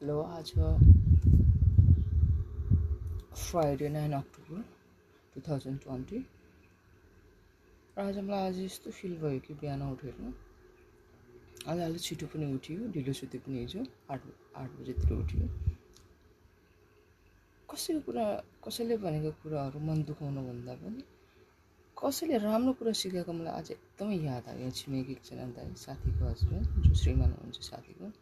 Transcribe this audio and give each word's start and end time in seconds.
Hello 0.00 0.20
आज 0.22 0.50
Friday 3.34 3.88
nine 3.88 4.12
October 4.12 4.64
two 5.34 5.40
thousand 5.46 5.78
twenty 5.82 6.18
आज 8.04 8.18
मलाई 8.18 8.48
आज 8.48 8.58
यस्तो 8.60 8.90
फिल 8.98 9.14
भयो 9.22 9.38
कि 9.46 9.54
बिहान 9.62 9.82
उठेर। 9.82 10.14
आज 11.68 11.78
अलिक 11.86 12.02
छिटो 12.08 12.26
पनि 12.34 12.52
उठ्यो 12.54 12.90
ढिलो 12.92 13.12
सुत्यो 13.20 13.40
पनि 13.46 13.58
हिजो 13.58 13.84
आठ 14.10 14.20
आठ 14.56 14.70
बजीतिर 14.80 15.12
उठ्यो। 15.16 15.48
कसैको 17.68 18.00
कुरा 18.10 18.26
कसैले 18.68 18.96
भनेको 19.06 19.30
कुराहरू 19.42 19.78
मन 19.88 20.02
दुखाउनु 20.12 20.40
भन्दा 20.48 20.74
पनि 20.84 21.00
कसैले 21.96 22.36
राम्रो 22.44 22.72
कुरा 22.82 22.92
सिकाएको 23.00 23.32
मलाई 23.40 23.52
आज 23.62 23.70
एकदमै 23.78 24.16
याद 24.28 24.44
आयो। 24.56 24.70
छिमेकी 24.76 25.12
एकजना 25.18 25.44
दाइ 25.56 25.74
साथीको 25.86 26.22
हस्बेन्ड 26.30 26.66
जो 26.84 26.94
श्रीमान 27.02 27.30
हुनुहुन्छ 27.32 27.58
साथीको। 27.72 28.12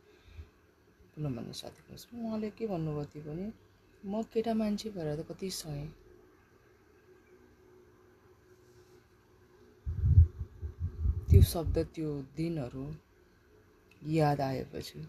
पुनम 1.14 1.36
भन्ने 1.36 1.53
साथीको 1.54 1.95
उहाँले 2.18 2.50
के 2.50 2.67
भन्नुभयो 2.67 3.04
थियो 3.07 3.22
भने 3.25 3.46
म 4.03 4.22
केटा 4.32 4.55
मान्छे 4.55 4.91
भएर 4.91 5.22
त 5.22 5.27
कति 5.29 5.50
सहेँ? 5.50 5.89
त्यो 11.31 11.43
शब्द 11.43 11.79
त्यो 11.95 12.11
दिनहरू 12.36 12.86
याद 14.03 14.41
आएपछि 14.41 15.00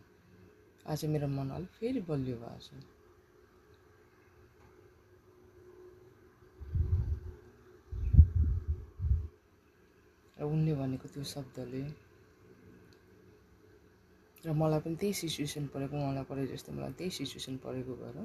आज 0.87 1.05
मेरो 1.05 1.27
मन 1.27 1.49
अलिक 1.49 1.69
फेरि 1.79 2.01
बलियो 2.09 2.37
भएको 2.37 2.59
छ। 2.61 2.69
र 10.37 10.43
उनले 10.45 10.73
भनेको 10.75 11.07
त्यो 11.09 11.23
शब्दले 11.23 11.83
र 14.45 14.51
मलाई 14.53 14.79
पनि 14.79 14.95
त्यही 14.95 15.13
सिचुएसन 15.13 15.65
परेको 15.73 15.95
उहाँलाई 15.97 16.23
परे 16.29 16.47
जस्तो 16.47 16.71
मलाई 16.71 16.93
त्यही 16.93 17.11
सिचुएसन 17.11 17.57
परेको 17.65 17.93
भएर 18.01 18.17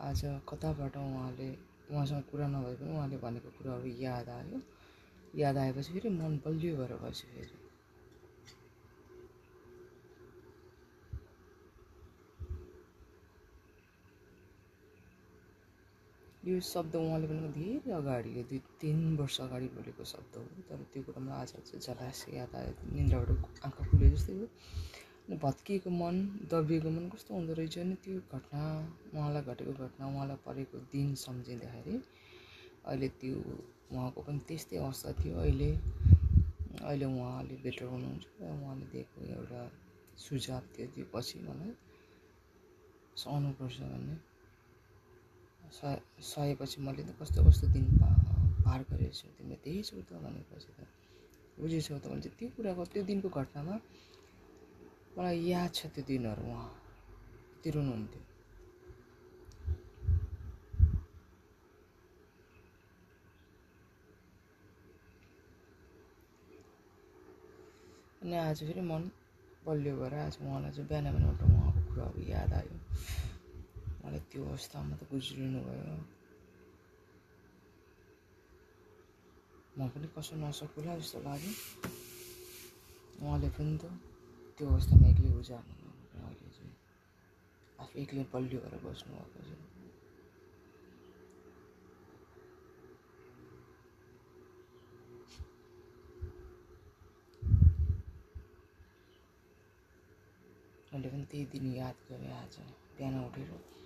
आज 0.00 0.20
कताबाट 0.48 0.96
उहाँले 0.96 1.48
उहाँसँग 1.90 2.22
कुरा 2.30 2.46
नभए 2.48 2.74
पनि 2.78 2.90
उहाँले 2.96 3.16
भनेको 3.18 3.50
कुराहरू 3.58 3.88
याद 4.00 4.28
आयो। 4.28 4.60
याद 5.36 5.56
आएपछि 5.56 5.92
फेरि 5.92 6.08
मन 6.08 6.36
बलियो 6.46 6.76
भएर 6.76 6.92
बस्यो 7.02 7.28
फेरि। 7.34 7.67
यो 16.48 16.60
शब्द 16.64 16.94
उहाँले 16.96 17.26
पनि 17.28 17.48
धेरै 17.56 17.92
अगाडि 17.92 18.30
दुई 18.50 18.60
तिन 18.80 18.98
वर्ष 19.20 19.36
अगाडि 19.46 19.66
बोलेको 19.76 20.04
शब्द 20.12 20.36
हो। 20.36 20.42
तर 20.68 20.80
त्यो 20.92 21.02
कुरा 21.06 21.20
मलाई 21.20 21.40
आज 21.40 21.52
चाहिँ 21.68 21.80
झलासे 21.86 22.36
याद 22.36 22.54
आयो 22.56 22.72
निन्द्राबाट 22.94 23.64
आँखा 23.66 23.82
खुले 23.90 24.08
जस्तै 24.10 24.34
हो। 24.38 24.46
अनि 25.28 25.36
भत्किएको 25.44 25.90
मन 25.92 26.14
दबिएको 26.50 26.90
मन 26.90 27.04
कस्तो 27.12 27.34
हुँदो 27.34 27.52
रहेछ 27.58 27.76
नि 27.88 27.94
त्यो 28.04 28.20
घटना 28.32 28.62
उहाँलाई 29.14 29.42
घटेको 29.44 29.72
घटना 29.84 30.04
उहाँलाई 30.08 30.38
परेको 30.46 30.78
दिन 30.92 31.14
सम्झिँदाखेरि 31.24 31.96
अहिले 32.88 33.08
त्यो 33.20 33.36
उहाँको 33.92 34.20
पनि 34.24 34.40
त्यस्तै 34.48 34.76
अवस्था 34.78 35.12
थियो। 35.20 35.34
अहिले 35.44 35.70
अहिले 36.80 37.04
उहाँले 37.04 37.54
बेटर 37.64 37.84
हुनुहुन्छ। 37.92 38.24
र 38.40 38.42
उहाँले 38.56 38.86
दिएको 38.92 39.18
एउटा 39.36 39.62
सुझाव 40.16 40.62
थियो। 40.72 40.86
त्यो 40.94 41.04
पछि 41.12 41.36
मलाई 41.44 41.72
सहनुपर्छ 43.20 43.78
भन्ने 43.92 44.16
सह 45.76 45.94
सहेपछि 46.32 46.78
मैले 46.86 47.02
त 47.08 47.10
कस्तो 47.20 47.38
कस्तो 47.46 47.66
दिन 47.74 47.84
पा 48.00 48.08
पार 48.64 48.80
गरेछु 48.90 49.26
तिमीले 49.36 49.56
देखेछौ 49.64 50.00
त 50.08 50.10
भनेपछि 50.24 50.70
त। 50.76 50.80
बुझेछौ 51.60 51.98
त 51.98 52.04
भने 52.10 52.20
त्यो 52.38 52.48
कुराको 52.56 52.82
त्यो 52.92 53.02
दिनको 53.08 53.28
घटनामा 53.28 53.74
मलाई 55.16 55.38
याद 55.50 55.70
छ 55.74 55.80
त्यो 55.94 56.02
दिनहरू 56.08 56.42
उहाँ। 56.50 56.70
तिरुनुहुन्थ्यो 57.62 58.22
अनि 68.22 68.36
आज 68.36 68.58
फेरि 68.66 68.82
मन 68.90 69.02
बलियो 69.66 69.94
भएर 70.00 70.14
आज 70.26 70.34
उहाँलाई 70.42 70.72
चाहिँ 70.76 70.88
बिहान 70.88 71.04
बिहान 71.14 71.30
उठ्दा 71.30 71.44
उहाँको 71.46 71.80
कुराहरू 71.88 72.20
याद 72.30 72.52
आयो। 72.52 72.76
मलाई 74.08 74.24
त्यो 74.32 74.42
अवस्थामा 74.48 74.94
त 74.96 75.02
गुज्रिनु 75.12 75.60
भयो। 75.68 75.96
म 79.76 79.78
पनि 79.92 80.08
कसो 80.16 80.34
नसकुला 80.40 80.92
जस्तो 80.96 81.18
लाग्यो। 81.28 81.52
उहाँले 83.20 83.48
पनि 83.56 83.74
त 83.76 83.84
त्यो 84.56 84.64
अवस्थामा 84.64 85.06
एक्लै 85.12 85.30
उजार्नु 85.40 85.88
अहिले 86.24 86.48
चाहिँ 86.56 86.72
आफू 87.84 87.94
एक्लै 88.00 88.24
बलियो 88.32 88.58
भएर 88.64 88.74
बस्नुभएको 88.80 89.40
छ। 89.44 89.50
मैले 100.92 101.08
पनि 101.12 101.24
त्यही 101.30 101.44
दिन 101.52 101.66
याद 101.76 101.96
गरेँ 102.08 102.32
आज। 102.42 102.54
बिहान 102.96 103.14
उठेर 103.26 103.77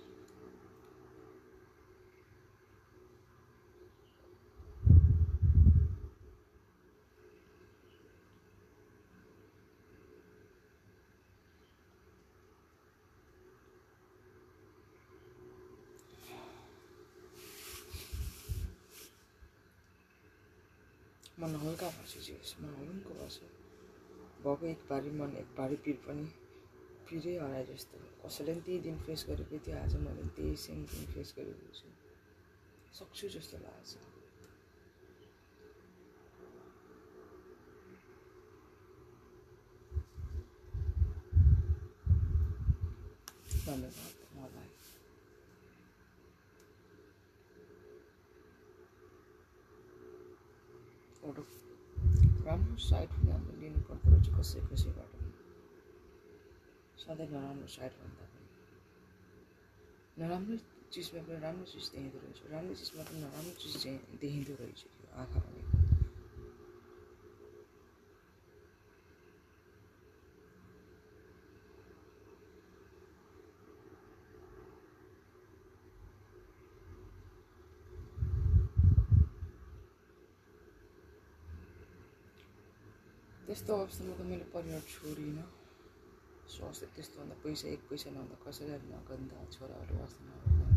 जे 22.03 22.33
मन 22.61 22.73
हलुङ्गो 22.79 23.13
भएछ 23.19 23.37
भएको 24.43 24.65
एक 24.67 24.81
भारी 24.89 25.11
मन 25.19 25.35
एक 25.41 25.49
भारी 25.57 25.75
पिर 25.83 25.97
पनि 26.07 26.25
पिरै 27.07 27.35
हराए 27.37 27.63
जस्तो। 27.65 27.97
कसैले 28.23 28.51
पनि 28.53 28.61
त्यही 28.65 28.79
दिन 28.79 28.97
फेस 29.05 29.25
गरेको 29.29 29.57
थियो 29.65 29.75
आज 29.77 29.95
मैले 30.03 30.23
त्यही 30.35 30.55
सेम 30.63 30.79
दिन 30.91 31.05
फेस 31.13 31.29
गरेको 31.37 31.67
छु। 31.79 31.87
सक्छु 32.99 33.27
जस्तो 33.35 33.57
लागेको 33.63 33.85
छ 33.89 34.11
धन्यवाद 43.65 44.15
मलाई। 44.37 44.71
एउटा 51.23 51.43
राम्रो 52.45 52.75
साइड 52.83 53.09
पनि 53.09 53.31
हामीले 53.31 53.57
लिनुपर्दो 53.61 54.07
रहेछ 54.11 54.27
कसै 54.37 54.59
कसैबाट 54.67 55.11
सधैँ 56.99 57.27
नराम्रो 57.31 57.67
साइड 57.67 57.93
भन्दा 58.01 58.25
पनि 58.31 58.47
नराम्रो 60.19 60.57
चिजमा 60.93 61.21
पनि 61.23 61.39
राम्रो 61.39 61.65
चिज 61.65 61.85
देखिँदो 61.93 62.17
रहेछ। 62.19 62.39
राम्रो 62.51 62.75
चिजमा 62.75 63.03
पनि 63.03 63.19
नराम्रो 63.21 63.53
चिज 63.61 63.75
देखिँदो 64.21 64.53
रहेछ 64.59 64.79
त्यो 64.83 65.07
आँखा 65.21 65.39
भनेको 65.39 65.81
त्यस्तो 83.63 83.79
अवस्थामा 83.79 84.13
त 84.19 84.21
मैले 84.27 84.45
परिवार 84.51 84.81
छोडिनँ 84.91 85.47
स्वास्थ्य 86.51 86.87
त्यस्तो 86.95 87.15
भन्दा 87.19 87.35
पैसा 87.43 87.65
एक 87.71 87.81
पैसा 87.87 88.09
नहुँदा 88.11 88.35
कसैलाई 88.43 88.79
नगन्दा 88.91 89.35
छोराहरू 89.55 89.95
वास्ता 89.99 90.21
नगर्दा 90.27 90.67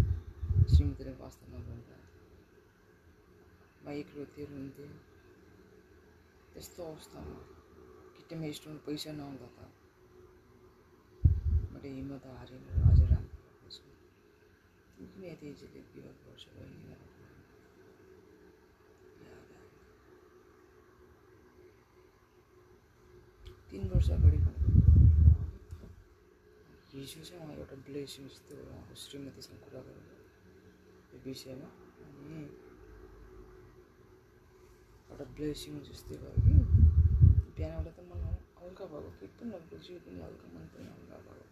श्रीमतीले 0.71 1.13
वास्ता 1.19 1.45
नगर्दा 1.51 1.97
म 3.83 3.87
एक्लो 3.91 4.23
थियो 4.31 4.47
रुन्थेँ 4.53 4.93
त्यस्तो 6.55 6.81
अवस्थामा 6.93 7.37
किट्टामा 8.15 8.47
स्टोरमा 8.55 8.81
पैसा 8.87 9.11
नहुँदा 9.19 9.49
त 9.57 9.59
मैले 11.73 11.89
हिम्मत 11.99 12.25
हारेर 12.39 12.63
अझ 12.87 13.01
राम्रो 13.11 13.35
किन 15.11 15.23
यति 15.25 15.47
इजिली 15.51 15.81
गिभअप 15.91 16.19
गर्छु 16.25 16.49
बहिनी 16.55 16.91
याद 16.91 17.03
आयो 17.03 17.17
तिन 23.77 23.89
वर्ष 23.93 24.09
अगाडि 24.11 24.39
हिजो 26.97 27.21
चाहिँ 27.29 27.45
उहाँ 27.45 27.57
एउटा 27.61 27.77
ब्लेसिङ 27.87 28.25
जस्तो 28.33 28.57
श्रीमतीसँग 28.97 29.59
कुरा 29.65 29.81
गरेर 29.85 30.09
यो 31.13 31.19
विषयमा। 31.25 31.69
अनि 32.07 32.41
एउटा 35.13 35.25
ब्लेसिङ 35.37 35.73
जस्तै 35.89 36.17
भयो 36.23 36.41
कि। 36.47 36.55
बिहान 37.53 37.85
बेला 37.85 37.93
त 37.97 38.01
मन 38.09 38.21
हल्का 38.61 38.85
भएको 38.93 39.11
केही 39.21 39.29
पनि 39.37 39.49
नभएको 39.53 39.77
जिउ 39.85 39.99
पनि 40.09 40.19
हल्का 40.25 40.47
मन 40.57 40.65
पनि 40.73 40.89
हल्का 40.97 41.17
भयो 41.27 41.45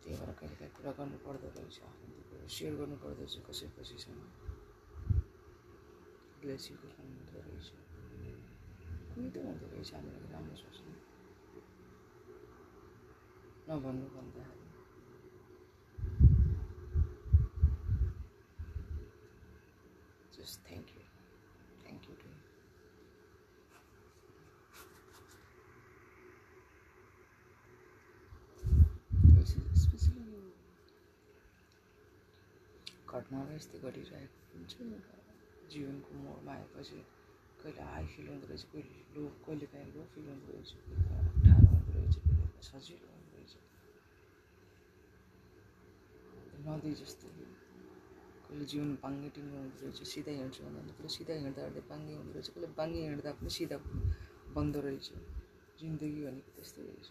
त्यही 0.00 0.14
भएर 0.16 0.30
कहिले 0.40 0.56
काहीँ 0.56 0.72
कुरा 0.76 0.90
गर्नु 0.96 1.18
पर्दो 1.26 1.48
रहेछ 1.56 1.76
आफ्नो 1.88 2.08
दुःखहरू 2.16 2.48
सेयर 2.56 2.72
गर्नु 2.80 2.96
पर्दो 3.04 3.20
रहेछ 3.20 3.36
कसै 3.46 3.66
कसैसँग 3.76 4.18
सिकाउनु 6.64 7.12
हुँदो 7.20 7.40
रहेछ। 7.48 7.95
कुनै 9.16 9.30
त 9.34 9.36
हुँदो 9.48 9.66
रहेछ 9.72 9.90
हामीलाई 9.96 10.28
राम्रो 10.32 10.56
सोच्नु 10.62 10.92
नभन्नु 13.68 14.06
thank 20.66 20.86
you. 20.94 21.02
To 21.86 22.26
you 22.28 22.36
specially 29.80 30.22
यो 30.32 30.40
घटनाहरू 33.08 33.52
यस्तै 33.56 33.78
घटिरहेको 33.80 34.38
हुन्छ। 34.52 34.72
जीवनको 35.72 36.10
मोडमा 36.24 36.52
आएपछि 36.52 36.98
कहिले 37.62 37.82
हाई 37.92 38.06
फिल 38.14 38.26
हुँदो 38.28 38.46
रहेछ 38.50 38.64
कहिले 38.72 39.02
लो 39.14 39.22
कहिले 39.46 39.66
काहीँ 39.72 39.88
लो 39.94 40.02
फिल 40.14 40.26
हुँदो 40.30 40.52
रहेछ 40.52 40.70
कहिले 40.72 41.02
काहीँ 41.08 41.26
अप्ठ्यारो 41.30 41.68
हुँदो 41.74 41.92
रहेछ 41.98 42.14
कहिले 42.16 42.46
काहीँ 42.46 42.62
सजिलो 42.70 43.08
हुँदो 43.14 43.36
रहेछ। 43.36 43.54
नदी 46.66 46.92
जस्तो 47.00 47.26
कहिले 48.46 48.64
जीवन 48.72 48.90
बाङ्गे 49.02 49.28
टिङ्गो 49.36 49.56
हुँदो 49.62 49.78
रहेछ 49.84 49.98
सिधा 50.12 50.32
हिँड्छु 50.38 50.60
भन्दा 50.64 50.80
कहिले 50.96 51.10
सिधा 51.16 51.34
हिँड्दा 51.42 51.62
हिँड्दै 51.66 51.82
बाङ्गे 51.90 52.14
हुँदो 52.20 52.32
रहेछ 52.38 52.48
कहिले 52.54 52.68
बाङ्गे 52.80 53.00
हिँड्दा 53.08 53.32
पनि 53.40 53.50
सिधा 53.58 53.76
बन्दो 54.56 54.80
रहेछ। 54.88 55.06
जिन्दगी 55.80 56.20
भनेको 56.26 56.50
त्यस्तै 56.56 56.82
रहेछ। 56.88 57.08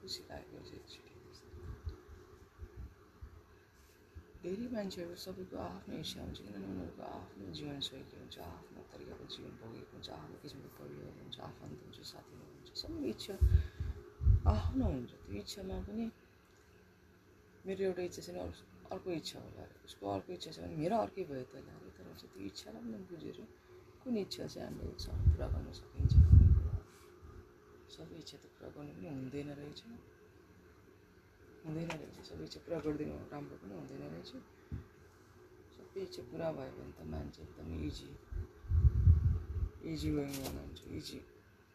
खुसी 0.00 0.22
लाग्यो 0.30 0.60
चाहिँ 0.68 0.80
एकचोटि 0.80 1.14
धेरै 4.42 4.66
मान्छेहरू 4.72 5.14
सबैको 5.20 5.56
आफ्नो 5.62 5.94
इच्छा 6.02 6.18
हुन्छ 6.24 6.38
किनभने 6.44 6.68
उनीहरूको 6.72 7.02
आफ्नो 7.16 7.46
जीवनशैली 7.56 8.16
हुन्छ 8.20 8.36
आफ्नो 8.44 8.80
तरिकाको 8.92 9.24
जीवन 9.32 9.52
भोगेको 9.60 9.92
हुन्छ 9.96 10.08
आफ्नो 10.16 10.36
किसिमको 10.42 10.70
परिवार 10.78 11.12
हुन्छ 11.20 11.36
आफन्त 11.48 11.78
हुन्छ 11.84 11.98
साथीहरू 12.10 12.46
हुन्छ 12.52 12.68
सबैको 12.82 13.06
इच्छा 13.14 13.34
आफ्नो 14.48 14.84
हुन्छ 14.92 15.10
त्यो 15.24 15.36
इच्छामा 15.42 15.76
पनि 15.88 16.06
मेरो 17.64 17.80
एउटा 17.88 18.02
इच्छा 18.08 18.20
छैन 18.26 18.38
अरू 18.44 18.54
अर्को 18.90 19.10
इच्छा 19.12 19.38
होला 19.40 19.64
उसको 19.86 20.04
अर्को 20.12 20.30
इच्छा 20.32 20.50
छ 20.50 20.56
भने 20.62 20.76
मेरो 20.82 20.96
अर्कै 21.04 21.24
भयो 21.30 21.44
त 21.50 21.54
अरे 21.74 21.90
तर 21.96 22.06
चाहिँ 22.14 22.32
त्यो 22.32 22.46
इच्छालाई 22.50 22.82
पनि 22.86 23.04
बुझेर 23.10 23.38
कुन 24.02 24.16
इच्छा 24.24 24.46
चाहिँ 24.46 24.66
हामीले 24.68 24.94
पुरा 25.28 25.46
गर्न 25.52 25.68
सकिन्छ 25.80 26.12
सबै 27.94 28.16
इच्छा 28.22 28.36
त 28.38 28.44
पुरा 28.54 28.68
गर्नु 28.74 28.92
पनि 28.96 29.08
हुँदैन 29.18 29.52
रहेछ 29.60 29.80
हुँदैन 31.64 31.88
रहेछ। 32.00 32.16
सबै 32.28 32.44
इच्छा 32.48 32.60
पुरा 32.64 32.78
गरिदिनु 32.84 33.14
राम्रो 33.32 33.56
पनि 33.62 33.74
हुँदैन 33.80 34.02
रहेछ। 34.14 34.30
सबै 35.74 36.00
इच्छा 36.06 36.22
पुरा 36.30 36.48
भयो 36.56 36.72
भने 36.78 36.92
त 36.98 37.00
मान्छे 37.12 37.40
एकदम 37.42 37.68
इजी 37.88 38.08
इजी 39.90 40.08
वेमा 40.16 40.48
हुन्छ 40.56 40.80
इजी 40.98 41.18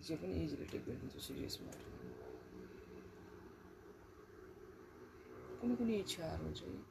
जे 0.05 0.13
पनि 0.21 0.33
इजीले 0.45 0.65
टेक 0.71 0.81
गरिदिन्छ 0.87 1.15
सिरियस 1.27 1.55
कुनै 5.59 5.75
कुनै 5.79 5.95
इच्छाहरू 6.03 6.49
चाहिँ 6.59 6.81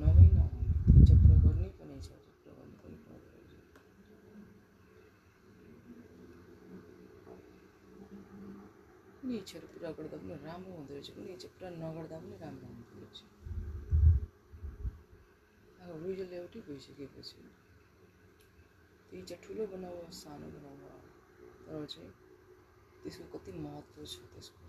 नभई 0.00 0.28
नहुने 0.36 0.60
इच्छा 1.00 1.14
पुरा 1.20 1.36
गर्नै 1.44 1.68
पर्ने 1.76 1.94
इच्छा 2.00 2.14
चाहिँ 2.24 2.36
पुरा 2.42 2.52
गर्नु 2.58 2.76
पनि 2.82 2.96
पर्दो 3.04 3.28
रहेछ 3.36 3.54
कुनै 9.26 9.38
इच्छाहरू 9.42 9.66
पुरा 9.74 9.90
गर्दा 9.98 10.16
पनि 10.22 10.34
राम्रो 10.46 10.72
हुँदो 10.74 10.92
रहेछ 10.94 11.08
कुनै 11.14 11.32
इच्छा 11.34 11.48
पुरा 11.54 11.68
नगर्दा 11.74 12.16
पनि 12.22 12.36
राम्रो 12.42 12.66
हुँदो 12.74 12.94
रहेछ 12.98 13.18
अब 15.82 16.04
रिजल्ट 16.06 16.32
एउटै 16.38 16.60
भइसकेपछि 16.66 17.42
त्यो 19.08 19.18
इच्छा 19.22 19.36
ठुलो 19.42 19.66
बनाऊ 19.72 19.96
सानो 20.20 20.46
बनाऊ 20.54 20.76
तर 21.66 21.86
चाहिँ 21.92 22.12
त्यसको 23.02 23.26
कति 23.34 23.50
महत्त्व 23.58 24.04
छ 24.04 24.14
त्यसको 24.30 24.62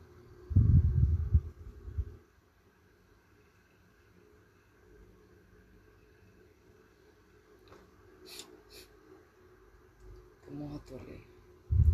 त्यो 10.41 10.51
महत्त्वले 10.57 11.19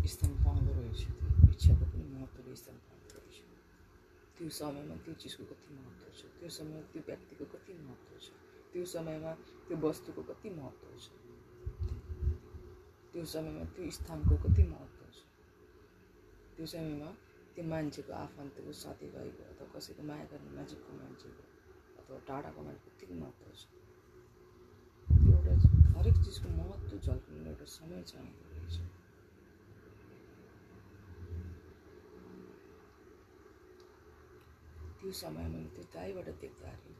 स्थान 0.08 0.32
पाउँदो 0.44 0.72
रहेछ 0.80 1.00
त्यो 1.04 1.50
इच्छाको 1.50 1.84
स्थान 2.56 2.78
त्यो 4.36 4.48
समयमा 4.50 4.94
त्यो 5.04 5.12
चिजको 5.14 5.44
कति 5.50 5.74
महत्त्व 5.74 6.06
छ 6.18 6.30
त्यो 6.38 6.48
समयमा 6.50 6.80
त्यो 6.92 7.02
व्यक्तिको 7.06 7.44
कति 7.52 7.74
महत्त्व 7.80 8.16
छ 8.24 8.26
त्यो 8.72 8.84
समयमा 8.92 9.32
त्यो 9.66 9.76
वस्तुको 9.78 10.22
कति 10.30 10.50
महत्त्व 10.56 10.88
छ 10.98 11.06
त्यो 13.12 13.24
समयमा 13.32 13.64
त्यो 13.76 13.90
स्थानको 13.98 14.36
कति 14.44 14.62
महत्त्व 14.70 15.04
छ 15.12 15.22
त्यो 16.56 16.66
समयमा 16.72 17.10
त्यो 17.54 17.64
मान्छेको 17.70 18.12
आफन्तको 18.14 18.72
साथीभाइको 18.80 19.46
अथवा 19.50 19.68
कसैको 19.74 20.08
माया 20.10 20.26
गर्ने 20.32 20.50
नजिकको 20.58 20.98
मान्छेको 20.98 21.42
अथवा 21.98 22.18
टाढाको 22.28 22.66
मान्छेको 22.66 22.98
कति 22.98 23.20
महत्त्व 23.22 23.46
छ 23.54 23.62
त्यो 25.22 25.38
एउटा 25.38 25.72
हरेक 25.94 26.20
चिजको 26.24 26.48
महत्त्व 26.58 26.98
झल्किने 26.98 27.50
एउटा 27.50 27.72
समय 27.72 28.02
चाहिँदो 28.04 28.50
रहेछ 28.50 28.94
त्यो 35.04 35.12
समय 35.12 35.46
मैले 35.52 35.68
त्यो 35.76 35.84
दाइबाट 35.94 36.28
देख्दाखेरि 36.42 36.94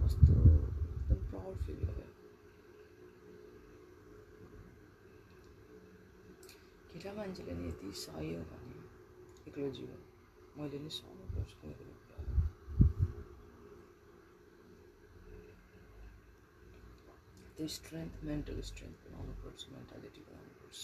कस्तो 0.00 0.34
एकदम 0.46 1.20
प्राउड 1.30 1.56
फिल 1.66 1.78
भयो। 1.86 2.08
केटा 6.90 7.10
मान्छेले 7.18 7.52
नि 7.56 7.64
यति 7.68 7.92
सह्यो 8.02 8.42
भने 8.50 8.76
एक्लो 9.48 9.70
जीवन 9.78 10.00
मैले 10.58 10.78
नि 10.84 10.90
सहनुपर्छ 10.98 11.50
त्यो 17.56 17.66
स्ट्रेन्थ 17.78 18.12
मेन्टल 18.28 18.60
स्ट्रेन्थ 18.70 18.96
बनाउनुपर्छ 19.08 19.60
मेन्टालिटी 19.72 20.20
बनाउनुपर्छ 20.28 20.80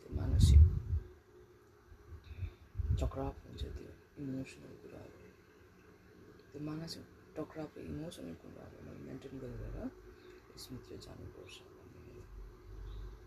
त्यो 0.00 0.10
मानसिक 0.16 0.60
टक्राव 3.00 3.32
हुन्छ 3.44 3.62
त्यो। 3.76 3.97
इमोसनल 4.18 4.74
कुराहरू 4.82 5.18
त्यो 6.48 6.60
मानसिक 6.66 7.04
टक्राव 7.36 7.68
र 7.74 7.82
इमोसनल 7.84 8.34
कुराहरू 8.42 8.78
मैले 8.86 9.00
मेन्टेन 9.06 9.34
गरेर 9.42 9.76
यसभित्र 10.50 10.96
जानुपर्छ 11.04 11.56
भन्ने 11.72 12.22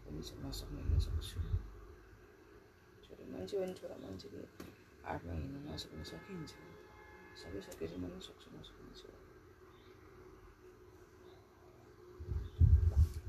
पनि 0.04 0.22
नसक्ने 0.44 0.82
नसक्छु 0.86 1.40
छोरा 3.04 3.26
मान्छे 3.32 3.56
भने 3.60 3.74
छोरा 3.74 3.96
मान्छेले 4.02 4.42
आठमा 5.06 5.34
हिँड्न 5.34 5.58
नसक्ने 5.68 6.04
सकिन्छ 6.10 6.52
सबै 7.42 7.62
सकेपछि 7.62 7.98
म 7.98 8.20
सक्छु 8.22 8.48
नसक्ने 8.56 8.92
छु 9.00 9.08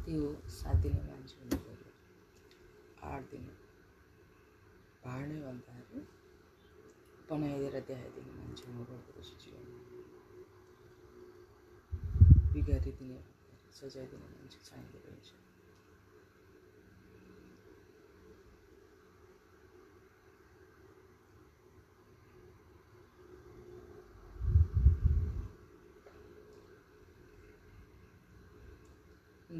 त्यो 0.05 0.33
सात 0.53 0.77
दिने 0.83 1.03
मान्छे 1.05 1.37
हुनु 1.39 1.57
पऱ्यो 1.63 1.91
आठ 3.11 3.31
दिन 3.31 3.47
भाड्ने 5.05 5.39
भन्दाखेरि 5.43 6.03
बनाइदिएर 7.33 7.77
देखाइदिने 7.89 8.33
मान्छे 8.39 8.65
हुनुपर्दो 8.67 9.11
रहेछ 9.17 9.31
जीवनमा 9.43 9.81
बिगारिदिने 12.53 13.19
सजाय 13.73 14.07
दिने 14.11 14.27
मान्छे 14.33 14.59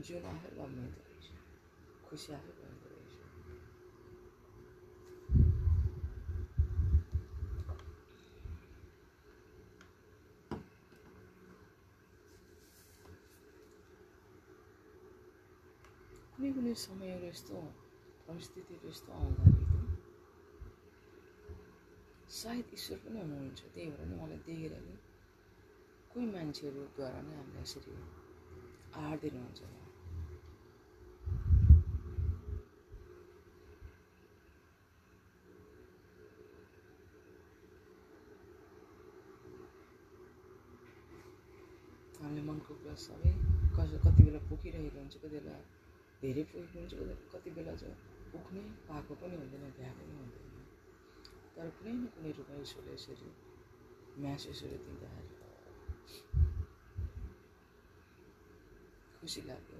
जीवन 0.03 0.25
आफै 0.29 0.49
रमाइदो 0.53 1.01
रहेछ 1.01 1.27
खुसी 2.07 2.33
आफै 2.35 2.53
भइदो 2.53 2.87
रहेछ 2.93 3.13
कुनै 16.73 16.81
समयहरू 16.89 17.27
यस्तो 17.29 17.57
परिस्थितिहरू 18.27 18.89
यस्तो 18.89 19.11
आउँदाखेरि 19.13 19.89
सायद 22.33 22.67
ईश्वर 22.77 22.99
पनि 23.05 23.19
हुनुहुन्छ। 23.21 23.61
त्यही 23.75 23.91
भएर 23.93 24.09
नि 24.09 24.15
मलाई 24.21 24.41
देखेर 24.47 24.73
नि। 24.87 24.95
कोही 26.13 26.27
मान्छेहरूद्वारा 26.33 27.21
नै 27.29 27.35
हामीलाई 27.37 27.63
यसरी 27.63 27.93
आडिदिनुहुन्छ 29.03 29.61
हामीले 42.23 42.43
मनको 42.49 42.73
कुरा 42.81 42.97
सबै 43.05 43.33
कति 43.77 44.21
बेला 44.25 44.41
पोखिरहेको 44.49 44.99
हुन्छ 44.99 45.15
कति 45.23 45.37
बेला 45.37 45.61
धेरै 46.23 46.43
पोखेको 46.51 46.79
हुन्छ 46.79 46.93
कति 47.33 47.51
बेला 47.57 47.75
चाहिँ 47.83 47.97
पुग्नै 48.33 48.63
पाएको 48.89 49.13
पनि 49.21 49.35
हुँदैन 49.41 49.65
भ्याएको 49.77 50.03
पनि 50.09 50.15
हुँदैन। 50.23 50.51
तर 51.55 51.67
कुनै 51.77 51.93
न 51.93 52.03
कुनै 52.15 52.31
रूपमा 52.39 52.57
ईश्वरले 52.65 52.93
यसरी 52.95 53.29
म्यासेजहरू 54.23 54.77
दिँदाखेरि 54.87 55.41
खुसी 59.19 59.41
लाग्यो। 59.49 59.79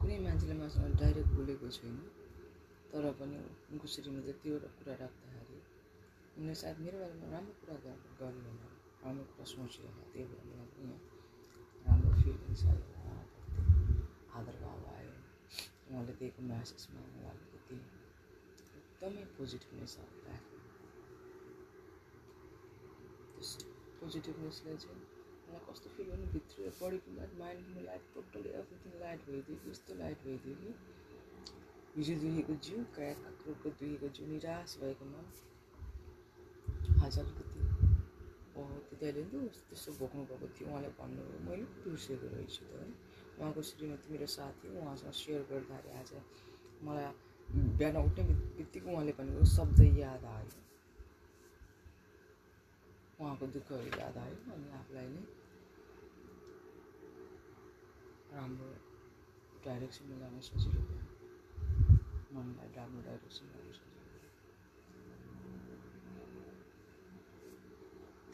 कुनै 0.00 0.16
मान्छेले 0.24 0.54
मसँग 0.60 0.94
डाइरेक्ट 1.00 1.30
बोलेको 1.36 1.66
छैन 1.76 1.96
तर 2.90 3.04
पनि 3.18 3.36
उनको 3.70 3.86
श्रीमतीले 3.92 4.34
त्यो 4.42 4.54
कुरा 4.76 4.94
राख्दाखेरि 5.02 5.23
उनले 6.36 6.54
सायद 6.60 6.78
मेरो 6.84 6.98
बारेमा 6.98 7.26
राम्रो 7.32 7.54
कुरा 7.60 7.74
होला 7.74 8.68
राम्रो 9.02 9.24
कुरा 9.30 9.44
सोच्यो 9.50 9.82
होला 9.86 10.04
त्यही 10.12 10.24
भएर 10.30 10.42
मलाई 10.48 10.68
पनि 10.74 10.96
राम्रो 11.86 12.10
फिलिङ्स 12.22 12.64
आयो 12.70 12.94
आदर 14.38 14.56
भाव 14.62 14.80
आयो 14.94 15.12
उहाँले 15.90 16.14
दिएको 16.20 16.42
म्यासेजमा 16.48 17.04
मलाई 17.06 17.30
अलिकति 17.34 17.76
एकदमै 18.78 19.24
पोजिटिभनेस 19.36 19.96
राख्यो 20.00 20.58
त्यस 23.34 23.50
पोजिटिभनेसले 24.00 24.76
चाहिँ 24.82 25.00
मलाई 25.46 25.64
कस्तो 25.68 25.94
फिल 25.96 26.10
गर्नु 26.10 26.26
भित्र 26.34 26.74
बडीको 26.80 27.16
लाइट 27.16 27.38
माइन्डको 27.40 27.86
लाइट 27.86 28.12
टोटली 28.14 28.58
एभ्रिथिङ 28.60 29.00
लाइट 29.00 29.26
भइदियो 29.30 29.70
यस्तो 29.70 29.98
लाइट 30.02 30.28
भइदियो 30.28 30.54
कि 30.60 30.76
हिजो 31.96 32.14
दुखेको 32.22 32.54
जिउ 32.66 32.84
काया 32.94 33.16
काक्रोको 33.24 33.76
दुखेको 33.80 34.14
जिउ 34.18 34.26
निराश 34.28 34.78
भएको 34.84 35.12
मन 35.16 35.34
आज 37.04 37.18
अलिकति 37.18 37.60
ओहो 38.56 38.74
त्यति 38.88 39.04
अहिले 39.06 39.22
नि 39.32 39.48
त 39.48 39.56
त्यस्तो 39.68 39.90
भोग्नु 40.00 40.22
भएको 40.30 40.46
थियो 40.56 40.68
उहाँले 40.70 40.90
भन्नुभयो 40.98 41.38
मैले 41.46 41.64
बिर्सेको 41.84 42.26
रहेछु 42.34 42.64
त 42.64 42.72
है 42.80 42.88
उहाँको 43.38 43.60
श्रीमती 43.68 44.06
मेरो 44.12 44.26
साथी 44.36 44.66
उहाँसँग 44.78 45.14
सेयर 45.20 45.42
गर्दाखेरि 45.50 45.96
आज 46.00 46.10
मलाई 46.82 47.06
बिहान 47.76 47.96
उठ्ने 48.02 48.22
बित्तिकै 48.58 48.92
उहाँले 48.92 49.12
भनेको 49.18 49.44
शब्द 49.52 49.80
याद 50.00 50.24
आयो 50.34 50.60
उहाँको 53.20 53.46
दुःखहरू 53.54 53.90
याद 54.00 54.16
आयो 54.18 54.36
अनि 54.54 54.68
आफूलाई 54.78 55.08
नै 55.14 55.22
राम्रो 58.32 58.68
डाइरेक्सनमा 59.64 60.16
जान 60.20 60.40
सजिलो 60.46 60.80
भयो 60.86 61.04
मनलाई 62.34 62.70
राम्रो 62.76 63.00
डाइरेक्सन 63.06 63.46
जान 63.52 63.68
सजिलो 63.76 64.02
भयो 64.08 64.32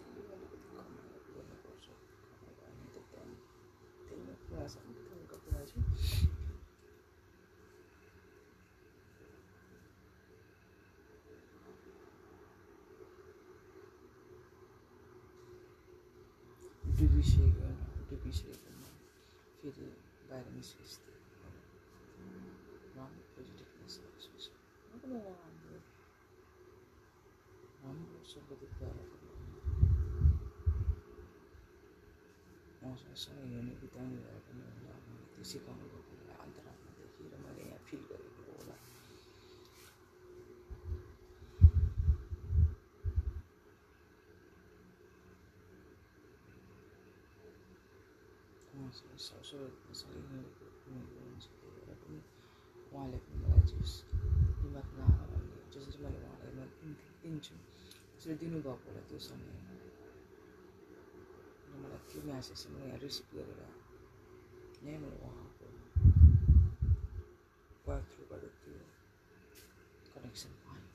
त्यही 0.01 0.31
अलिकति 0.35 0.59
कमाएर 0.73 1.21
गर्नुपर्छ 1.35 1.87
अनि 2.65 2.87
त 2.93 3.05
त्यहाँ 3.11 3.29
त्यही 4.07 4.23
नै 4.25 4.35
कुरा 4.43 4.67
छ 4.73 4.77
हल्का 5.13 5.37
कुरा 5.45 5.65
चाहिँ 5.69 5.85
डुबिसकेको 16.97 17.69
डुबिसकेकोमा 18.09 18.91
फेरि 19.59 19.87
बाहिर 20.61 20.69
निस्किस् 20.77 20.97
राम्रो 22.97 23.25
पोजिटिभनेस 23.33 23.95
सोच 24.25 24.45
राम्रो 24.93 25.21
राम्रो 25.25 25.79
राम्रो 27.83 28.19
शब्दद्वारा 28.33 29.05
उहाँसँग 32.83 33.17
सँगै 33.17 33.47
हेर्ने 33.53 33.75
बिताउने 33.81 34.19
भएर 34.21 34.41
पनि 34.45 34.61
होला 34.67 34.93
उहाँले 34.99 35.25
त्यो 35.33 35.45
सिकाउनु 35.51 35.85
भएको 35.93 36.13
मलाई 36.21 36.39
अन्तरात्मा 36.45 36.91
देखेर 37.01 37.35
मैले 37.41 37.63
यहाँ 37.65 37.81
फिल 37.89 38.03
गरेको 38.11 38.43
होला 38.53 38.77
उहाँसँग 48.69 48.69
सँगसँगै 48.69 48.69
हिँडेको 48.69 48.69
हिँडेको 48.69 48.69
हुन्छ 48.71 48.71
त्यही 48.71 48.81
भएर 48.81 48.90
पनि 52.01 52.19
उहाँले 52.93 53.19
पनि 53.25 53.37
मलाई 53.43 53.65
जस 53.71 53.93
भन्ने 54.75 55.57
जसरी 55.75 55.99
मैले 56.05 56.19
उहाँलाई 56.27 56.53
म 56.59 56.61
दिन्छु 57.23 57.55
त्यसरी 58.15 58.35
दिनुभएको 58.43 58.87
होला 58.87 59.03
त्यो 59.09 59.19
समयमा 59.27 59.75
अनि 61.65 61.77
मलाई 61.83 62.01
त्यो 62.11 62.21
म्यासेज 62.29 62.61
म 62.73 62.75
यहाँ 62.87 62.99
रिसिभ 63.05 63.27
गरेर 63.37 63.61
यहीँ 64.85 64.99
मैले 65.03 65.17
उहाँको 65.27 65.67
वर्क 67.87 68.05
थ्रुबाट 68.13 68.43
त्यो 68.63 68.79
कनेक्सन 70.15 70.53
पाएँ 70.65 70.89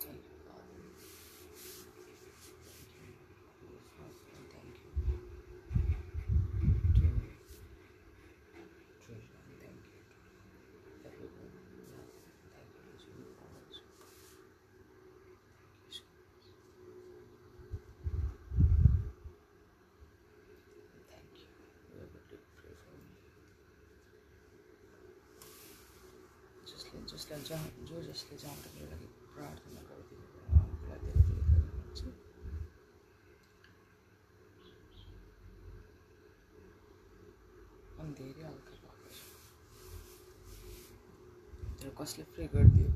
Thank 0.00 0.14
you, 0.14 0.38
Father. 0.46 0.78
Thank 3.98 4.14
you. 4.70 5.08
To 6.94 7.06
treasure 9.04 9.38
and 9.42 9.56
thank 9.58 9.82
you 9.84 9.98
to 9.98 11.08
everyone. 11.08 11.52
Love. 11.92 12.12
Thank 12.54 12.70
you 12.78 12.94
to 12.98 13.08
you 13.18 13.26
always. 13.42 13.76
Thank 15.58 15.88
you 15.88 15.92
so 15.92 16.04
much. 16.14 16.46
Thank 21.08 21.32
you. 21.36 21.48
Whoever 21.90 22.20
did 22.30 22.42
pray 22.56 22.74
for 22.78 22.94
me. 22.94 23.12
जसलाई 27.18 27.42
जहाँ 27.42 27.68
जो 27.82 28.00
जसले 28.02 28.36
मेरो 28.74 28.86
लागि 28.90 29.06
प्रार्थना 29.34 29.80
गरिदिनु 29.86 30.26
धेरै 30.82 30.98
धेरै 30.98 32.10
अनि 37.98 38.12
धेरै 38.20 38.44
हल्का 38.46 38.74
भएको 38.82 39.10
छ 39.16 39.20
तर 41.80 41.90
कसले 41.98 42.24
प्रे 42.32 42.44
गरिदियो? 42.54 42.88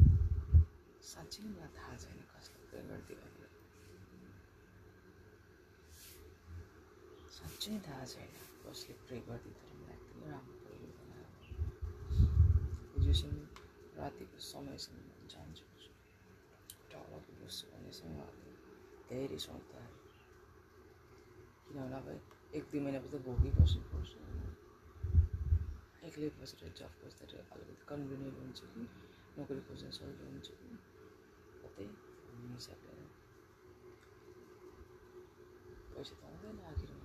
साँच्चै 1.10 1.42
नै 1.42 1.50
मलाई 1.50 1.70
थाहा 1.76 1.94
छैन 2.02 2.18
कसले 2.32 2.58
प्रे 2.70 2.80
गरिदियो 2.88 3.18
भनेर। 3.22 3.50
साँच्चै 7.36 7.68
नै 7.72 7.80
थाहा 7.88 8.04
छैन 8.12 8.30
कसले 8.64 8.94
प्रे 9.04 9.16
गरिदियो 9.28 9.54
तर 9.60 9.74
मलाई 9.80 9.96
एकदमै 9.98 10.28
राम्रो 10.30 10.62
परिवर्तन 14.02 14.10
आयो 14.10 14.24
हिजोसम्म 14.24 14.26
रातिको 14.26 14.38
समयसम्म 14.38 15.00
म 15.08 15.28
जान्छु। 15.32 15.64
टाउको 16.92 17.32
बस्छु 17.40 17.64
भनेसँग 17.72 18.20
धेरै 19.08 19.38
सोच्दाखेरि 19.44 19.98
किनभने 21.66 21.96
अब 21.96 22.06
एक 22.54 22.64
दुई 22.70 22.80
महिनापछि 22.84 23.10
त 23.12 23.22
भोकै 23.26 23.50
बस्नु 23.58 23.82
पर्छ। 23.90 24.12
एक्लै 26.06 26.28
बसेर 26.38 26.72
जब 26.78 26.92
खोज्दाखेरि 27.00 27.42
अलिकति 27.54 27.84
कन्भिनियन्ट 27.90 28.36
हुन्छ 28.38 28.60
कि 28.72 28.82
नोकरी 29.38 29.60
खोज्न 29.68 29.90
सजिलो 29.98 30.24
हुन्छ 30.30 30.48
कि? 30.60 30.70
कतै 31.62 31.86
भन्ने 32.26 32.54
हिसाबले 32.54 32.92
पैसा 35.92 36.14
त 36.14 36.22
आउँदैन 36.24 36.58
आखिरमा। 36.72 37.01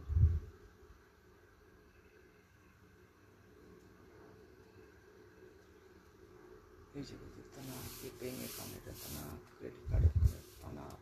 हिजोको 6.98 7.26
त्यो 7.34 7.44
तनाव 7.56 7.82
त्यो 7.98 8.10
ब्याङ्क 8.20 8.40
एकाउन्टबाट 8.46 8.96
तनाव 9.02 9.34
क्रेडिट 9.58 9.84
कार्डबाट 9.90 10.46
तनाव 10.62 10.94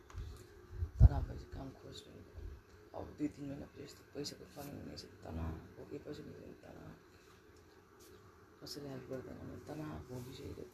तनाव 0.98 1.22
भएपछि 1.28 1.46
काम 1.54 1.68
खोज्नु 1.78 2.12
अब 2.96 3.06
दुई 3.16 3.28
तिन 3.34 3.48
महिनापछि 3.48 3.80
यस्तो 3.84 4.02
पैसाको 4.12 4.48
कमी 4.54 4.74
हुनेछ 4.76 5.02
तनाव 5.22 5.54
भोकै 5.76 5.98
पैसा 6.04 6.26
मिल्दैन 6.26 6.54
तनाव 6.64 6.92
कसैले 8.60 8.88
हेल्प 8.92 9.08
गर्दैन 9.10 9.40
भने 9.40 9.56
तनाव 9.68 9.96
भोगिसकेको 10.10 10.64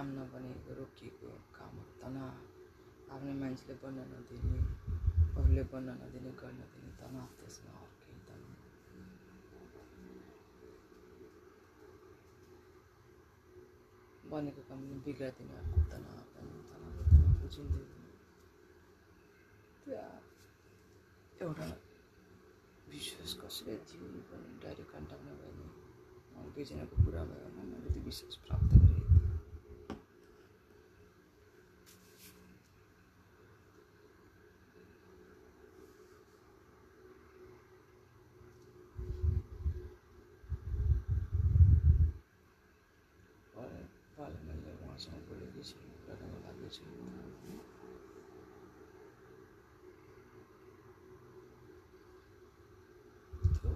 काम 0.00 0.16
नबनेको 0.16 0.72
रोकिएको 0.80 1.30
कामहरू 1.52 1.92
तनाव 2.00 3.12
आफ्नै 3.12 3.32
मान्छेले 3.40 3.74
बन्न 3.82 4.00
नदिने 4.12 4.58
अरूले 5.36 5.64
बन्न 5.72 5.88
नदिने 6.00 6.30
गर्न 6.40 6.56
नदिने 6.60 6.90
तनाव 7.00 7.28
त्यसमा 7.38 7.72
अर्कै 7.84 8.14
तनाव 8.28 8.54
बनेको 14.30 14.62
काम 14.68 14.80
बिग्राइदिने 15.04 15.54
अर्को 15.60 15.80
तनाव 15.92 16.18
तनाव 16.32 16.60
तनाव 16.70 16.92
तनाव 17.10 17.28
एउटा 21.44 21.66
विश्वास 22.94 23.32
कसैले 23.42 23.76
दियो 23.84 24.08
भने 24.30 24.48
डाइरेक्ट 24.64 24.90
कन्ट्याक्ट 24.94 25.24
नभए 25.28 25.50
दुईजनाको 26.56 26.94
कुरा 27.04 27.22
भयो 27.28 27.52
भने 27.58 27.68
मैले 27.74 27.88
त्यो 27.92 28.02
विश्वास 28.08 28.34
प्राप्त 28.46 28.72
गरेँ। 28.72 28.99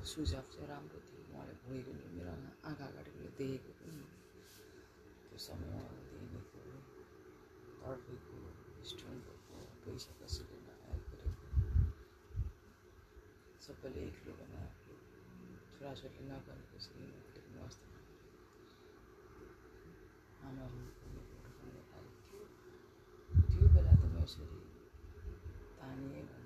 सुझाव 0.04 0.44
चाहिँ 0.52 0.66
राम्रो 0.68 0.98
थियो 1.02 1.20
उहाँले 1.32 1.54
भोगेको 1.60 1.92
नि 1.96 2.08
मेरो 2.14 2.32
आँखा 2.62 2.84
अगाडि 2.86 3.10
देखेको 3.38 3.72
पनि 3.78 4.02
त्यो 5.24 5.38
समयमा 5.40 5.80
दिएको 6.10 6.58
तडपेको 7.80 8.36
स्टोन 8.84 9.16
भएको 9.24 9.56
पैसा 9.84 10.12
कसैले 10.20 10.58
नआएको 10.66 11.14
गरेको 11.14 11.48
सबैले 13.64 14.00
एक्लो 14.04 14.32
बनाएको 14.38 14.92
छोराछोरीले 15.72 16.22
मैले 16.28 17.18
पनि 17.34 17.56
वास्तव 17.56 17.90
आमाहरू 20.46 20.86
पनि 21.00 21.20
आएको 21.96 22.12
थियो 22.28 22.44
त्यो 23.48 23.66
बेला 23.74 23.94
त 23.94 24.02
म 24.04 24.16
यसरी 24.20 24.60
तानिए 25.78 26.22
भने 26.28 26.44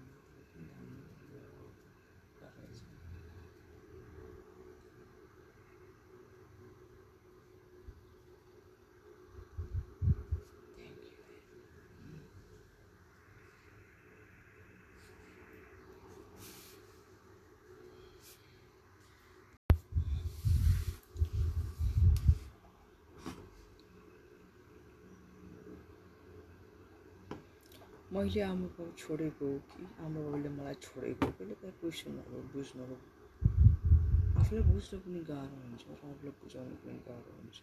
मैले 28.08 28.40
आमा 28.40 28.68
बाउ 28.76 28.88
छोडेको 28.97 29.47
कि 29.68 29.84
आमा 30.04 30.21
बाउले 30.26 30.49
मलाई 30.56 30.76
छोडेको 30.80 31.26
हो 31.26 31.32
कहिले 31.38 31.54
काहीँ 31.60 31.75
क्वेसनहरू 31.80 32.38
बुझ्नु 32.52 32.84
आफूलाई 34.40 34.64
बुझ्नु 34.71 34.97
पनि 35.04 35.21
गाह्रो 35.30 35.56
हुन्छ 35.64 35.84
र 35.88 35.92
अरूलाई 36.08 36.32
बुझाउनु 36.40 36.76
पनि 36.84 37.00
गाह्रो 37.08 37.32
हुन्छ। 37.36 37.58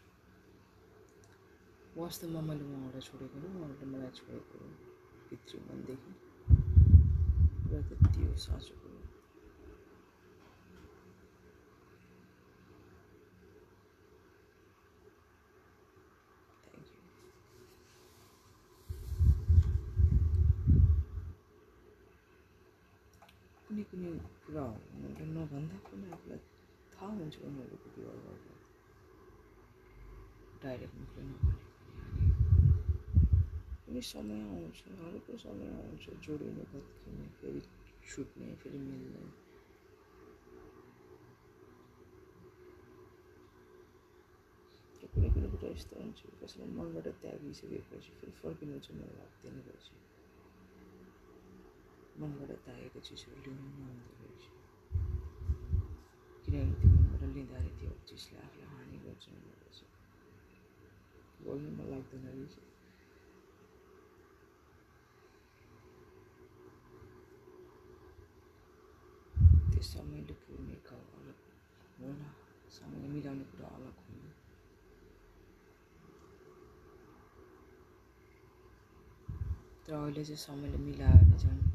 वास्तवमा 1.97 2.41
मैले 2.49 2.63
उहाँबाट 2.69 3.03
छोडेको 3.10 3.36
हो 3.41 3.47
उहाँहरूले 3.58 3.88
मलाई 3.93 4.12
छोडेको 4.21 4.55
हो 4.62 4.69
भित्री 5.29 5.58
मनदेखि। 5.65 6.12
र 7.71 7.81
त्यति 7.89 8.21
हो 8.25 8.36
साँचो 8.45 8.73
कुरो 8.81 8.99
थ्याङ्क 23.67 23.79
यू 23.79 23.85
कुनै 23.95 24.12
कुनै 24.12 24.23
कुराहरू 24.43 24.88
उनीहरूले 24.93 25.25
नभन्दा 25.36 25.75
पनि 25.86 26.05
आफूलाई 26.15 26.41
थाहा 26.93 27.12
हुन्छ 27.17 27.36
उनीहरूको 27.47 27.88
व्यवहारबाट 27.95 28.60
डाइरेक्ट 30.63 30.95
मुखले 30.99 31.21
नभनेको 31.27 31.62
नि 31.62 32.31
कुनै 33.86 34.01
समय 34.10 34.41
आउँछ 34.47 34.79
हरेको 34.99 35.34
समय 35.43 35.69
आउँछ 35.77 36.03
जोडिने 36.25 36.63
भत्किने 36.71 37.27
फेरि 37.39 37.62
छुट्ने 38.10 38.47
फेरि 38.62 38.79
मिल्ने 38.84 39.21
र 44.99 45.03
कुनै 45.13 45.29
कुनै 45.34 45.47
कुरा 45.53 45.71
यस्तो 45.71 45.93
हुन्छ 46.01 46.19
कसैलाई 46.43 46.69
मनबाट 46.75 47.08
त्यागिसकेपछि 47.23 48.12
फेरि 48.19 48.34
फर्किनु 48.43 48.75
चाहिँ 48.84 48.99
मलाई 48.99 49.15
लाग्दैन 49.21 49.58
रहेछ 49.69 49.88
मनबाट 52.15 52.51
त्यागेको 52.65 52.99
चिजहरू 53.08 53.39
लिनु 53.45 53.88
रहेछ 54.19 54.43
किनभने 56.45 56.75
त्यो 56.80 56.89
मनबाट 56.91 57.32
लिँदाखेरि 57.36 57.71
त्यो 57.80 57.91
चिजले 58.08 58.38
आफूलाई 58.43 58.67
हानि 58.71 58.97
गर्छ 59.06 59.25
बोल्नु 61.41 61.69
मन 61.78 61.86
लाग्दैन 61.91 62.23
रहेछ 62.28 62.56
त्यो 69.69 69.82
समयले 69.84 70.36
पुग्ने 70.41 70.78
काम 70.88 71.04
अलग 71.17 71.38
होला 71.99 72.30
समयले 72.78 73.08
मिलाउने 73.13 73.45
कुरा 73.51 73.75
अलग 73.78 73.95
हुनु 74.06 74.30
तर 79.84 79.93
अहिले 79.93 80.23
चाहिँ 80.25 80.43
समयले 80.45 80.78
मिलायो 80.86 81.19
भने 81.19 81.38
चाहिँ 81.38 81.65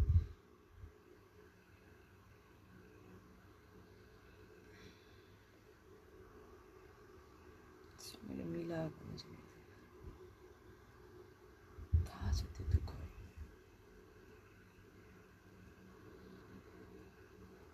थाहा 12.07 12.29
छ 12.33 12.41
त्यो 12.55 12.65
दुःखहरू 12.73 13.09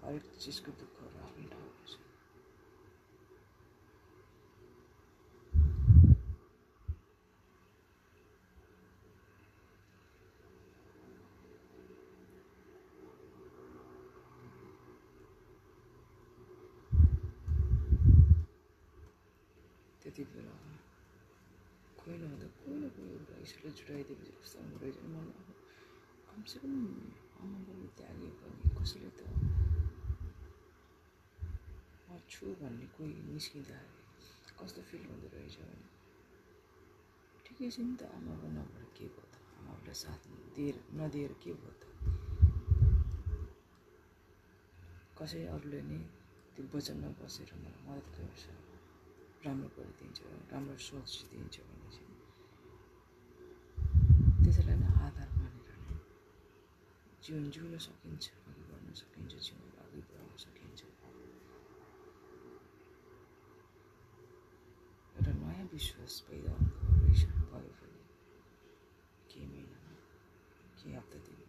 हरेक 0.03 0.25
चिजको 0.47 0.73
दुःखहरू 0.81 1.19
आफ्नै 1.21 1.45
ठाउँमा 1.53 1.87
छ 1.87 1.95
त्यति 20.03 20.25
बेला 20.31 20.55
कोही 21.99 22.17
नहुँदा 22.19 22.47
कोही 22.61 22.77
न 22.77 22.95
कोही 22.95 23.11
एउटा 23.11 23.43
ईश्वरले 23.43 23.75
छुट्याइदिएपछि 23.75 24.33
कस्तो 24.39 24.63
हुँदो 24.63 24.79
रहेछ 24.79 25.03
नि 25.03 25.09
मलाई 25.11 25.35
अब 25.41 25.49
कमसेकम 26.31 26.73
बाउले 27.37 27.89
त्यागे 27.99 28.31
पनि 28.39 28.75
कसैले 28.77 29.11
त 29.19 29.56
छु 32.33 32.45
भन्ने 32.61 32.87
कोही 32.97 33.15
निस्किँदाखेरि 33.29 34.05
कस्तो 34.59 34.81
फिल 34.89 35.03
हुँदो 35.09 35.29
रहेछ 35.35 35.57
भने 35.61 35.87
ठिकै 37.47 37.69
छ 37.75 37.77
नि 37.87 37.95
त 38.01 38.03
आमा 38.17 38.33
बाउ 38.41 38.51
नभएर 38.57 38.87
के 38.97 39.07
भयो 39.15 39.27
त 39.33 39.35
आमा 39.57 39.73
बाउलाई 39.73 39.97
साथ 40.03 40.21
दिएर 40.57 40.77
नदिएर 40.99 41.33
के 41.43 41.53
भयो 41.61 41.73
त 41.81 41.85
कसै 45.19 45.43
अरूले 45.55 45.81
नै 45.91 46.01
त्यो 46.55 46.63
वचनमा 46.73 47.11
बसेर 47.21 47.51
मलाई 47.61 47.83
मद्दत 47.87 48.17
गर्छ 48.19 48.45
राम्रो 49.45 49.69
गरिदिन्छ 49.77 50.19
राम्रो 50.53 50.77
सोच 50.89 51.11
दिन्छ 51.31 51.55
भने 51.69 51.89
चाहिँ 51.95 52.15
त्यसैलाई 54.43 54.77
नै 54.83 54.89
आधार 55.07 55.31
मानेर 55.39 55.79
नै 55.87 55.97
जीवन 57.25 57.45
जिउन 57.55 57.73
सकिन्छ 57.87 58.25
अघि 58.47 58.63
बढ्न 58.71 58.89
सकिन्छ 59.03 59.33
जीवन 59.47 59.69
अघि 59.85 60.01
बढाउन 60.09 60.37
सकिन्छ 60.45 60.81
एउटा 65.77 65.85
नयाँ 65.85 66.09
विश्वास 66.09 66.15
पैदा 66.25 66.53
हुँदो 66.53 66.89
रहेछ 67.05 67.23
भयो 67.53 67.71
भने 67.77 68.01
केही 69.29 69.47
महिनामा 69.47 69.93
केही 70.77 70.95
हप्ता 70.97 71.19
दिन 71.25 71.41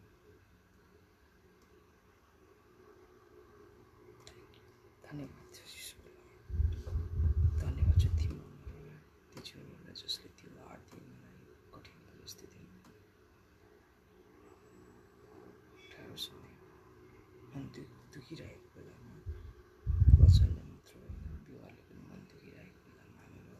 धन्यवाद 5.07 5.47
छ 5.55 5.57
ईश्वरलाई 5.79 6.19
धन्यवाद 7.55 7.97
छ 8.01 8.05
तिम्रो 8.19 8.47
त्यो 9.31 9.39
जीवनमा 9.47 9.91
जसले 9.95 10.29
त्यो 10.35 10.49
आठ 10.67 10.83
दिन 10.91 11.07
दु 17.67 17.81
दुखिरहेको 18.13 18.67
बेलामा 18.75 19.13
वचनले 20.19 20.61
मात्र 20.69 20.93
होइन 20.97 21.15
विवाहले 21.47 21.81
पनि 21.87 22.01
मन 22.09 22.21
दुखिरहेको 22.31 22.79
बेलामा 22.85 23.19
हाम्रो 23.23 23.57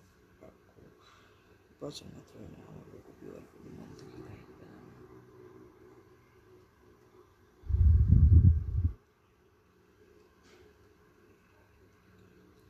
घरको 1.47 1.77
वचन 1.88 2.08
मात्र 2.13 2.39
होइन 2.39 2.56
हाम्रो 2.67 2.97
विवाहले 3.19 3.47
पनि 3.52 3.69
मन 3.76 3.91
दुखिरहेको 4.00 4.54
बेलामा 4.60 4.95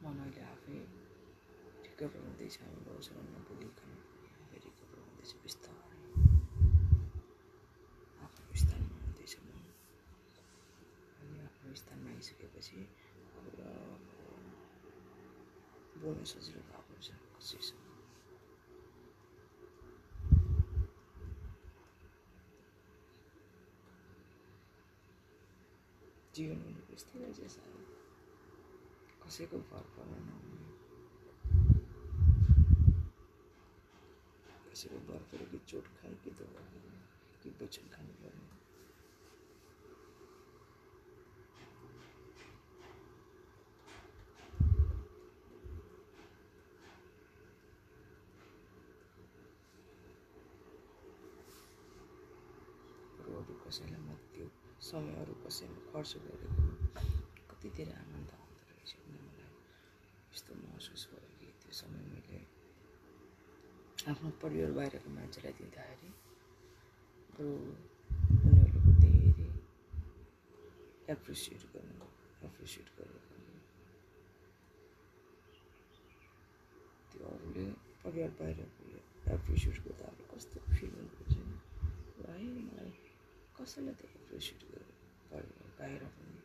मन 0.03 0.19
अहिले 0.25 0.43
आफै 0.49 0.77
रिकभर 1.87 2.21
हुँदैछ 2.27 2.59
हाम्रो 2.61 2.91
वचन 2.99 3.17
नबोलिकन 3.31 3.97
फेरि 4.43 4.61
रिकभर 4.67 5.01
हुँदैछ 5.07 5.33
बिस्तारै 5.41 5.89
आफ्नो 8.25 8.61
स्थानमा 8.63 9.01
हुँदैछ 9.01 9.35
मन 9.47 9.65
अनि 11.17 11.43
आफ्नो 11.47 11.75
स्थानमा 11.81 12.15
आइसकेपछि 12.15 12.79
कुरा 26.37 26.45
बोल्न 26.45 26.45
सजिलो 26.45 26.45
भएको 26.45 26.45
छ 26.45 26.45
कसैसँग 26.45 26.45
जीवन 26.45 26.59
भनेको 26.63 26.93
यस्तै 26.93 27.19
रहेछ 27.19 27.39
सायद 27.51 27.85
कसैको 29.23 29.57
भर 29.69 29.85
पर्न 29.95 30.13
नहुने 30.25 30.67
कसैको 34.67 34.99
भर 35.07 35.21
पऱ्यो 35.31 35.47
कि 35.51 35.59
चोट 35.71 35.87
खायो 35.97 36.15
कि 36.23 36.31
दबाई 36.41 36.67
खायो 36.73 37.01
कि 37.41 37.49
वचन 37.61 37.89
खानु 37.93 38.13
पर्ने 38.21 38.45
अरू 53.17 53.31
अरू 53.41 53.53
कसैलाई 53.65 54.01
म 54.01 54.15
त्यो 54.33 54.47
समय 54.89 55.15
अरू 55.21 55.36
कसैमा 55.47 55.79
खर्च 55.91 56.11
गरेको 56.23 56.63
कति 57.49 57.69
धेरै 57.75 57.93
आनन्द 58.03 58.31
आउँदो 58.37 58.63
रहेछ 58.69 58.91
भने 59.03 59.19
मलाई 59.27 59.51
यस्तो 60.31 60.51
महसुस 60.63 61.03
भयो 61.11 61.29
कि 61.39 61.47
त्यो 61.61 61.71
समय 61.79 62.03
मैले 62.11 62.39
आफ्नो 64.11 64.29
परिवार 64.43 64.71
बाहिरको 64.77 65.09
मान्छेलाई 65.17 65.53
दिँदाखेरि 65.59 66.09
बरु 67.37 67.47
उनीहरूको 68.43 68.91
धेरै 69.03 69.47
एप्रिसिएट 71.15 71.63
गर्नु 71.73 72.07
एप्रिसिएट 72.49 72.87
गरेर 72.97 73.23
पनि 73.29 73.55
त्यो 77.09 77.23
अरूले 77.31 77.65
परिवार 78.03 78.31
बाहिरकोले 78.41 78.99
एप्रिसिएट 79.37 79.77
गर्दा 79.87 80.11
अब 80.11 80.19
कस्तो 80.35 80.59
फिल 80.75 80.91
हुँदो 80.99 81.23
रहेछ 81.23 81.35
है 81.39 82.37
मलाई 82.67 82.91
कसैले 83.57 83.93
त 83.99 84.13
एप्रिसिएट 84.19 84.61
गर्यो? 84.71 84.96
परिवार 85.31 85.69
बाहिर 85.79 86.03
पनि। 86.03 86.39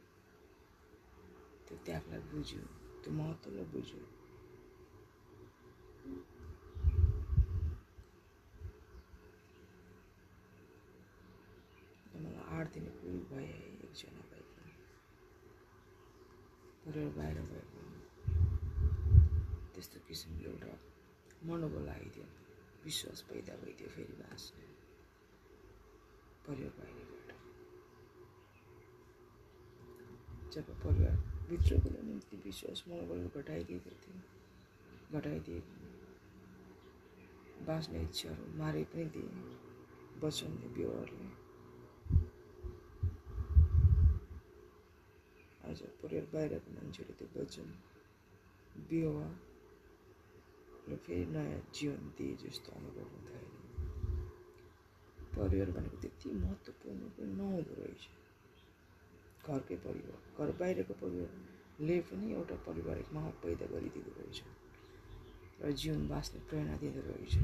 त्यो 1.66 1.77
त्यागलाई 1.87 2.21
बुझ्यो 2.21 2.62
त्यो 3.03 3.11
महत्त्वलाई 3.12 3.64
बुझ्यो। 3.64 4.01
मलाई 12.14 12.45
आठ 12.57 12.66
दिन 12.75 12.87
पुरै 12.99 13.18
भए 13.31 13.47
एकजना 13.87 14.23
भए 14.31 14.45
पनि। 14.53 14.75
परिवार 16.85 17.11
बाहिर 17.16 17.38
भए 17.40 17.64
पनि 17.73 17.99
त्यस्तो 19.75 19.99
किसिमले 20.09 20.49
एउटा 20.51 20.73
मनोबल 21.47 21.88
आइदियो। 21.88 22.27
विश्वास 22.85 23.21
पैदा 23.23 23.53
भइदियो 23.57 23.88
फेरि 23.88 24.14
बाँच्ने। 24.21 24.66
परिवार 26.47 26.73
बाहिरबाट 26.79 27.12
जब 30.52 30.66
परिवार 30.80 31.16
भित्रको 31.48 31.90
निम्ति 31.90 32.36
विश्वास 32.44 32.82
मनोबल 32.88 33.20
घटाइदिएको 33.32 33.92
थियो 34.02 34.16
घटाइदिएको 35.12 35.72
बाँच्ने 37.66 38.02
इच्छाहरू 38.02 38.44
मारे 38.58 38.82
पनि 38.92 39.04
दिए 39.14 39.30
वचनले 40.20 40.68
व्यवहारले 40.76 41.28
आज 45.62 45.78
परिवार 46.02 46.26
बाहिरको 46.32 46.70
मान्छेले 46.74 47.12
त्यो 47.18 47.28
वचन 47.34 47.68
व्यवहार 48.90 49.32
र 50.88 50.96
फेरि 51.04 51.26
नयाँ 51.32 51.60
जीवन 51.74 52.02
दिए 52.18 52.34
जस्तो 52.40 52.68
अनुभव 52.76 53.06
हुँदैन 53.10 53.50
परिवार 55.32 55.70
भनेको 55.70 55.96
त्यति 56.02 56.28
महत्त्वपूर्ण 56.36 57.02
पनि 57.16 57.32
नहुँदो 57.32 57.74
रहेछ 57.78 58.02
घरकै 59.46 59.76
परिवार 59.85 60.20
घर 60.38 60.48
बाहिरको 60.61 60.94
परिवारले 61.02 61.96
पनि 62.09 62.26
एउटा 62.38 62.57
पारिवारिक 62.66 63.09
माहौल 63.14 63.35
पैदा 63.42 63.66
गरिदिँदो 63.72 64.12
रहेछ 64.18 64.38
र 65.62 65.70
जीवन 65.81 66.02
बाँच्ने 66.12 66.38
प्रेरणा 66.48 66.74
दिँदो 66.83 67.02
रहेछ। 67.09 67.35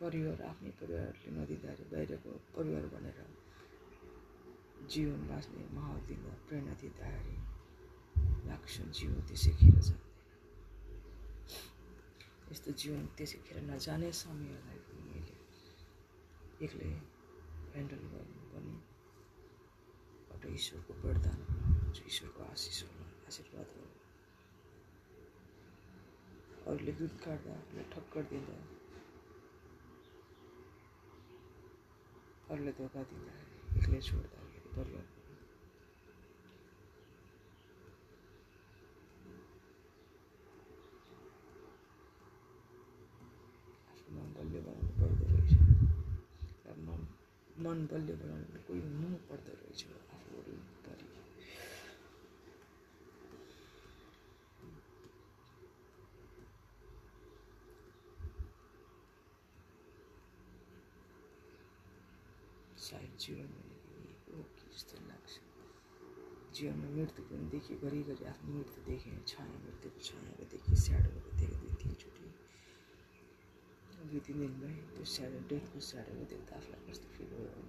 परिवार 0.00 0.38
आफ्नै 0.50 0.70
परिवारले 0.80 1.28
नदिँदाखेरि 1.36 1.88
बाहिरको 1.92 2.30
परिवार 2.56 2.84
भनेर 2.94 3.18
जीवन 4.92 5.20
बाँच्ने 5.30 5.62
माहौल 5.76 6.00
दिँदा 6.08 6.32
प्रेरणा 6.48 6.74
दिँदाखेरि 6.80 7.36
लाग्छ 8.48 8.74
जीवन 8.98 9.18
त्यसै 9.28 9.52
खेर 9.60 9.76
जाँदैन। 9.86 10.06
यस्तो 12.50 12.70
जीवन 12.80 13.04
त्यसै 13.16 13.38
खेर 13.46 13.58
नजाने 13.70 14.08
समयलाई 14.22 14.78
पनि 14.86 15.02
मैले 15.12 15.36
एक्लै 16.64 16.92
ह्यान्डल 17.72 18.02
गर्नु 18.12 18.37
पनि 18.58 20.54
ईश्वर 20.54 20.80
को 20.86 20.94
वरदान 21.02 21.40
जो 21.94 22.04
ईश्वर 22.06 22.30
को 22.36 22.42
आशीष 22.52 22.82
हो 22.82 23.04
आशीर्वाद 23.28 23.66
होला 23.74 23.96
अरूले 26.70 26.92
दुध 26.98 27.14
काट्दा 27.24 27.52
अरूले 27.52 27.84
ठक्कर 27.92 28.22
दिँदा 28.32 28.58
अरूले 32.50 32.72
धोका 32.80 33.02
दिँदा 33.12 33.34
एक्लै 33.78 34.00
छोड्दाखेरि 34.08 34.74
परिवार 34.76 35.17
मन 47.64 47.78
बलियो 47.90 48.14
बनाउनु 48.18 48.58
कोही 48.66 48.80
हुनु 48.80 49.08
पर्दो 49.28 49.52
रहेछ 49.60 49.80
आफू 50.14 50.28
वरिपरि 50.34 51.06
सायद 62.86 63.12
जीवन 63.22 63.48
भनेको 63.54 63.90
यही 63.98 64.14
हो 64.26 64.42
कि 64.56 64.64
जस्तो 64.74 64.96
लाग्छ। 65.08 65.32
जीवनमा 66.54 66.88
मृत्यु 66.96 67.22
पनि 67.28 67.46
देखेँ 67.52 67.76
घरिघरि 67.82 68.24
आफ्नो 68.32 68.50
मृत्यु 68.54 68.80
देखेँ 68.88 69.18
छाया 69.30 69.56
मृत्युको 69.64 70.00
छायाहरू 70.08 70.44
देखेँ 70.52 70.76
स्याडोहरू 70.84 71.30
देखेँ 71.40 71.58
दुई 71.60 71.74
तिनचोटि। 71.82 72.24
दुई 74.00 74.20
तिन 74.26 74.36
दिनमै 74.40 74.72
त्यो 74.88 75.04
स्याडो 75.12 75.38
डेथको 75.50 75.78
स्याडोहरू 75.84 76.24
देख्दा 76.30 76.52
आफूलाई 76.56 76.82
कस्तो 76.86 77.06
फिल 77.14 77.30
भयो 77.30 77.62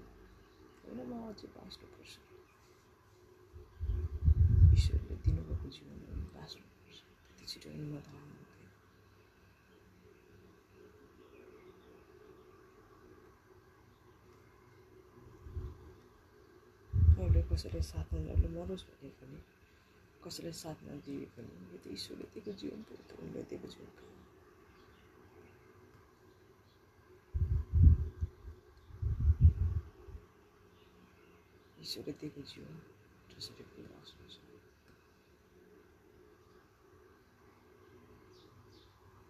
होइन 0.82 1.00
म 1.02 1.14
अझै 1.30 1.48
बाँच्नुपर्छ 1.56 2.14
ईश्वरले 4.76 5.16
दिनुभएको 5.26 5.68
जीवनमा 5.76 6.28
बाँच्नुपर्छ 6.36 7.00
त्यति 7.26 7.46
छिटो 7.52 7.70
हिम्मत 7.72 8.06
हुँदैन 8.12 8.38
अरूले 17.20 17.42
कसैलाई 17.50 17.84
साथ 17.86 18.08
नदिएर 18.14 18.50
मरोस् 18.52 18.86
भने 18.90 19.10
पनि 19.18 19.42
कसैलाई 20.24 20.56
साथ 20.62 20.78
नदिए 20.88 21.26
पनि 21.34 21.52
यो 21.66 21.78
त 21.80 21.86
ईश्वरले 21.92 22.32
दिएको 22.34 22.58
जीवन 22.62 22.80
त 22.88 23.20
उनले 23.20 23.44
दिएको 23.50 23.76
जीवन 23.76 24.19
दिएको 31.90 32.42
जीवन 32.52 32.76
जसरी 33.32 33.64
पनि 33.66 33.84
बाँच्नु 33.90 34.26
छ 34.30 34.38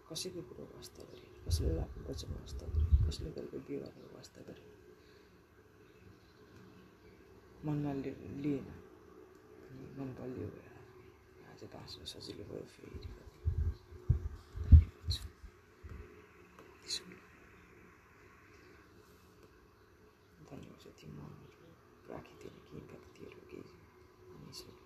कसैको 0.08 0.42
कुरो 0.48 0.64
वास्ता 0.74 1.02
गरे 1.08 1.26
कसैले 1.46 1.78
आफ्नो 1.80 2.02
वचन 2.10 2.30
वास्ता 2.34 2.66
गरे 2.74 2.86
कसैले 3.06 3.30
गरेको 3.36 3.58
व्यवहारहरू 3.68 4.06
गरे 4.48 4.64
मनमा 7.64 7.92
लिएन 8.42 8.68
मन 9.96 10.08
बलियो 10.18 10.46
भएर 10.52 10.76
आज 11.50 11.62
बाँच्नु 11.72 12.04
सजिलो 12.12 12.44
भयो 12.50 12.66
फेरि 12.74 12.98
कति 13.00 13.38
हुन्छ 14.96 15.16
त्यसो 16.82 17.04
धन्यवाद 20.50 20.78
जति 20.84 21.06
मनहरू 21.16 21.50
राखिदिएन 22.10 22.56
केही 22.66 22.80
व्यक्तिहरू 22.90 23.40
केही 23.50 23.68
मानिसहरू 24.30 24.80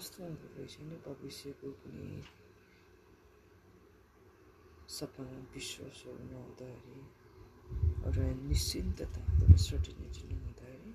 कस्तो 0.00 0.24
हुँदो 0.24 0.48
रहेछ 0.56 0.74
नि 0.80 0.96
भविष्यको 1.04 1.68
कुनै 1.80 2.24
सपना 4.96 5.36
विश्वासहरू 5.52 6.24
नहुँदाखेरि 6.30 7.02
एउटा 8.08 8.24
निश्चिन्तता 8.48 9.20
एउटा 9.32 9.58
सर्टिनिटी 9.60 10.22
नहुँदाखेरि 10.30 10.92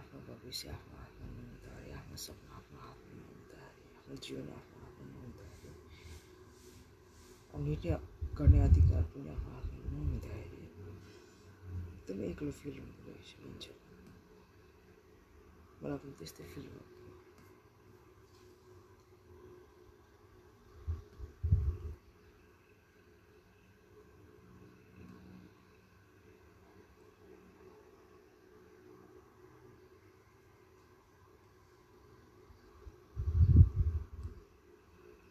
आफ्नो 0.00 0.18
भविष्य 0.30 0.64
आफ्नो 0.72 0.96
हातमा 1.02 1.26
नहुँदाखेरि 1.36 1.92
आफ्नो 2.00 2.16
सपना 2.24 2.50
आफ्नो 2.58 2.78
हातमा 2.86 3.12
नहुँदाखेरि 3.20 3.88
आफ्नो 3.98 4.14
जीवन 4.24 4.48
आफ्नो 4.56 4.76
हातमा 4.84 5.06
नहुँदाखेरि 5.12 5.76
निर्णय 7.66 7.92
गर्ने 8.38 8.60
अधिकार 8.68 9.02
पनि 9.12 9.28
आफ्नो 9.36 9.50
हातमा 9.56 9.80
नहुँदाखेरि 9.92 10.64
एकदमै 11.96 12.24
एक्लो 12.32 12.50
फिल 12.62 12.76
हुँदो 12.78 13.10
रहेछ 13.10 13.36
मान्छेलाई 13.44 13.85
मलाई 15.82 15.98
पनि 15.98 16.14
त्यस्तै 16.18 16.44
फिल 16.52 16.66
भयो 16.68 16.84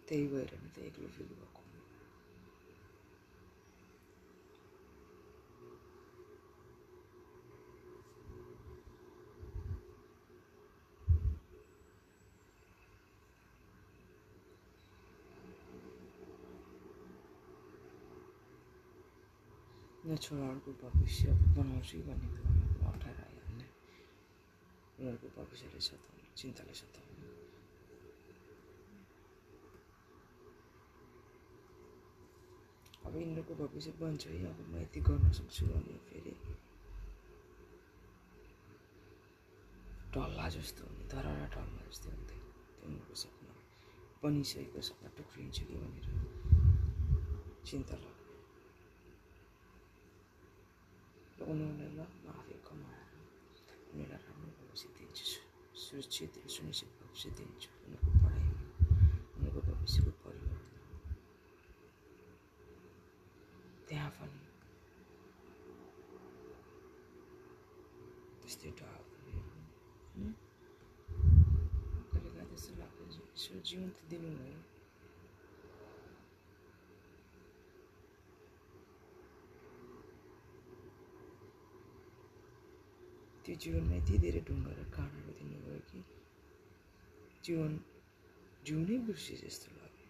त्यही 0.08 0.27
भएर 0.27 0.51
नि 0.63 0.69
त 0.69 0.77
एक्लो 0.81 1.08
न 20.06 20.15
छोराहरूको 20.18 20.72
भविष्य 20.80 21.34
बनाउँछु 21.58 21.98
भन्ने 22.06 22.28
कुरामा 22.30 22.89
अप्ठ्यारो 22.89 23.22
आइहाल्ने 23.26 23.65
उनीहरूको 24.98 25.28
भविष्यले 25.38 25.80
सताउने 25.82 26.30
चिन्ताले 26.38 26.74
सताउने 26.78 27.30
अब 33.06 33.15
यिनीहरूको 33.18 33.54
भविष्य 33.62 33.91
बन्छ 33.98 34.24
है 34.28 34.46
अब 34.46 34.60
म 34.70 34.74
यति 34.78 35.00
गर्न 35.08 35.32
सक्छु 35.39 35.65
भने 35.68 35.98
फेरि 36.08 36.34
ढल्ला 40.13 40.46
जस्तो 40.56 40.82
हुने 40.86 41.06
धरारा 41.12 41.46
ढल्ला 41.56 41.82
जस्तो 41.89 42.10
त्यो 42.30 42.41
उनीहरूको 42.86 43.15
सपना 43.24 43.54
बनिसकेको 44.22 44.82
सपना 44.89 45.10
टुक्रिन्छ 45.18 45.58
कि 45.62 45.76
भनेर 45.76 46.08
चिन्ता 47.65 47.96
लाग्यो 47.96 48.15
र 51.35 51.35
उनीहरूलाई 51.45 51.89
ल 51.91 52.01
म 52.17 52.27
आफै 52.31 52.55
कमाएर 52.65 53.10
उनीहरूलाई 53.91 54.21
राम्रो 54.25 54.51
भविष्य 54.60 54.88
दिन्छु 54.97 55.25
सुरक्षित 55.77 56.34
र 56.38 56.47
सुनिश्चित 56.49 56.91
भविष्य 56.99 57.29
दिन्छु 57.38 57.69
उनीहरूको 57.77 58.12
पढाइमा 58.23 58.63
उनीहरूको 59.36 59.62
भविष्यको 59.69 60.12
परिवारमा 60.21 60.69
त्यहाँ 63.88 64.12
पनि 64.12 64.39
त्यस्तै 68.41 68.71
डाकहरू 68.79 69.31
होइन 69.31 70.31
कहिले 72.10 72.29
काहीँ 72.29 72.47
त्यस्तो 72.49 72.71
लाग्छ 72.79 73.17
ईश्वर 73.36 73.62
जीवन 73.67 73.89
त 73.91 73.99
दिनुभयो 74.10 74.60
त्यो 83.45 83.55
जीवनमा 83.65 83.95
यति 83.95 84.17
धेरै 84.23 84.41
ढुङ्गा 84.47 84.71
र 84.73 84.82
काँडाहरू 84.93 85.32
दिनुभयो 85.38 85.80
कि 85.89 85.99
जीवन 87.43 87.71
जिउनै 88.63 88.97
बिर्से 89.06 89.36
जस्तो 89.38 89.67
लाग्यो 89.71 90.06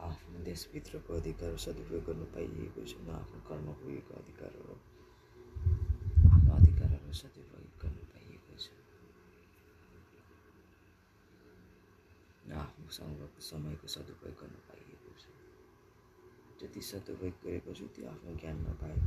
आफ्नो 0.00 0.38
देशभित्रको 0.60 1.16
अधिकार 1.16 1.56
सदुपयोग 1.56 2.04
गर्न 2.04 2.24
पाइएको 2.36 2.84
छैन। 2.84 3.08
आफ्नो 3.10 3.38
कर्म 3.48 3.66
पुगेको 3.80 4.12
अधिकारहरू 4.20 4.74
आफ्नो 6.28 6.52
अधिकारहरू 6.54 7.12
सदुपयोग 7.16 7.64
गर्न 7.80 7.96
पाइएको 8.12 8.52
छ। 8.60 8.68
आफ्नो 12.60 12.88
समयको 13.40 13.88
सदुपयोग 13.88 14.34
गर्न 14.40 14.56
पाइएको 14.68 15.10
छ। 15.16 15.24
जति 16.60 16.80
सदुपयोग 16.90 17.34
गरेको 17.40 17.72
छु 17.72 17.86
त्यो 17.96 18.04
आफ्नो 18.12 18.36
ज्ञानमा 18.36 18.72
पाए 18.84 18.98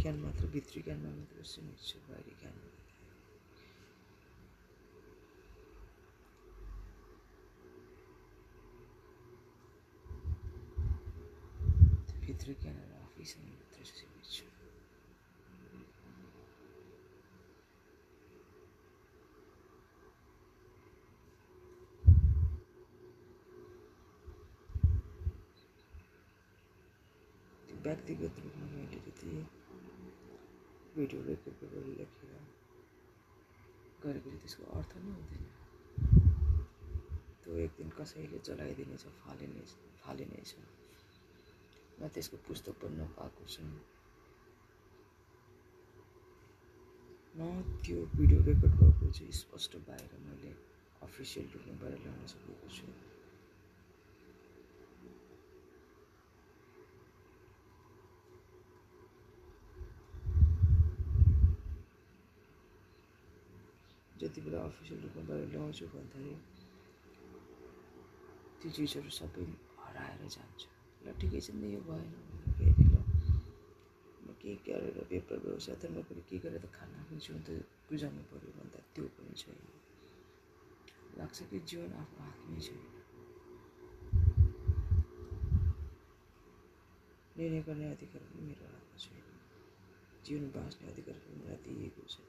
ज्ञान 0.00 0.20
मात्र 0.20 0.44
भित्री 0.52 0.82
ज्ञानमा 0.82 1.10
मात्र 1.16 1.40
छु। 1.44 1.98
बाहिरी 2.04 2.36
ज्ञानमा 2.40 2.77
भित्री 12.48 12.62
ज्ञानहरू 12.62 12.94
आफैसँग 13.04 13.44
मात्र 13.44 13.84
सीमित 13.86 14.24
छु 14.26 14.44
त्यो 27.66 27.76
व्यक्तिगत 27.84 28.40
रूपमा 28.40 28.66
मैले 28.68 29.00
त्यति 29.04 29.28
भिडियो 30.96 31.20
रेकर्ड 31.28 31.60
गरेर 31.64 31.86
लेखेर 32.00 32.32
गरेको 34.02 34.24
चाहिँ 34.24 34.40
त्यसको 34.40 34.72
अर्थ 34.78 34.96
नै 35.04 35.12
हुँदैन 35.12 35.44
त्यो 37.42 37.58
एक 37.66 37.78
दिन 37.78 37.88
कसैले 38.00 38.44
जलाइदिनेछ 38.46 39.06
फालिनेछ 39.20 39.70
फालिनेछ 40.00 40.56
म 41.98 42.08
त्यसको 42.08 42.36
पुस्तक 42.46 42.74
पढ्न 42.80 43.06
पाएको 43.14 43.44
छु 43.52 43.62
न 47.34 47.50
त्यो 47.82 47.98
भिडियो 48.14 48.40
रेकर्ड 48.42 48.72
भएको 48.78 49.10
चाहिँ 49.10 49.32
स्पष्ट 49.34 49.76
बाहिर 49.88 50.12
मैले 50.22 50.52
अफिसियल 51.02 51.50
रूपमा 51.54 51.88
ल्याउन 51.88 52.26
सकेको 52.26 52.68
छु 52.76 52.86
जति 64.20 64.40
बेला 64.40 64.62
अफिसियल 64.62 65.00
रूपमा 65.02 65.22
बाहिर 65.28 65.46
ल्याउँछु 65.48 65.86
भन्दाखेरि 65.92 66.34
त्यो 68.58 68.70
चिजहरू 68.70 69.10
सबै 69.16 69.52
हराएर 69.78 70.26
जान्छ 70.30 70.77
ल 71.04 71.06
ठिकै 71.20 71.40
छ 71.40 71.48
नि 71.60 71.68
यो 71.74 71.80
भएन 71.88 72.12
फेरि 72.58 72.84
ल 72.92 72.96
म 74.24 74.26
के 74.40 74.54
गरेर 74.66 74.96
व्यापार 75.10 75.38
व्यवसाय 75.38 75.76
त 75.76 75.84
नगरी 75.96 76.22
के 76.28 76.38
गरेर 76.38 76.62
त 76.64 76.70
खाना 76.74 76.96
आफ्नो 77.00 77.18
जीवन 77.24 77.40
त 77.46 77.48
गुजार्नु 77.88 78.22
पऱ्यो 78.30 78.50
भन्दा 78.58 78.78
त्यो 78.94 79.04
पनि 79.16 79.34
छैन। 79.40 79.58
लाग्छ 81.18 81.38
कि 81.50 81.58
जीवन 81.60 81.92
आफ्नो 81.92 82.20
हातमै 82.24 82.60
छैन। 82.60 82.82
निर्णय 87.36 87.60
गर्ने 87.62 87.86
अधिकार 87.90 88.22
पनि 88.22 88.42
मेरो 88.46 88.64
हातमा 88.66 88.96
छैन। 88.98 89.26
जीवन 90.24 90.50
बाँच्ने 90.50 90.92
अधिकार 90.92 91.14
पनि 91.14 91.34
मलाई 91.42 91.58
दिएको 91.64 92.02
छैन। 92.08 92.26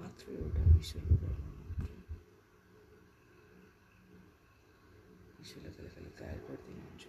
मात्र 0.00 0.24
एउटा 0.32 0.62
ईश्वरको 0.78 1.47
डरमा 5.48 5.64
मात्र 5.64 5.64
ईश्वरलाई 5.64 5.72
कहिले 5.72 5.90
कहिले 5.94 6.10
गायब 6.20 6.40
गरिदिनुहुन्छ 6.48 7.04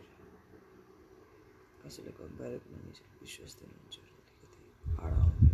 कसैले 1.84 2.12
बाहिर 2.40 2.60
पनि 2.64 2.92
विश्वास 3.22 3.52
दिनुहुन्छ 3.60 3.98
अलिकति 4.00 4.48
हराउने 5.00 5.50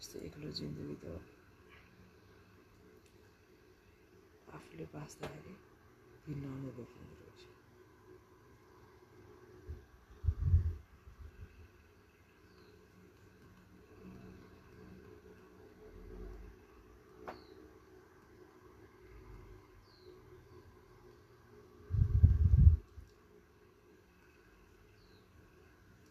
यस्तो 0.00 0.16
एक्लो 0.28 0.50
जिन्दगी 0.58 0.96
त 1.02 1.06
आफूले 4.56 4.84
बाँच्दाखेरि 4.92 5.54
भिन्न 6.26 6.44
अनुभव 6.54 6.86
हुँदो 6.92 7.14
रहेछ 7.20 7.42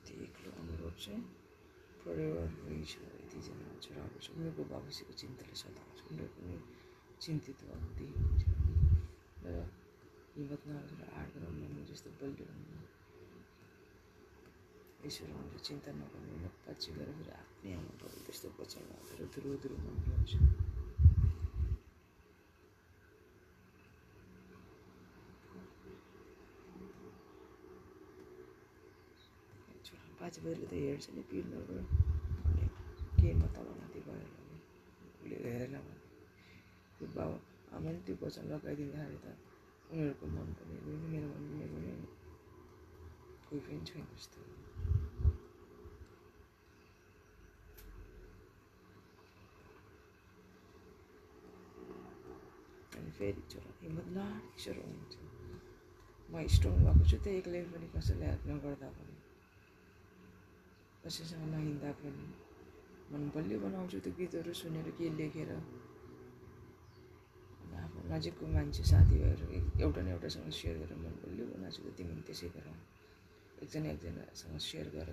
त्यो 0.05 0.23
एक्लो 0.23 0.51
अनुभव 0.62 0.91
चाहिँ 1.03 1.23
रहेछ 2.79 2.95
यतिजना 3.19 3.67
छोराहरू 3.83 4.17
छ 4.23 4.27
उनीहरूको 4.31 4.63
भविष्यको 4.71 5.13
चिन्ताले 5.13 5.55
सताउँछ 5.57 5.99
उनीहरू 6.07 6.31
पनि 6.35 6.55
चिन्तित 7.19 7.59
भएको 7.61 7.89
देखिन्छ 7.99 8.43
र 9.43 9.57
नहालेर 10.39 11.01
आड 11.11 11.27
गराउनु 11.33 11.83
जस्तो 11.85 12.09
बलियो 12.15 12.45
हुनु 12.49 12.79
ईश्वर 15.01 15.29
हुन्छ 15.31 15.55
चिन्ता 15.61 15.91
नगर्नु 15.93 16.35
नपाची 16.39 16.89
गरेर 16.95 17.29
आफ्नै 17.33 17.71
आमा 17.75 17.93
बाबु 17.99 18.19
त्यस्तो 18.25 18.47
बचाउनु 18.55 18.91
हालेर 18.95 19.27
धुरो 19.33 19.49
धुरो 19.59 19.75
मनलाउँछ 19.79 20.33
बाजे 30.19 30.39
बोजूले 30.43 30.67
त 30.67 30.73
हेर्छ 30.77 31.05
नि 31.15 31.21
पिर्नबाट 31.25 31.69
अनि 31.69 32.28
के 33.21 33.34
तलमाथि 33.55 33.99
गएर 34.08 34.27
उसले 35.13 35.38
हेरेन 35.43 35.75
भने 35.77 35.97
त्यो 36.97 37.08
बाबा 37.15 37.38
आमाले 37.75 37.99
त्यो 38.05 38.15
वचन 38.21 38.43
लगाइदिँदाखेरि 38.51 39.19
त 39.23 39.27
उनीहरूको 39.89 40.25
मन 40.36 40.47
पनि 40.58 40.75
मेरो 41.12 41.27
मन 41.34 41.43
पनि 41.73 41.93
कोही 43.47 43.60
पनि 43.65 43.79
छैन 43.88 44.05
जस्तो 44.13 44.39
अनि 52.99 53.12
फेरि 53.17 53.41
छोरा 53.51 53.71
हिम्मत 53.82 54.08
लाड 54.15 54.43
हुनुहुन्छ 54.79 55.15
म 56.32 56.47
स्ट्रङ 56.55 56.75
भएको 56.84 57.03
छु 57.10 57.17
त्यही 57.23 57.38
एक्लै 57.38 57.62
पनि 57.71 57.88
कसैले 57.95 58.25
हेल्प 58.25 58.43
नगर्दा 58.49 58.89
पनि 58.97 59.15
कसैसँग 61.03 61.43
नहिँड्दा 61.53 61.91
पनि 62.01 62.48
मन 63.12 63.24
बलियो 63.34 63.58
बनाउँछु 63.60 63.98
त्यो 64.06 64.12
गीतहरू 64.17 64.54
सुनेर 64.54 64.88
के 64.98 65.06
लेखेर। 65.17 65.52
आफ्नो 67.80 68.02
नजिकको 68.12 68.45
मान्छे 68.54 68.84
साथीभाइहरू 68.91 69.45
एउटा 69.82 70.02
न 70.06 70.08
एउटासँग 70.13 70.50
सेयर 70.54 70.76
गरेर 70.82 70.98
मन 71.04 71.13
बलियो 71.22 71.45
बनाएको 71.50 71.82
छु 71.82 71.89
तिमी 71.98 72.22
त्यसै 72.28 72.50
गर। 72.54 72.67
एकजना 73.63 73.89
एकजनासँग 73.95 74.58
सेयर 74.67 74.88
गर। 74.95 75.10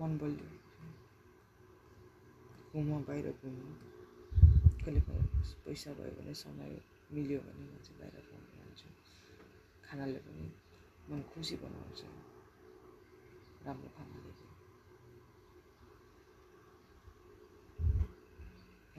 मन 0.00 0.10
बलियो 0.20 0.48
घुम 2.74 2.88
बाहिर 3.06 3.26
घुम। 3.38 3.54
कहिले 4.82 5.00
पैसा 5.64 5.90
भयो 5.98 6.12
भने 6.18 6.34
समय 6.34 6.70
मिल्यो 7.14 7.38
भने 7.46 7.62
म 7.70 7.78
चाहिँ 7.86 7.96
बाहिर 8.00 8.16
घुम्न 8.30 8.46
जान्छु 8.58 8.88
खानाले 9.86 10.20
पनि 10.26 10.44
मन 11.10 11.20
खुसी 11.30 11.54
बनाउँछ। 11.62 12.00
राम्रो 13.66 13.88
खानादेखि 13.96 14.49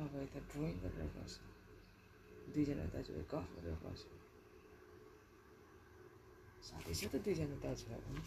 नभए 0.02 0.26
त 0.34 0.36
ड्रइङ 0.52 0.78
गरेर 0.84 1.10
बस्छ 1.16 1.40
दुईजना 2.54 2.86
दाजुभाइ 2.94 3.26
गफ 3.32 3.50
गरेर 3.56 3.76
बस्छ 3.82 4.02
साथै 6.68 6.94
छ 7.00 7.02
त 7.12 7.22
दुईजना 7.26 7.58
दाजुभाइ 7.66 8.00
पनि 8.06 8.24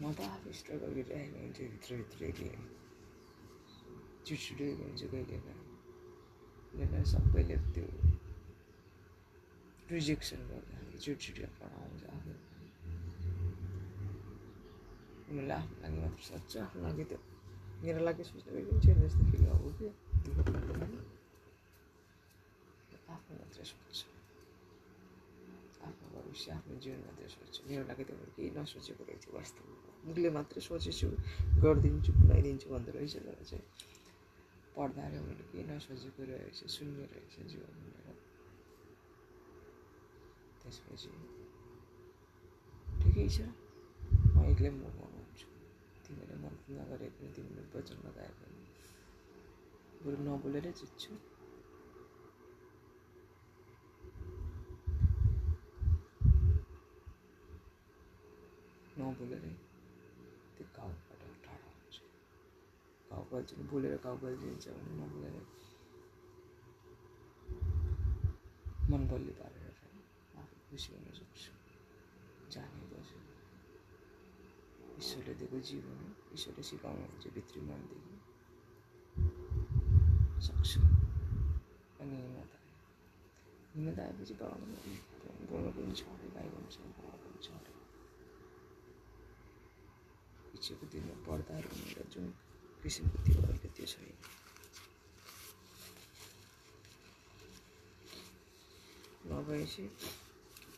म 0.00 0.02
त 0.12 0.20
आफै 0.28 0.52
स्ट्रगल 0.60 0.90
गरिरहेको 0.94 1.42
हुन्छु 1.42 1.62
भित्रभित्र 1.74 2.20
एक्लै 2.30 2.54
चिडचिडिएको 4.24 4.82
हुन्छु 4.84 5.06
कहिले 5.12 5.38
काहीँ 5.42 7.04
सबैले 7.10 7.56
त्यो 7.74 7.86
रिजेक्सन 9.90 10.40
गर्दाखेरि 10.50 10.98
चिडचिडिया 11.04 11.48
पढाउँछ 11.58 12.02
आफू 12.14 12.53
उनीहरूले 15.34 15.54
आफ्नो 15.54 15.82
लागि 15.82 15.98
मात्र 15.98 16.22
सोध्छ 16.22 16.52
आफ्नो 16.58 16.82
लागि 16.84 17.04
त 17.10 17.12
मेरो 17.82 18.00
लागि 18.06 18.24
सोच्ने 18.24 18.60
छैन 18.82 18.98
जस्तो 19.02 19.22
फिल 19.30 19.44
अब 19.50 19.64
क्या 19.78 19.90
आफ्नो 23.14 23.32
मात्रै 23.40 23.64
सोध्छ 23.64 24.00
आफ्नो 25.82 26.06
भविष्य 26.14 26.52
आफ्नो 26.52 26.74
जीवन 26.82 27.00
मात्रै 27.06 27.28
सोध्छ 27.34 27.56
मेरो 27.68 27.82
लागि 27.90 28.04
त 28.04 28.10
केही 28.36 28.50
नसोचेको 28.56 29.02
रहेछ 29.04 29.24
वास्तवमा 29.34 29.76
मुखले 30.06 30.30
मात्रै 30.30 30.60
सोचेछु 30.62 31.08
गरिदिन्छु 31.62 32.10
भन्दो 32.70 32.90
रहेछ 32.96 33.14
तर 33.18 33.42
चाहिँ 33.42 33.64
पढ्दाखेरि 34.74 35.18
उनीहरूले 35.18 35.44
केही 35.50 35.64
नसोचेको 35.70 36.22
रहेछ 36.30 36.58
शून्य 36.74 37.02
रहेछ 37.10 37.34
जीवन 37.50 37.72
मेरो 37.82 38.14
त्यसपछि 40.60 41.10
ठिकै 43.00 43.26
छ 43.34 43.38
म 44.32 44.36
एक्लै 44.50 44.70
म 44.72 45.13
तिमीले 46.04 46.36
मन 46.36 46.54
नगरे 46.70 47.08
पनि 47.16 47.28
तिमीले 47.36 47.62
वचन 47.74 47.98
लगाए 48.06 48.32
पनि 48.38 48.60
बरु 50.02 50.16
नबोलेरै 50.26 50.72
जित्छु 50.72 51.12
नबोलेरै 58.98 59.54
त्यो 60.54 60.66
घाउबाट 60.76 61.22
टाढा 61.44 61.68
हुन्छ 61.70 61.96
घाउ 63.10 63.22
बल्झिन्छ 63.30 63.62
बोलेर 63.70 63.96
घाउ 63.98 64.16
बल्झिन्छ 64.22 64.64
भने 64.68 64.92
नबोलेर 65.00 65.34
मन 68.90 69.02
बलियो 69.08 69.34
जाने 72.50 72.83
ईश्वरले 75.04 75.34
दिएको 75.40 75.58
जीवन 75.68 75.96
हो। 76.00 76.08
ईश्वरले 76.34 76.62
सिकाउनुहुन्छ 76.70 77.24
भित्री 77.36 77.60
मनदेखि 77.68 78.14
सक्छु। 80.46 80.80
अनि 82.00 82.14
आयो 82.24 82.42
हिम्मत 83.74 83.98
आएपछि 84.00 84.34
बाबामा 84.40 84.76
बोल्नु 85.50 85.70
पनि 85.76 85.92
छ। 85.98 86.02
अरे 86.14 86.28
भाइ 86.34 86.46
पनि 86.54 86.68
छ 86.72 86.76
बाबा 86.96 87.16
पनि 87.22 87.38
छ 87.44 87.48
अरे 87.58 87.72
पछिको 90.54 90.84
दिनमा 90.92 91.14
पढ्दाहरू 91.26 91.68
उनीहरूलाई 91.74 92.08
जुन 92.14 92.26
किसिमको 92.82 93.18
थियो 93.26 93.40
अहिले 93.44 93.68
त्यो 93.76 93.86
छैन 93.92 94.08
नभएपछि 99.28 99.84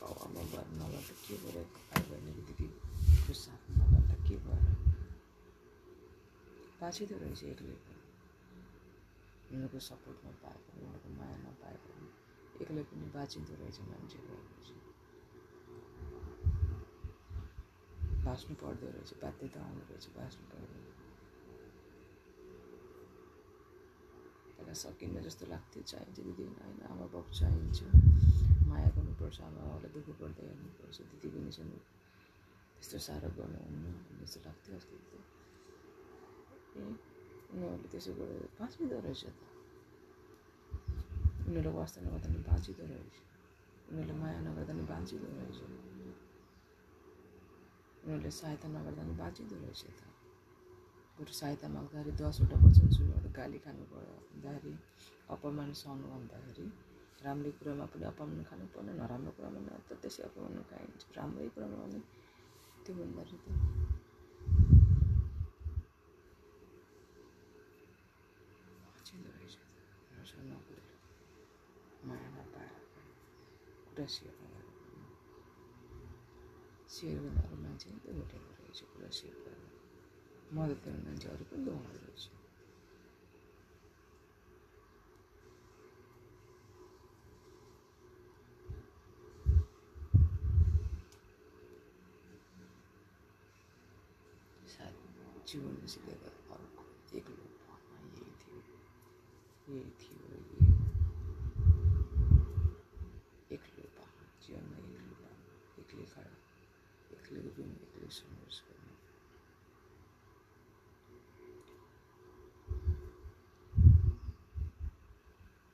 बाबुआमा 0.00 0.42
भएर 0.50 0.66
नगर्दा 0.80 1.14
के 1.22 1.34
भएर 1.44 1.56
भाइ 1.90 2.02
बहिनीको 2.10 2.42
दिदीको 2.48 3.32
साथ 3.44 3.62
नगर्दा 3.78 4.05
के 4.26 4.36
बाँचिँदो 6.78 7.16
रहेछ 7.18 7.42
एक्लै 7.44 7.76
पनि 7.82 8.00
उनीहरूको 9.48 9.78
सपोर्ट 9.82 10.18
नपाए 10.26 10.58
पनि 10.64 10.80
उनीहरूको 10.80 11.10
माया 11.14 11.36
नपाए 11.42 11.76
पनि 11.84 12.08
एक्लै 12.60 12.82
पनि 12.90 13.06
बाँचिँदो 13.14 13.54
रहेछ 13.60 13.78
मान्छे 13.86 14.18
भएपछि 14.26 14.74
बाँच्नु 18.26 18.54
पर्दो 18.60 18.86
रहेछ 18.92 19.10
बाध्यता 19.22 19.60
आउँदो 19.62 19.82
रहेछ 19.88 20.06
बाँच्नु 20.14 20.44
पर्दो 20.52 20.78
पहिला 24.56 24.74
सकिन्न 24.76 25.16
जस्तो 25.22 25.44
लाग्थ्यो 25.46 25.82
चाहिन्छ 25.86 26.16
दिदी 26.18 26.44
होइन 26.52 26.80
आमा 26.86 27.06
बाउ 27.12 27.24
चाहिन्छ 27.32 27.78
माया 28.68 28.88
गर्नुपर्छ 28.94 29.38
आमा 29.42 29.60
बाउलाई 29.64 29.90
दुःख 29.96 30.08
पर्दा 30.20 30.42
हेर्नुपर्छ 30.44 30.96
दिदी 31.22 31.50
छन् 31.52 31.70
त्यस्तो 32.76 32.98
साह्रो 33.06 33.28
गर्नुहुन्न 33.36 33.84
जस्तो 34.20 34.38
लाग्थ्यो 34.46 34.76
अस्ति 34.76 34.96
ए 36.76 36.82
उनीहरूले 37.52 37.88
त्यसो 37.92 38.12
गरेर 38.18 38.42
बाँचिँदो 38.58 38.96
रहेछ 39.04 39.22
त 39.26 39.40
उनीहरूले 41.46 41.72
वास्ता 41.78 41.98
नगर्दा 42.04 42.28
पनि 42.28 42.40
बाँचिँदो 42.50 42.84
रहेछ 42.92 43.14
उनीहरूले 43.88 44.14
माया 44.20 44.40
नगर्दा 44.46 44.72
पनि 44.72 44.84
बाँचिँदो 44.92 45.26
रहेछ 45.36 45.58
उनीहरूले 48.02 48.30
सहायता 48.40 48.66
नगर्दा 48.68 49.02
पनि 49.02 49.14
बाँचिँदो 49.22 49.56
रहेछ 49.62 49.82
त 49.98 50.02
बरु 51.16 51.32
सहायता 51.32 51.66
माग्दाखेरि 51.74 52.12
दसवटा 52.20 52.56
वचन 52.64 52.86
सुन्नु 52.96 53.30
गाली 53.32 53.58
खानु 53.64 53.84
पऱ्यो 53.90 54.16
भन्दाखेरि 54.26 54.72
अपमान 55.32 55.70
सहनु 55.80 56.06
भन्दाखेरि 56.12 56.66
राम्रो 57.24 57.50
कुरामा 57.58 57.86
पनि 57.92 58.04
अपमान 58.04 58.42
खानु 58.48 58.64
पर्ने 58.74 58.92
नराम्रो 59.00 59.30
कुरामा 59.36 59.60
त 59.88 59.90
त्यसै 60.02 60.22
अपमान 60.28 60.60
खाइन्छ 60.70 61.02
राम्रै 61.16 61.48
कुरामा 61.54 61.76
पनि 61.82 62.00
त्यो 62.86 62.94
भन्दाखेरि 62.96 63.38
त 63.44 63.48
कुरा 73.86 74.06
सेयर 74.14 74.34
सेयर 76.94 77.18
अरू 77.42 77.56
मान्छे 77.64 77.88
नि 77.92 77.98
त 78.04 78.06
भेटेको 78.16 78.50
रहेछ। 78.58 78.80
कुरा 78.92 79.10
सेयर 79.18 79.36
गरेर 79.44 79.70
मद्दत 80.56 80.78
गर्ने 80.84 81.02
मान्छे 81.06 81.28
अरू 81.34 81.44
पनि 81.50 81.64
त 81.66 81.68
रहेछ 82.04 82.24
सायद 94.74 94.94
जीवनले 95.56 95.88
सिकेको 95.88 96.30
अर्को 96.54 96.82
एक्लो 97.18 97.44
भन्न 97.66 98.08
यही 98.16 98.32
थियो 98.40 98.58
यही 99.68 99.92
थियो 100.00 100.18
यही 100.32 100.58
हो 100.58 100.74
एक्लै 103.56 103.86
भन्न 103.96 104.28
जीवनमा 104.42 104.78
एक्लै 104.80 105.14
भन्न 105.22 105.80
एक्लै 105.84 106.04
खडा 106.12 106.34
एक्लै 107.16 107.40
उभिनु 107.52 107.80
एक्लै 107.86 108.10
सङ्घर्ष 108.18 108.58
गर्नु 108.68 108.94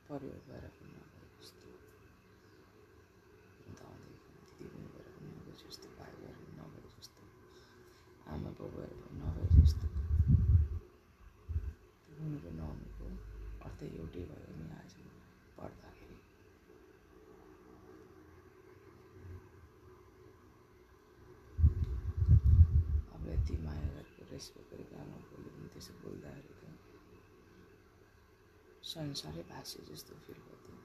परिवार 0.07 0.39
भएर 0.47 0.65
पनि 0.77 0.95
नभए 0.95 1.27
जस्तो 1.35 1.67
दाउँदै 3.77 4.15
पनि 4.23 4.41
दिदी 4.47 4.65
पनि 4.73 4.87
भएर 4.93 5.07
पनि 5.13 5.29
नभए 5.35 5.53
जस्तो 5.61 5.87
भाइ 5.99 6.13
भएर 6.21 6.35
पनि 6.39 6.53
नभए 6.59 6.81
जस्तो 6.95 7.21
आमा 8.33 8.51
बाउ 8.59 8.69
भएर 8.75 8.93
पनि 8.99 9.15
नभए 9.21 9.47
जस्तो 9.55 9.87
त्यो 12.03 12.13
हुनु 12.19 12.37
र 12.43 12.51
नहुनुको 12.59 13.05
अर्थ 13.65 13.79
एउटै 13.89 14.23
भयो 14.29 14.53
नि 14.59 14.65
आज 14.77 14.93
पढ्दाखेरि 15.57 16.17
अब 23.15 23.27
यति 23.29 23.55
माया 23.65 23.87
गरेको 24.71 24.95
आमा 25.03 25.17
बाउले 25.29 25.49
पनि 25.55 25.67
त्यसो 25.73 25.93
बोल्दाखेरि 26.01 26.55
त 26.59 26.63
संसारै 28.91 29.43
भाषे 29.51 29.79
जस्तो 29.89 30.13
फिल 30.25 30.39
गर्थ्यो 30.47 30.75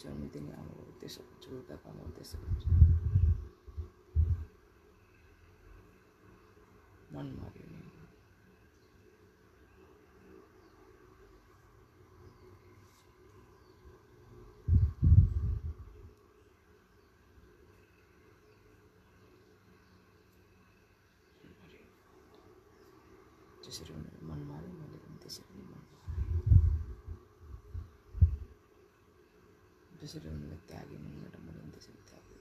जन्म 0.00 0.20
दिने 0.34 0.52
आमा 0.60 0.72
बाउ 0.78 0.92
त्यसो 1.00 1.22
आमा 1.42 1.76
बाउ 1.84 2.08
त्यसो 2.16 2.36
मन 7.12 7.26
मऱ्यो 7.40 7.65
नि 23.76 23.84
जसरी 23.84 23.92
उनीहरू 23.94 24.26
मन 24.28 24.40
माऱ्यो 24.48 24.72
मैले 24.72 24.98
पनि 25.04 25.16
त्यसरी 25.22 25.52
नै 25.56 25.64
मन 25.70 25.82
मारेँ 25.90 26.14
जसरी 30.00 30.28
उनीहरूले 30.28 30.58
त्यागे 30.68 30.96
मनबाट 31.04 31.34
मैले 31.44 31.60
पनि 31.60 31.70
त्यसरी 31.72 32.02
त्यागेँ। 32.08 32.40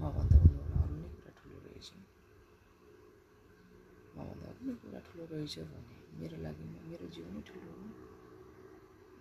मभन्दा 0.00 0.36
उनीहरूलाई 0.38 0.82
अरू 0.84 0.94
नै 1.02 1.08
कुरा 1.14 1.32
ठुलो 1.38 1.58
रहेछ। 1.64 1.88
मभन्दा 4.16 4.46
अरू 4.50 4.62
नै 4.66 4.74
कुरा 4.82 5.00
ठुलो 5.06 5.24
रहेछ 5.32 5.54
भने 5.70 5.96
मेरो 6.18 6.36
लागि 6.44 6.64
मेरो 6.90 7.06
जीवनै 7.14 7.42
ठुलो 7.42 7.70
हो। 7.72 7.86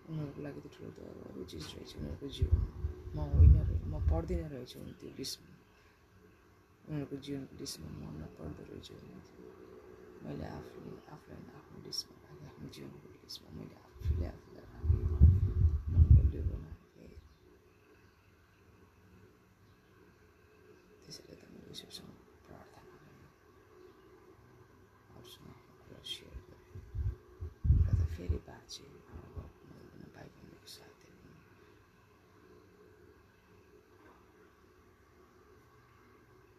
उनीहरूको 0.09 0.41
लागि 0.41 0.59
त 0.61 0.67
ठुलो 0.76 0.89
त 0.97 0.99
अरू 1.09 1.22
अरू 1.30 1.41
चिज 1.51 1.65
रहेछ 1.74 1.91
उनीहरूको 1.97 2.28
जीवन। 2.38 2.61
म 3.15 3.17
होइन 3.32 3.55
म 3.92 3.94
पढ्दिनँ 4.10 4.48
रहेछु 4.54 4.80
भने 4.80 4.94
त्यो 5.00 5.10
लिस्टमा 5.20 5.52
उनीहरूको 6.88 7.16
जीवनको 7.26 7.54
लिस्टमा 7.62 7.88
म 8.00 8.04
नपढ्दो 8.24 8.64
रहेछु 8.72 8.94
भने 9.00 9.20
मैले 10.24 10.46
आफूले 10.58 10.92
आफूलाई 11.14 11.44
आफ्नो 11.60 11.78
लिस्टमा 11.88 12.16
आफ्नो 12.50 12.68
जीवनको 12.76 13.08
लिस्टमा 13.24 13.50
मैले 13.58 13.76
आफूले 13.84 14.26
आफूलाई 14.34 14.66
राखेँ 14.72 15.06
मन 15.92 16.04
बलियो 16.16 16.42
बनाएँ 16.50 16.80
त्यसैले 21.04 21.36
त 21.39 21.44
मैले 21.52 21.70
ईश्वरसँग 21.76 22.12
प्रार्थना 22.48 22.96
गरेँ 23.04 23.28
अरूसँग 25.16 25.48
आफ्नो 25.52 25.74
कुरा 25.84 26.02
सेयर 26.12 26.38
गरेँ 26.48 26.80
र 27.86 27.89
त 28.00 28.02
फेरि 28.16 28.39
बाँचेँ 28.48 28.88
आमा 29.12 29.28
बाउको 29.36 29.62
मद्दत 29.68 30.08
भाइ 30.16 30.28
बहिनीको 30.36 30.68
साथै 30.76 31.10
पनि 31.12 31.36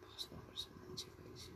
बस्नुपर्छ 0.03 0.63
मान्छे 0.79 1.07
भएपछि 1.15 1.53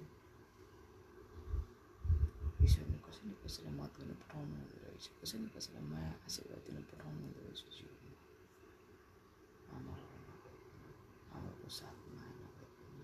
ईश्वरले 2.65 2.97
कसैले 3.05 3.35
कसैलाई 3.43 3.73
मत 3.79 3.91
गर्न 3.97 4.11
पठाउनु 4.21 4.53
हुँदो 4.59 4.77
रहेछ 4.83 5.05
कसैले 5.21 5.49
कसैलाई 5.55 5.83
माया 5.91 6.11
आशीर्वाद 6.25 6.61
दिन 6.67 6.77
पठाउनु 6.91 7.21
हुँदो 7.25 7.41
रहेछ 7.45 7.61
जीवनमा 7.77 8.13
आमाहरू 9.75 10.17
नभए 10.27 10.55
पनि 10.63 10.91
आमाको 11.37 11.67
साथ 11.79 11.97
माया 12.15 12.33
नभए 12.41 12.67
पनि 12.75 13.03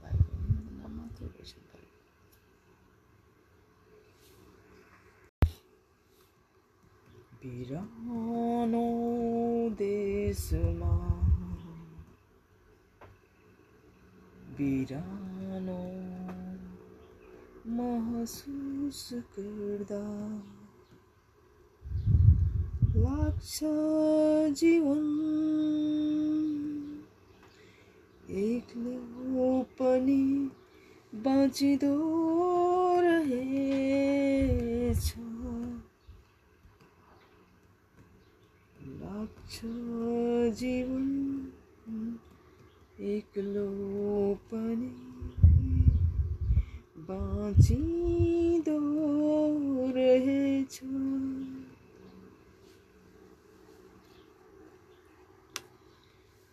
भाइ 0.00 0.14
बहिनी 0.20 0.60
नाम 0.80 0.92
मात्रै 0.98 1.26
रहेछ 1.28 1.52
तर 1.70 1.80
बिरानो 7.44 8.80
देशमा 9.78 10.90
बिरानो 14.58 15.78
महसुस 17.78 19.02
गर्दा 19.38 20.00
लाग्छ 22.96 23.58
जीवन 24.60 25.02
एक्लो 28.44 29.50
पनि 29.80 30.22
बाँचिँदो 31.26 31.94
रहेछ 33.04 33.92
लाग्छ 39.02 39.60
जीवन 40.58 41.06
एक्लो 43.10 43.66
पनि 44.52 44.90
बाँचिँदो 47.08 48.78
रहेछ 49.96 50.78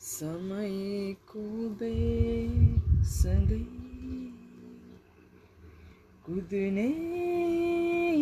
समयको 0.09 1.45
बेगसँगै 1.81 3.63
कुद्ने 6.25 6.89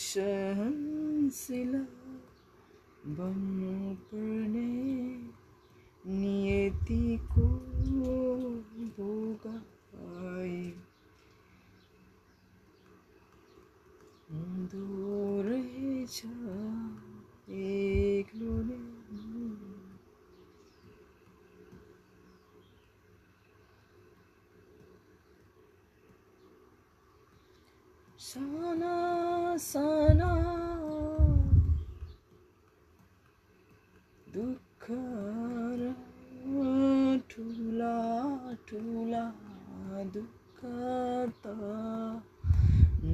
सहनशीला 0.00 1.84
बन्नु 3.18 3.94
पर्ने 4.10 4.68
नियतिको 6.08 7.46
भोगाई 8.98 10.58
हुँदो 14.30 14.84
रहेछ 15.48 16.22
एक्लो 17.48 18.54
नै 18.68 18.84
साना 28.26 29.56
साना 29.64 30.30
दुःख 34.34 34.86
र 35.80 35.92
ठुला 37.30 37.94
ठुला 38.68 39.22
दुःख 40.16 40.60
त 41.44 41.54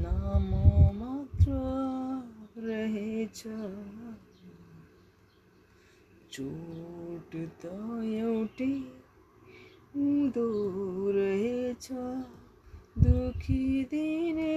नाम 0.03 0.49
मात्र 1.01 1.61
रहेछ 2.67 3.43
चोट 6.33 7.35
त 7.63 7.75
एउटै 8.21 8.75
हुँदो 9.95 10.47
रहेछ 11.17 11.91
दुखी 12.99 13.85
दिने 13.91 14.57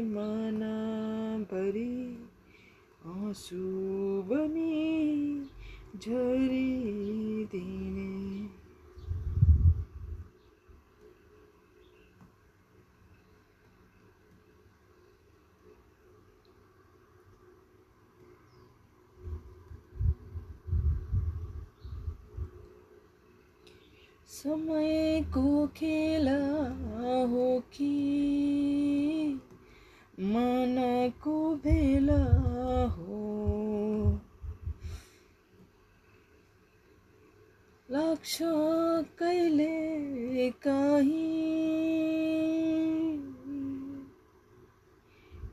मनभरि 0.00 1.90
आँसु 3.06 3.62
बनी 4.28 4.74
झरिदिने 5.98 7.54
समयको 24.44 25.66
खेला 25.76 26.40
हो 27.30 27.46
कि 27.72 27.86
मनको 30.20 31.36
भेला 31.64 32.18
हो 32.96 33.20
लाग्छ 37.88 38.38
कहिले 39.18 40.50
काहीँ 40.66 41.22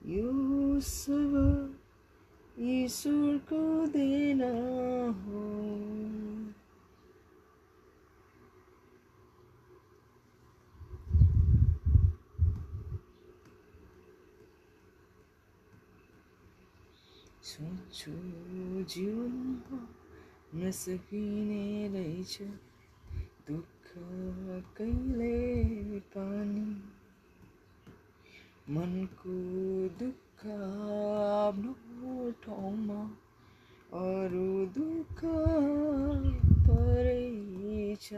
यो 0.07 0.79
सब 0.89 1.75
ईश्वरको 2.59 3.63
देना 3.87 4.51
हो 5.21 5.51
सोच्छु 18.01 18.83
जीवनमा 18.83 19.79
नसकिने 20.55 21.87
रहेछ 21.87 22.37
दुःख 23.47 23.93
कहिले 24.77 25.99
पनि। 25.99 26.81
मनको 28.73 29.35
दुःख 29.99 30.45
आफ्नो 31.45 32.31
ठाउँमा 32.31 33.01
अरू 33.93 34.65
दुःख 34.65 35.21
परेछ 36.69 38.13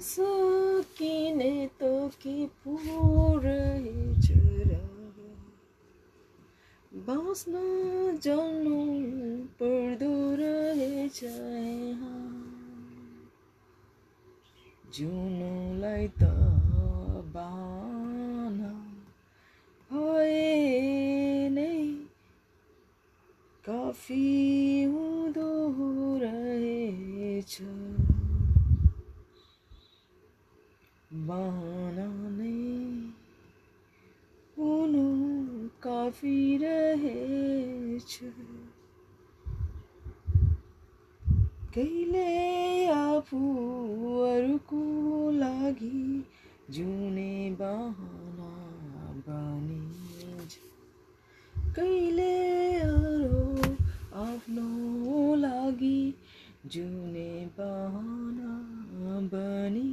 नसकिने 0.00 1.54
त 1.80 1.88
के 2.22 2.34
पो 2.64 2.74
रहेछ 3.44 4.26
र 4.68 4.76
बाँच्न 7.06 7.52
जल्नु 8.24 8.78
पर्दो 9.60 10.12
रहेछ 10.40 11.22
यहाँ 11.24 12.22
जिउनुलाई 14.94 16.08
त 16.08 16.32
बाना। 17.36 18.72
भए 19.90 21.48
नै 21.52 21.76
काफी 23.64 24.24
हुँदो 24.84 25.50
रहेछ 26.24 27.60
बहाना 31.28 32.04
नै 32.34 32.52
हुनु 34.56 35.04
काफी 35.82 36.36
रहेछ 36.56 38.14
कहिले 41.74 42.24
आफूहरूको 42.94 44.80
लागि 45.30 46.02
जिउने 46.70 47.32
बहाना 47.60 48.50
बनिन्छ 49.28 50.56
कहिले 51.76 52.32
अरू 52.80 53.44
आफ्नो 54.24 55.34
लागि 55.36 55.98
जिउने 56.66 57.30
बहाना 57.58 58.50
बनिदिन्छु 59.32 59.89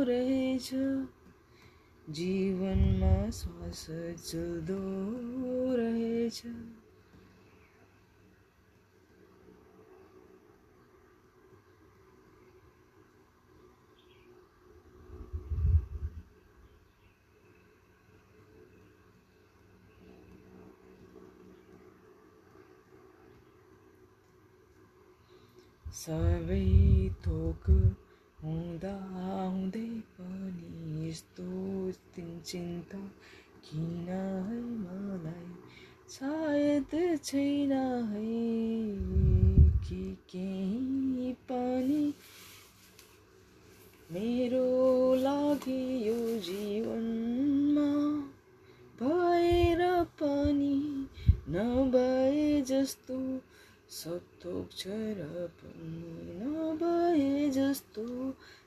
रहेछ। 0.03 0.69
जीवनमा 2.09 3.29
श्वास 3.29 3.87
चल्दो 4.31 4.77
रहेछ। 5.75 6.41
सबै 25.99 27.09
थोक 27.09 27.69
हुँदा 28.43 28.93
हुँदै 29.49 29.89
पनि 30.17 31.09
यस्तो 31.09 31.47
चिन्ता 32.45 32.97
किन 33.65 34.07
है 34.49 34.61
मलाई? 34.61 35.49
सायद 36.07 37.19
छैन 37.23 37.71
है 38.11 38.37
कि 39.87 40.17
केही 40.29 41.33
पनि। 41.33 42.13
मेरो 44.11 45.15
लागि 45.15 46.09
यो 46.09 46.39
जीवनमा 46.39 47.91
भएर 49.01 50.03
पनि 50.03 51.07
नभए 51.49 52.61
जस्तो 52.61 53.41
सब 53.89 54.25
थोक 54.41 54.73
छ 54.77 54.95
र 55.17 55.45
पनि 55.59 56.33
नभए 56.39 57.29
जस्तो 57.49 58.03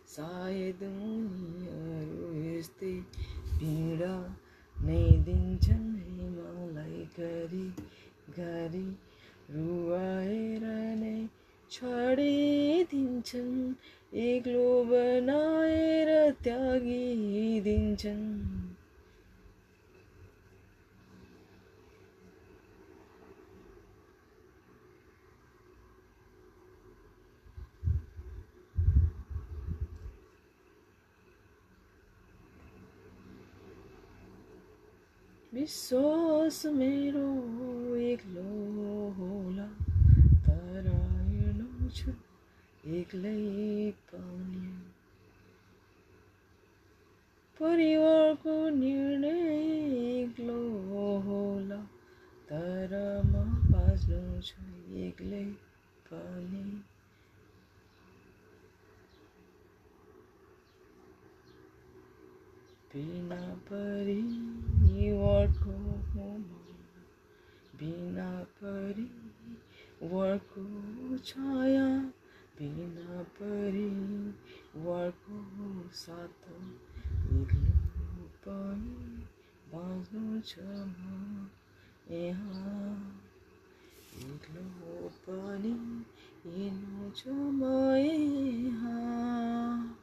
सायद 0.08 0.82
उनीहरू 0.86 2.30
यस्तै 2.38 2.90
पीडा 3.52 4.16
नै 4.76 4.98
दिन्छन् 5.28 5.86
है 6.00 6.26
मलाई 6.32 7.06
गरी 7.14 7.62
गरी 8.38 8.82
रुवाएर 9.50 10.66
नै 10.98 11.14
छाडिदिन्छन् 11.70 13.56
एक्लो 14.24 14.66
बनाएर 14.84 16.12
त्यागिदिन्छन् 16.42 18.26
विश्वास 35.52 36.66
मेरो 36.66 37.26
एक्लो 37.96 38.42
होला 39.18 39.66
तर 40.46 40.86
छु 41.96 42.12
एक्लै 42.98 43.34
पाउने 44.12 44.70
परिवारको 47.60 48.54
निर्णय 48.76 49.42
एक्लो 50.22 50.60
होला 51.26 51.80
तर 52.50 52.96
म 53.26 53.44
बाँच्नु 53.72 54.22
छु 54.42 54.96
एक्लै 55.08 55.44
पनि। 56.08 56.64
बिना 62.94 63.54
परिवारको 63.54 65.72
बिना 67.80 68.44
परिवारको 68.44 71.18
छाया 71.18 72.12
बिना 72.58 73.22
परिवारको 73.22 75.38
साथ 75.92 76.52
एक्लो 77.32 78.28
पनि 78.44 79.24
बाँच्नु 79.72 80.40
छ 80.40 80.52
म 80.60 81.48
यहाँ। 82.10 83.18
एक्लो 84.18 85.08
पनि 85.28 86.04
हिँड्नु 86.46 87.10
छ 87.10 87.22
म 87.28 87.96
यहाँ। 87.96 90.01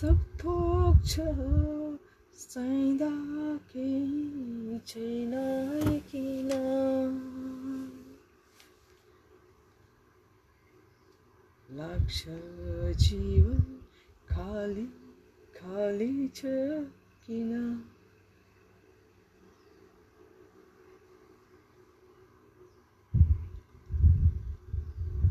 सब 0.00 0.20
थोक 0.38 1.02
छ 1.06 1.20
चाहिँदा 2.50 3.08
केही 3.72 4.78
छैन 4.86 5.32
किन? 6.12 6.48
लाग्छ 11.70 12.24
जीवन 12.96 13.60
खाली 14.28 14.86
खाली 15.56 16.28
छ 16.28 16.40
किन? 17.26 17.52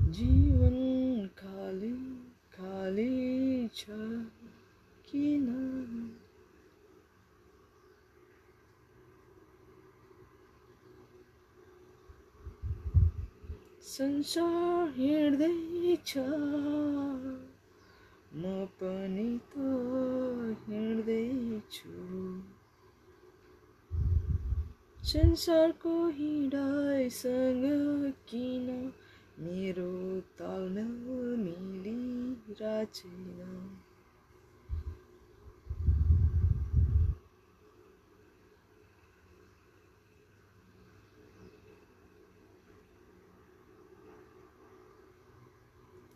जीवन 0.10 0.78
खाली 1.38 1.94
खाली 2.54 3.68
छ 3.68 3.86
किन 5.12 5.46
संसार 14.00 14.92
हिँड्दैछ 14.98 16.12
म 18.42 18.44
पनि 18.80 19.26
त 19.52 19.66
हिँड्दैछु 20.68 21.92
संसारको 25.12 25.96
हिँडाइसँग 26.20 27.66
किन 28.30 28.72
मेरो 29.40 29.92
तालमेल 30.40 31.44
मिलिरहेछैन 31.44 33.04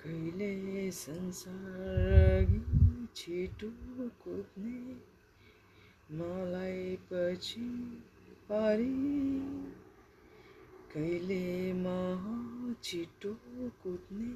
कहिले 0.03 0.82
संसार 0.93 2.49
छिटो 3.15 3.69
कुद्ने 4.23 4.79
मलाई 6.17 6.95
पछि 7.11 7.61
पारी। 8.49 8.95
कहिले 10.93 11.73
म 11.73 12.75
छिटो 12.83 13.33
कुद्ने 13.83 14.33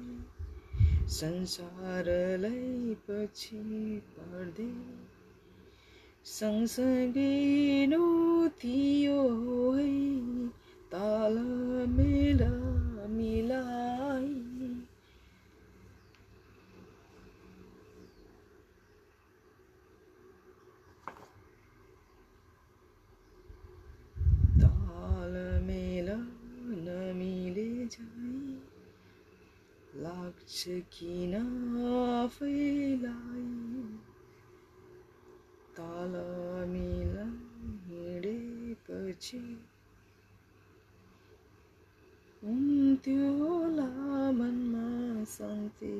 संसारलाई 1.08 2.94
पछि 3.10 3.62
पार्दै। 4.18 4.72
सँगसँगै 6.24 7.86
थियो 8.60 9.20
है 9.72 9.92
ताल 10.92 11.38
मेल। 11.88 12.42
मिलाई 13.08 14.34
ताल 24.60 25.34
मेल 25.62 26.08
नमिले 26.84 27.68
झै 27.86 28.06
लाग्छ 30.68 30.84
किन 30.92 31.34
आफैलाई 31.88 33.44
ताल 35.76 36.12
मिल 36.68 37.16
हिँडेपछि 37.88 39.38
हुन्थ्यो 42.42 43.32
होला 43.38 43.88
मनमा 44.32 45.24
शान्ति 45.34 45.94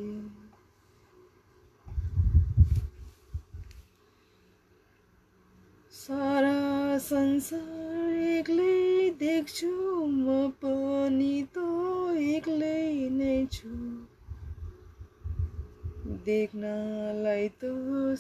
सारा 5.93 6.99
संसार 7.05 8.13
एक्लै 8.29 9.11
देख्छु 9.21 9.73
म 10.07 10.51
पनि 10.63 11.35
त 11.57 11.67
एक्लै 12.29 12.79
नै 13.17 13.35
छु 13.53 13.78
देख्नलाई 16.25 17.49
त 17.61 17.71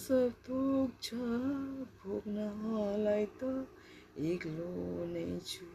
सब 0.02 0.32
थोक 0.46 0.90
छ 1.02 1.14
भोग्नलाई 2.00 3.26
त 3.40 3.50
एक्लो 4.32 4.70
नै 5.12 5.24
छु। 5.46 5.66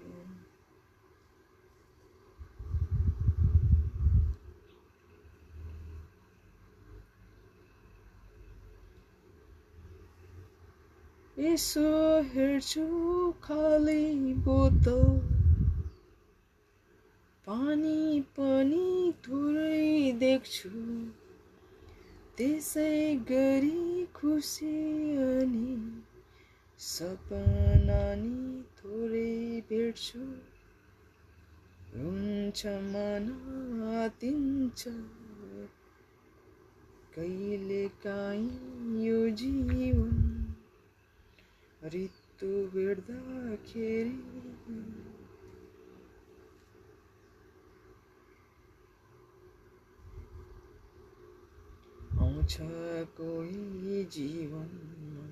यसो 11.38 11.90
हेर्छु 12.34 12.86
खाली 13.44 14.34
बोतल। 14.46 15.04
पानी 17.48 18.22
पनि 18.38 18.86
थोरै 19.26 20.12
देख्छु। 20.20 20.70
त्यसै 22.38 23.16
गरी 23.16 24.06
खुसी 24.06 24.72
अनि 25.18 25.74
सपना 26.80 28.16
नि 28.16 28.64
थोरै 28.78 29.62
भेट्छु। 29.70 30.22
हुन्छ 31.96 32.66
मन 32.66 33.28
आतिन्छ। 33.98 34.88
कहिले 37.16 37.88
काहीँ 37.88 39.06
यो 39.06 39.30
जीवन 39.30 40.18
ऋतु 41.86 42.52
भेट्दाखेरि 42.74 44.18
आउँछ 52.34 52.58
कोही 53.18 54.04
जीवनमा 54.06 55.26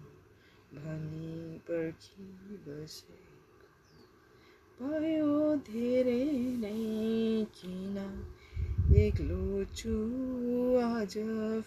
भनी 0.74 1.58
पर्खी 1.60 2.58
बसेको 2.66 3.70
भयो 4.82 5.38
धेरै 5.70 6.26
नै 6.58 6.74
किन 7.56 7.98
एक्लो 8.98 9.48
छु 9.74 9.96
आज 10.82 11.18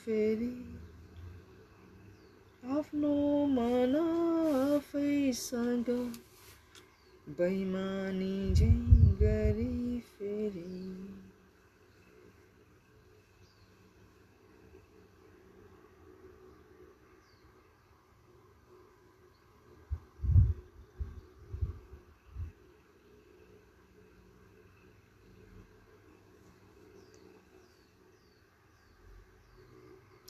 फेरि। 0.05 0.53
आफ्नो 2.79 3.15
मन 3.49 3.99
आफैसँग 4.05 5.91
बैमानी 7.41 8.37
झै 8.55 8.73
गरी 9.25 10.01
फेरि। 10.15 11.14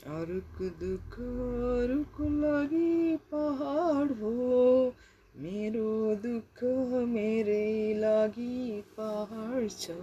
अरूको 0.07 0.69
दुख 0.81 1.15
अरूको 1.19 2.29
लागि 2.41 3.17
पहाड 3.33 4.11
हो। 4.21 4.95
मेरो 5.37 6.15
दुख 6.15 6.63
मेरे 7.09 7.95
लागि 7.95 8.83
पहाड 8.99 9.69
छ। 9.71 9.97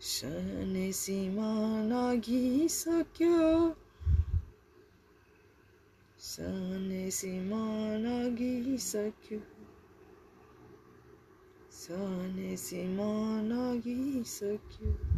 सहने 0.00 0.92
सीमा 0.92 1.50
नाघिसक्यो 1.82 3.40
सहने 6.20 7.10
सीमा 7.10 7.64
नाघिसक्यो 7.98 9.38
सहने 11.72 12.56
सीमा 12.56 13.12
नाघिसक्यो 13.42 14.90
मेरो 14.90 15.15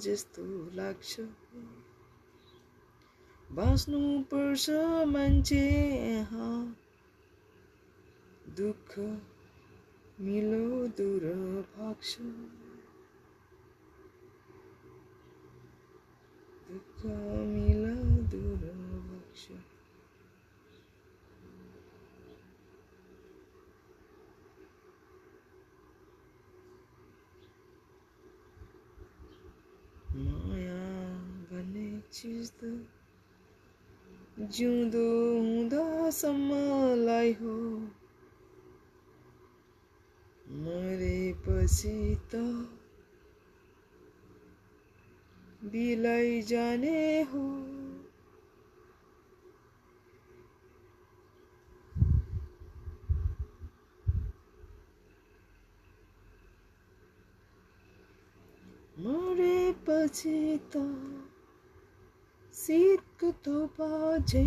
जस्तो 0.00 0.70
लाग्छ। 0.74 1.20
बाँच्नु 3.52 4.22
पर्छ 4.22 4.70
मान्छे 5.06 5.64
दुःख 8.56 8.98
मिलो 10.20 10.88
दूर 10.88 11.24
भाग्छ। 11.76 12.18
दुःख 16.70 17.06
मिलो 17.46 18.22
दूर 18.22 18.66
भाग्छ 19.00 19.48
माया 30.16 31.99
भन्ने 32.10 32.18
चिज 32.18 32.50
त 32.50 32.90
जिउँदो 34.50 35.06
हुँदासम्मलाई 35.38 37.32
हो 37.32 37.54
मरेपछि 40.64 42.16
त 42.34 42.34
बिलाई 45.72 46.42
जाने 46.42 47.22
हो 47.22 47.44
मरेपछि 58.98 60.58
त 60.74 61.19
शीतको 62.60 63.30
तो 63.30 63.66
झै 64.18 64.44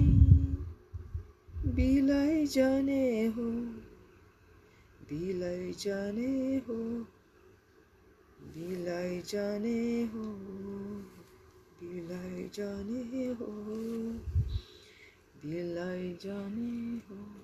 बिलाई 1.65 2.45
जाने 2.45 3.27
हो, 3.27 3.45
बिलाई 5.11 5.71
जाने 5.71 6.57
हो, 6.57 6.77
बिलाई 8.53 9.21
जाने 9.21 10.03
हो, 10.03 10.25
बिलाई 11.81 12.49
जाने 12.53 13.25
हो, 13.33 13.51
बिलाई 15.45 16.13
जाने 16.13 16.71
हो। 16.97 17.42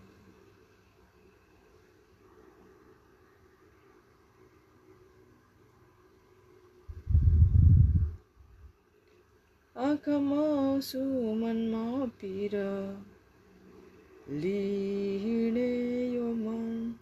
आँखामा 9.80 10.36
आँसु 10.36 11.36
मनमा 11.36 12.06
पिर। 12.06 12.52
लिहिने 14.30 16.16
यो 16.16 16.24
मन। 16.24 16.96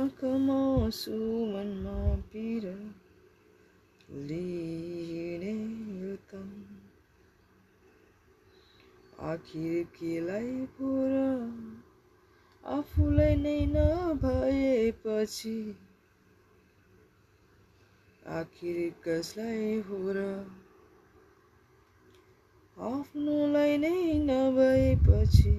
आँखामा 0.00 0.84
आँसु 0.84 1.46
मनमा 1.46 2.16
पिर। 2.16 2.92
लिहिने 4.10 6.06
यो 6.06 6.16
तन। 6.16 6.64
आखिर 9.20 9.84
केलाई 9.84 10.50
पोर। 10.50 11.10
आफूलाई 12.66 13.36
नै 13.36 13.66
नभएपछि। 13.66 15.76
आखिर 18.26 18.94
कसलाई 19.04 19.80
हो 19.80 20.12
र 20.12 20.46
आफ्नोलाई 22.78 23.76
नै 23.76 24.12
नभएपछि। 24.18 25.52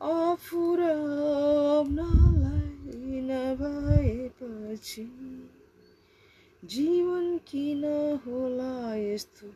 आफू 0.00 0.76
र 0.76 0.82
आफ्नालाई 1.72 3.20
नभएपछि 3.20 5.04
जीवन 6.64 7.38
किन 7.38 7.84
होला 8.26 8.94
यस्तो 8.94 9.52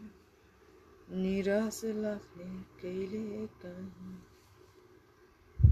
निराश 1.17 1.81
लाग्ने 1.85 2.51
कहिले 2.83 3.47
काहीँ? 3.47 4.19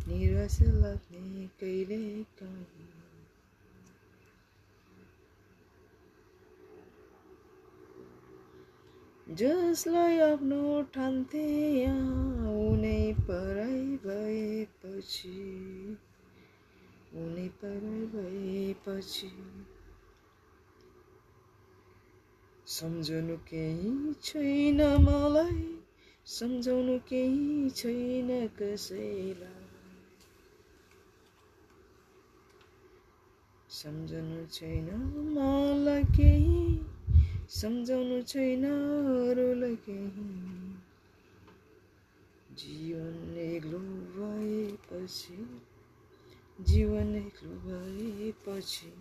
निराश 0.08 0.62
लाग्ने 0.62 1.46
कहिले 1.60 2.22
काहीँ? 2.22 2.89
जसलाई 9.38 10.18
आफ्नो 10.18 10.82
ठान्थे 10.82 11.42
उनै 12.52 13.14
पराई 13.20 13.84
भएपछि 14.04 15.34
उनै 17.14 17.48
पराई 17.60 18.00
भएपछि। 18.14 19.30
सम्झनु 22.66 23.36
केही 23.36 24.14
छैन 24.22 24.82
मलाई 25.04 25.64
सम्झाउनु 26.26 26.98
केही 26.98 27.70
छैन 27.70 28.28
कसैलाई। 28.58 29.66
सम्झनु 33.70 34.46
छैन 34.46 34.88
मलाई 35.34 36.04
केही 36.04 36.78
सम्झाउनु 37.50 38.22
छैन 38.22 38.64
अरूलाई 38.64 39.76
केही। 39.76 40.26
जीवन 42.54 43.36
एक्लो 43.38 43.78
भएपछि 44.14 45.60
जीवन 46.60 47.14
एक्लो 47.16 47.50
भएपछि। 47.50 48.92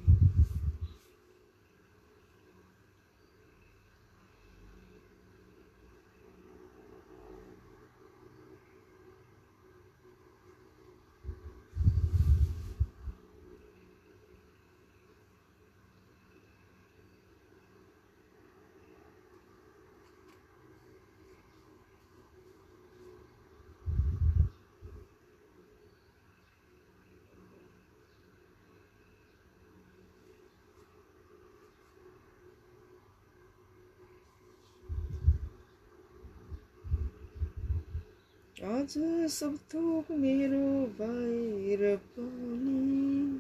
आज 38.70 38.94
सब 39.30 39.56
थोक 39.74 40.12
मेरो 40.12 40.66
भएर 40.98 41.96
पनि। 41.98 43.40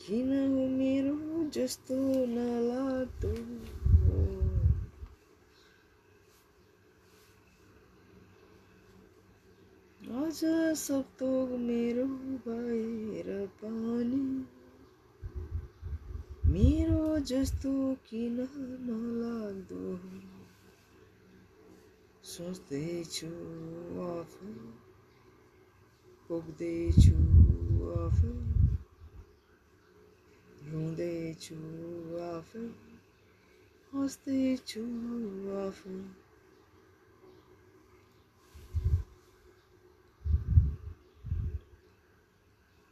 किन 0.00 0.28
हो 0.52 0.66
मेरो 0.68 1.48
जस्तो 1.50 1.96
नलाग्दो 2.26 3.32
आज 10.22 10.40
सब 10.78 11.04
थोक 11.20 11.50
मेरो 11.60 12.06
भएर 12.46 13.46
पनि। 13.64 14.22
मेरो 16.52 17.18
जस्तो 17.18 17.72
किन 17.94 18.36
नलाग्दो 18.90 19.94
सोच्दैछु 22.40 23.26
आफै 24.02 24.50
पुग्दैछु 26.28 27.16
आफै 27.94 28.30
रुँदैछु 30.68 31.56
आफै 32.28 32.62
हाँस्दैछु 33.92 34.84
आफै 35.56 35.98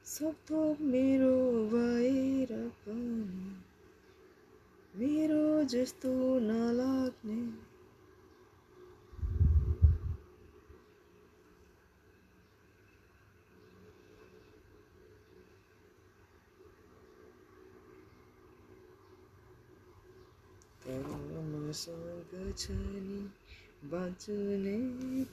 सब 0.07 0.45
थोक 0.51 0.83
मेरो 0.89 1.33
भएर 1.69 2.53
पनि 2.83 3.49
मेरो 4.95 5.43
जस्तो 5.69 6.13
नलाग्ने 6.43 7.41
तर 20.89 21.09
मसँग 21.45 22.55
छ 22.57 22.71
नि 22.71 23.21
बाँच्ने 23.85 24.77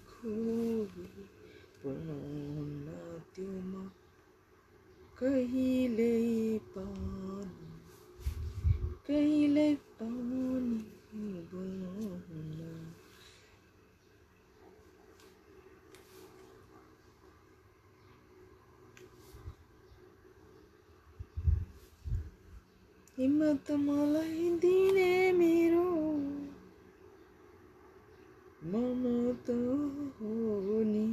खोर 0.07 0.89
बनाउन 1.85 2.87
त्यो 3.35 3.51
म 3.63 3.87
कहिल्यै 5.19 6.59
पानी 6.75 7.47
कहिल्यै 9.07 9.75
पानी 9.75 10.43
बनाउन 11.53 12.84
हिम्मत 23.19 23.71
मलाई 23.71 24.49
दिने 24.59 25.31
मेरो 25.31 25.83
मन 28.65 29.03
त 29.47 29.49
हो 30.19 30.83
नि। 30.83 31.05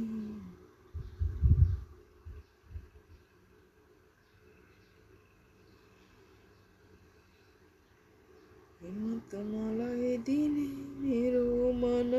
हिम्मत 8.81 9.35
मलाई 9.35 10.17
दिने 10.17 10.67
मेरो 11.01 11.71
मन 11.73 12.11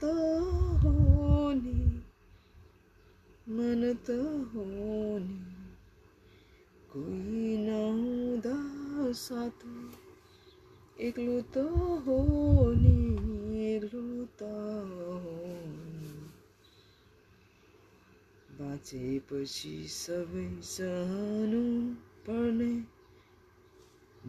त 0.00 0.04
हो 0.84 1.52
नि। 1.52 1.78
मन 3.50 3.94
त 4.06 4.10
हो 4.54 4.64
नि। 5.18 5.40
कोही 6.92 7.56
नहुँदा 7.56 8.79
साथ 9.20 9.64
एक्लो 11.00 11.36
त 11.54 11.64
हो 12.06 12.16
नि 12.80 12.94
एक्लो 13.66 14.02
त 14.40 14.50
हो 14.90 15.16
बाँचेपछि 18.60 19.72
सबै 19.96 20.46
सहनु 20.72 21.62
पर्ने 22.28 22.72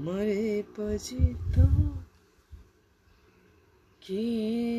मरेपछि 0.06 1.20
त 1.56 1.68
के 4.02 4.26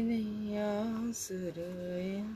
नै 0.09 0.23
आस 0.67 1.29
रह्यो 1.59 2.27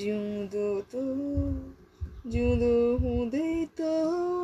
जिउँदो 0.00 0.66
त 0.92 1.79
जिउँदो 2.26 2.74
हुँदै 3.00 3.64
त 3.76 3.80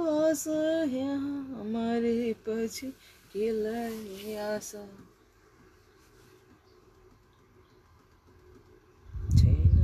आशा 0.08 0.60
यहाँ 0.92 1.64
मरेपछि 1.72 2.86
केलाई 3.32 4.34
आशा 4.40 4.84
छैन 9.36 9.76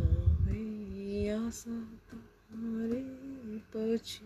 है 0.47 1.37
आशा 1.37 1.77
त 2.09 2.17
मरेपछि 2.63 4.25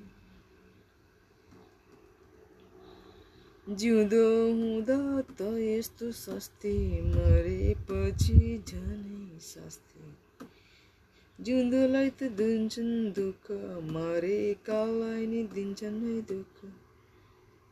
जिउँदो 3.66 4.24
हुँदा 4.60 4.98
त 5.38 5.40
यस्तो 5.58 6.12
सस्ती 6.12 6.76
मरेपछि 7.10 8.38
झनै 8.68 9.38
सस्ती। 9.42 9.95
जिउँदोलाई 11.38 12.10
त 12.18 12.28
दिन्छन् 12.32 13.12
दुःख 13.12 13.48
मरेकालाई 13.92 15.26
नि 15.26 15.42
दिन्छन् 15.54 15.98
है 16.02 16.14
दुःख 16.30 16.62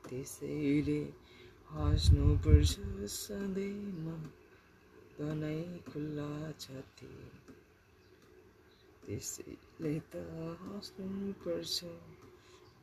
त्यसैले 0.05 0.99
हाँस्नुपर्छ 1.71 2.75
सधैँ 3.15 4.19
तनै 5.17 5.57
खुल्ला 5.89 6.29
छाती 6.61 7.09
त्यसैले 9.07 9.95
त 10.12 10.29
हाँस्नुपर्छ 10.61 11.79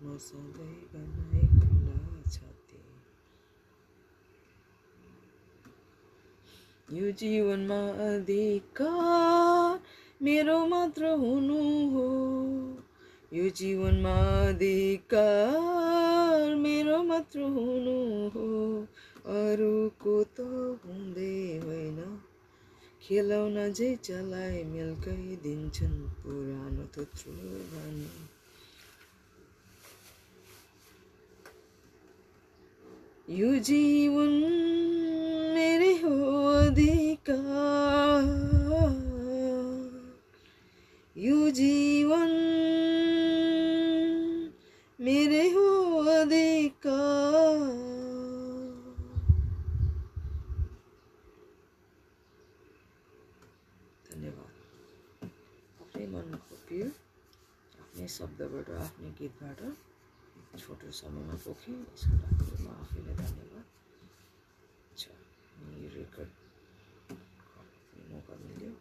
म 0.01 0.17
सधैँ 0.25 0.75
बनाइ 0.91 1.47
खुल्ला 1.59 1.99
छाती 2.31 2.83
यो 6.97 7.11
जीवनमा 7.21 7.81
अधिकार 8.09 9.99
मेरो 10.23 10.65
मात्र 10.65 11.05
हुनु 11.05 11.89
हो। 11.89 12.09
यो 13.33 13.49
जीवनमा 13.49 14.49
अधिकार 14.49 16.55
मेरो 16.55 17.03
मात्र 17.03 17.39
हुनु 17.39 18.29
हो। 18.29 18.87
अरूको 19.25 20.23
त 20.23 20.39
हुँदै 20.85 21.61
होइन। 21.65 22.19
खेलाउन 23.03 23.73
जे 23.73 23.95
चलाइ 23.95 24.63
मेलकै 24.63 25.37
दिन्छन् 25.43 26.07
पुरानो 26.23 26.85
थुत्रो 26.97 27.31
भनी 27.71 28.07
यो 33.39 33.59
जीवन 33.59 34.29
मेरै 35.55 35.93
हो 35.93 36.53
अधिकार। 36.53 38.23
यो 41.15 41.37
जीवन 41.51 42.31
मेरै 44.99 45.47
हो 45.51 45.65
धन्यवाद। 54.07 54.53
आफ्नै 55.81 56.05
मनको 56.13 56.55
पिर 56.67 56.87
आफ्नै 57.81 58.07
शब्दबाट 58.15 58.67
आफ्नै 58.79 59.09
गीतबाट 59.19 59.59
छोटो 60.61 60.87
समयमा 60.99 61.35
पोखेँ 61.43 61.75
यसको 61.75 62.15
लागि 62.21 62.55
म 62.63 62.67
आफैलाई 62.81 63.15
धन्यवाद। 63.23 63.65
छ 64.99 65.03
अनि 65.59 65.87
रेकर्ड 65.97 66.31
मौका 68.11 68.33
मिल्यो 68.45 68.71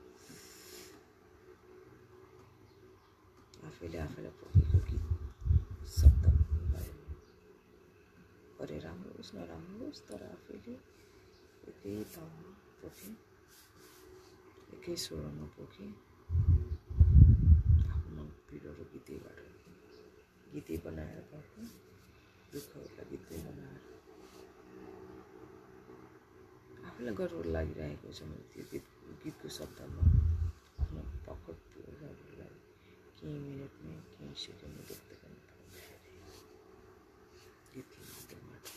आफैले 3.80 3.98
आफैलाई 3.98 4.32
पोखेको 4.38 4.78
गीत 4.88 5.04
शब्द 5.88 6.24
गरे 8.60 8.78
राम्रो 8.84 9.10
होस् 9.16 9.32
नराम्रो 9.36 9.76
होस् 9.80 10.04
तर 10.08 10.22
आफैले 10.26 10.74
एकै 11.70 11.92
तालमा 12.12 12.50
पोखेँ 12.80 13.14
एकै 14.76 14.96
स्वरमा 15.04 15.46
पोखेँ 15.56 15.92
आफ्नो 17.88 18.22
पिरोहरू 18.50 18.84
गीतैबाट 18.92 19.38
गीतै 20.52 20.76
बनाएर 20.84 21.24
गएको 21.32 21.60
दुःखहरूलाई 22.52 23.06
गीतै 23.12 23.38
बनाएर। 23.46 23.80
आफूलाई 26.84 27.14
गर्व 27.20 27.38
लागिरहेको 27.56 28.08
छ 28.12 28.28
मैले 28.28 28.44
त्यो 28.52 28.64
गीत 28.72 28.86
गीतको 29.24 29.48
शब्दमा 29.58 30.04
आफ्नो 30.82 31.00
पकड 31.26 31.56
पुरालाई 31.72 32.29
केही 33.20 33.38
मिनटमै 33.38 33.94
केही 34.10 34.34
सेकेन्डमा 34.42 34.82
व्यक्त 34.90 35.10
गर्न 35.22 35.34
पाउँदाखेरि 35.48 36.12
गीतको 37.72 38.04
माध्यमबाट 38.10 38.70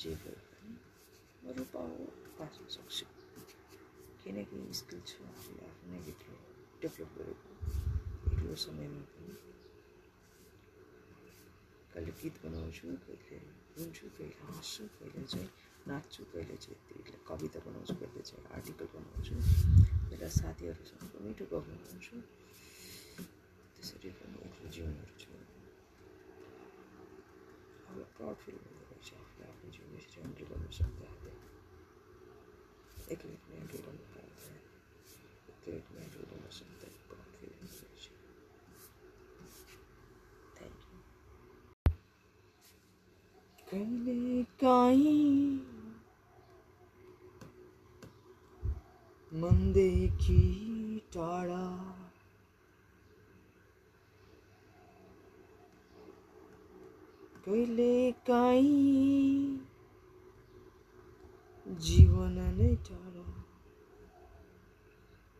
जे 0.00 0.12
भए 0.22 0.36
पनि 0.50 0.76
म 1.42 1.56
रूपाउ 1.58 2.06
बाँच्न 2.38 2.66
सक्छु 2.76 3.06
किनकि 4.22 4.58
स्किल 4.80 5.00
छ 5.08 5.12
आफूले 5.30 5.64
आफ्नै 5.70 6.02
भित्र 6.06 6.36
डेभलप 6.80 7.10
गरेको 7.18 7.50
एक्लो 8.28 8.54
समयमा 8.66 9.02
पनि 9.14 9.34
कहिले 11.92 12.12
गीत 12.20 12.44
बनाउँछु 12.44 12.86
कहिले 13.06 13.40
रुन्छु 13.76 14.06
कहिले 14.18 14.44
हाँस्छु 14.44 14.86
कहिले 14.98 15.26
चाहिँ 15.34 15.67
नाच्छु 15.88 16.22
कहिले 16.32 16.56
चाहिँ 16.62 16.78
कविता 17.28 17.58
बनाउँछु 17.66 17.94
कहिले 18.00 18.22
चाहिँ 18.28 18.44
आर्टिकल 18.56 18.86
बनाउँछु। 18.94 19.34
कहिले 20.08 20.28
साथीहरूसँग 20.38 21.02
मिठो 21.24 21.44
गफ 21.52 21.64
बनाउँछु 21.68 22.16
त्यसरी 23.74 24.10
पनि 24.18 24.36
एक्लो 24.46 24.66
जीवनहरू 24.74 25.14
छु। 25.20 25.30
अब 27.88 27.96
प्राउड 28.16 28.36
फिल 28.44 28.56
हुँदो 28.64 28.84
रहेछ। 28.90 29.08
आफूले 29.20 29.44
आफ्नो 29.48 29.68
जीवन 29.74 29.90
यसरी 29.96 30.20
ह्यान्डल 30.20 30.44
गर्नु 30.50 30.70
सक्दाखेरि 30.78 31.32
एक्लै 33.12 33.36
पनि 33.44 33.64
गर्नु 33.86 34.04
सक्दा 36.58 36.88
मनदेखि 49.32 50.42
टाढा 51.14 51.66
कहिले 57.48 58.12
काहीँ 58.12 59.58
जीवन 61.66 62.34
नै 62.56 62.66
टाढा 62.88 63.22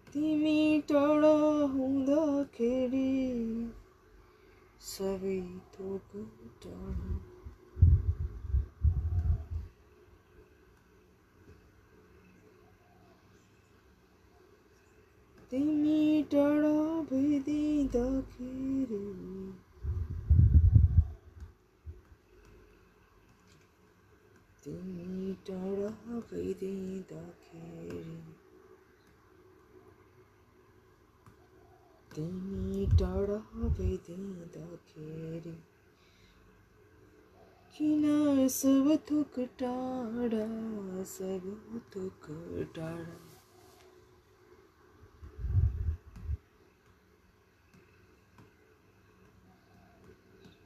तिमी 0.06 0.60
टाढा 0.88 1.32
हुँदाखेरि 1.74 3.10
सबै 4.80 5.36
थोक 5.74 6.16
टाढा 6.64 7.12
तिमी 15.50 16.22
टाढा 24.68 26.18
भइदिँदाखेरि 26.18 26.68
तिमी 32.14 32.86
टाढा 32.86 32.86
भइदिँदाखेरि 32.86 32.86
तिमी 32.86 32.86
टाढा 32.86 33.38
भइदिँदाखेरि 33.78 35.56
किन 37.78 38.48
सब 38.48 38.98
थोक 39.10 39.38
टाढा 39.38 40.46
सब 41.04 41.80
थोक 41.96 42.26
टाढा 42.76 43.38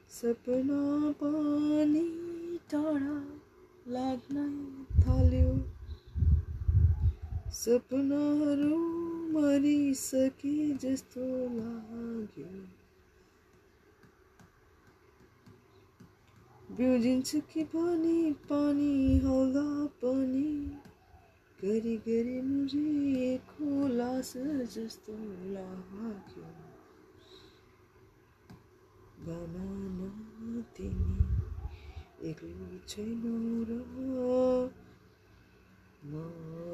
सपना 0.09 1.11
पनि 1.11 2.03
टाढा 2.71 3.42
लाग्न 3.87 4.43
थाल्यो। 5.01 5.49
सपनाहरू 7.51 8.77
मरिसके 9.33 10.73
जस्तो 10.73 11.21
लाग्यो। 11.55 12.47
बिउजिन्छु 16.77 17.39
कि 17.39 17.63
पनि 17.63 18.35
पानी 18.49 19.19
हाल्दा 19.19 19.85
पनि 20.03 20.47
गरी 21.63 21.97
गरी 21.97 22.41
मुरिएको 22.41 23.87
लास 23.87 24.33
जस्तो 24.75 25.13
लाग्यो। 25.53 26.49
बनान 29.25 30.63
तिमी 30.77 31.42
एक्लो 32.23 32.67
छैनौ 32.87 33.35
र 33.67 33.79
म 36.03 36.11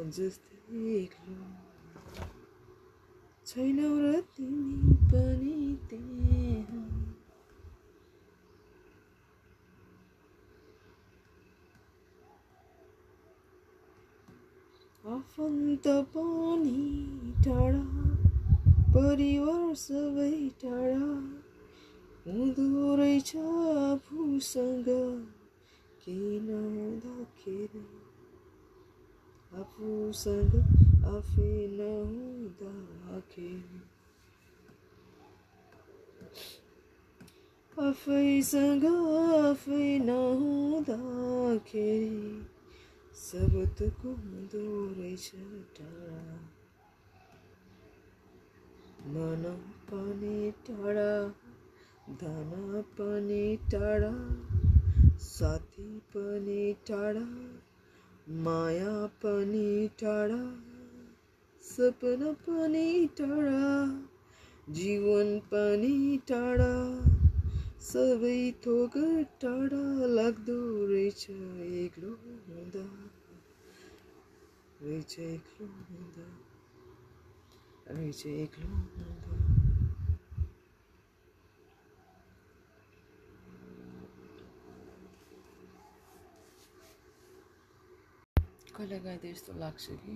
जस्तै 0.10 0.84
एक्लो 0.96 1.38
छैनौ 3.46 3.92
र 4.04 4.14
तिमी 4.32 4.94
पनि 5.06 5.56
त्यहाँ 5.90 6.86
आफन्त 15.04 15.88
पनि 16.14 16.82
टाढा 17.46 17.84
परिवार 18.94 19.74
सबै 19.76 20.32
टाढा 20.62 21.10
हुँदो 22.26 22.96
रहेछ 22.96 23.36
आफूसँग। 23.38 24.90
केही 26.10 26.40
नहुँदाखेरि 26.40 27.82
आफूसँग 29.60 30.54
आफै 31.08 31.68
नहुँदाखेरि 31.72 33.82
आफैसँग 37.88 38.86
आफै 38.86 40.00
नहुँदाखेरि 40.00 42.00
सब 43.20 43.54
थोक 43.80 44.02
हुँदो 44.06 44.66
रहेछ 44.98 45.28
टाढा 45.78 46.24
मन 49.14 49.44
पनि 49.92 50.52
टाढा 50.68 51.12
धन 52.18 52.82
पनि 52.98 53.58
टाढा 53.72 54.12
साथी 55.22 55.59
पनि 56.14 56.74
टाढा 56.88 57.28
माया 58.44 58.94
पनि 59.24 59.70
टाढा 60.00 60.40
सपना 61.64 62.32
पनि 62.46 62.90
टाढा 63.18 63.70
जीवन 64.70 65.32
पनि 65.54 65.94
टाढा 66.28 66.72
सबै 67.82 68.36
थोक 68.66 68.98
टाढा 69.42 69.84
लाग्दो 70.16 70.58
रहेछ 70.92 71.24
एक्लो 71.84 72.12
हुँदा 72.50 72.86
रहेछ 74.82 75.20
एक्लो 75.20 75.68
हुँदा 75.68 76.28
रहेछ 77.92 78.26
एक्लो 78.28 79.59
अन्त 88.80 88.88
कहिलेकाहीँ 88.88 89.20
त 89.20 89.26
यस्तो 89.28 89.52
लाग्छ 89.60 89.86
कि 90.00 90.14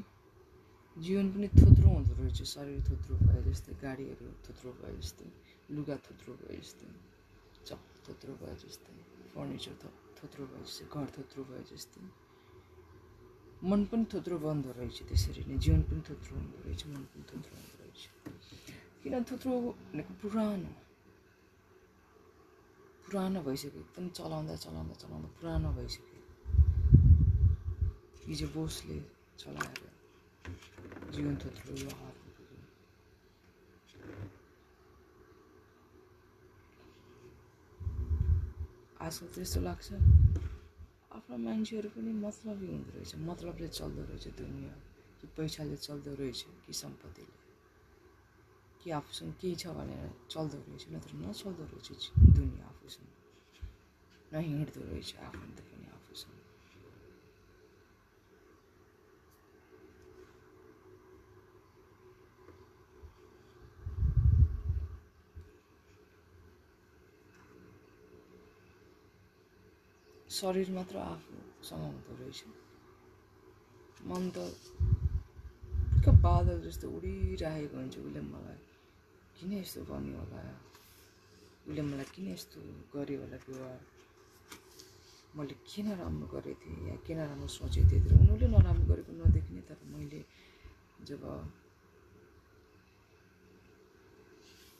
जीवन 0.95 1.27
पनि 1.35 1.47
थुत्रो 1.51 1.87
हुँदो 1.89 2.13
रहेछ 2.15 2.39
शरीर 2.47 2.79
थुत्रो 2.87 3.15
भए 3.19 3.41
जस्तै 3.43 3.73
गाडीहरू 3.83 4.27
थुत्रो 4.39 4.69
भए 4.79 4.93
जस्तै 5.03 5.27
लुगा 5.75 5.95
थुत्रो 6.07 6.31
भए 6.39 6.55
जस्तै 6.63 6.87
चप 7.67 7.81
थुत्रो 8.07 8.33
भए 8.39 8.55
जस्तै 8.63 8.93
फर्निचर 9.35 9.75
थुत्रो 10.15 10.43
भए 10.47 10.63
जस्तै 10.63 10.85
घर 10.93 11.07
थुत्रो 11.17 11.41
भए 11.49 11.63
जस्तै 11.71 12.03
मन 13.67 13.81
पनि 13.91 14.05
थुत्रो 14.13 14.35
बन्दो 14.45 14.69
रहेछ 14.79 14.97
त्यसरी 15.11 15.43
नै 15.49 15.57
जीवन 15.63 15.81
पनि 15.89 16.01
थुत्रो 16.07 16.33
हुँदो 16.39 16.57
रहेछ 16.63 16.81
मन 16.87 17.03
पनि 17.11 17.23
थुत्रो 17.31 17.53
हुँदो 17.59 17.75
रहेछ 17.83 18.01
किन 19.03 19.13
थुत्रो 19.27 19.51
भनेको 19.91 20.13
पुरानो 20.23 20.71
पुरानो 23.03 23.39
भइसक्यो 23.43 23.79
एकदम 23.83 24.05
चलाउँदा 24.17 24.55
चलाउँदा 24.65 24.95
चलाउँदा 25.03 25.29
पुरानो 25.37 25.69
भइसक्यो 25.79 26.12
हिजो 28.23 28.47
बोसले 28.49 28.97
चलाएर 29.39 29.81
जीवन 31.13 31.35
थुत्रो 31.35 31.63
पुग्यो 31.67 31.91
आजकल 39.03 39.27
त 39.27 39.35
यस्तो 39.43 39.59
लाग्छ 39.67 39.87
आफ्ना 41.17 41.35
मान्छेहरू 41.37 41.89
पनि 41.95 42.11
मतलबी 42.23 42.67
हुँदो 42.71 42.91
रहेछ 42.95 43.11
मतलबले 43.27 43.67
चल्दो 43.79 44.01
रहेछ 44.09 44.25
दुनियाँ 44.39 44.77
कि 45.19 45.27
पैसाले 45.35 45.77
चल्दो 45.87 46.11
रहेछ 46.19 46.39
कि 46.63 46.73
सम्पत्तिले 46.73 47.35
कि 48.79 48.87
आफूसँग 48.99 49.33
केही 49.41 49.55
छ 49.61 49.75
भनेर 49.77 50.07
चल्दो 50.31 50.57
रहेछ 50.63 50.83
नत्र 50.93 51.11
नचल्दो 51.19 51.63
रहेछ 51.73 51.99
दुनियाँ 52.31 52.67
आफूसँग 52.71 53.11
नहिँड्दो 54.31 54.81
रहेछ 54.87 55.15
आफन्त 55.19 55.59
पनि 55.61 55.87
आफूसँग 55.89 56.41
शरीर 70.43 70.69
मात्र 70.75 70.97
आफूसँग 70.99 71.79
हुँदो 71.87 72.13
रहेछ। 72.19 72.39
मन 74.11 74.23
त 74.35 74.37
बादल 76.19 76.57
जस्तो 76.67 76.85
उडिरहेको 76.91 77.75
हुन्छ 77.79 77.95
उसले 78.03 78.21
मलाई। 78.27 78.59
किन 79.39 79.51
यस्तो 79.63 79.81
गर्ने 79.87 80.15
होला? 80.19 80.39
उसले 81.67 81.81
मलाई 81.87 82.07
किन 82.15 82.27
यस्तो 82.35 82.59
गर्यो 82.91 83.19
होला 83.23 83.37
व्यवहार? 83.47 83.79
मैले 85.35 85.55
किन 85.63 85.87
राम्रो 86.03 86.27
गरेको 86.27 86.59
थिएँ 86.59 86.91
या 86.91 86.95
किन 87.07 87.19
राम्रो 87.23 87.47
सोचेको 87.47 87.87
थिएँ 87.87 88.03
तर 88.03 88.11
उनीहरूले 88.19 88.47
नराम्रो 88.51 88.85
गरेको 88.91 89.11
नदेख्ने 89.23 89.61
तर 89.63 89.79
मैले 89.95 90.19
जब 91.07 91.23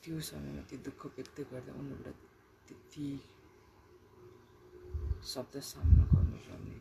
त्यो 0.04 0.20
समयमा 0.28 0.62
त्यो 0.68 0.78
दुःख 0.88 1.02
व्यक्त 1.16 1.38
गर्दा 1.52 1.72
उनीहरूबाट 1.80 2.18
त्यति 2.68 3.08
शब्द 5.32 5.56
सामना 5.72 6.04
गर्नुपर्ने 6.12 6.78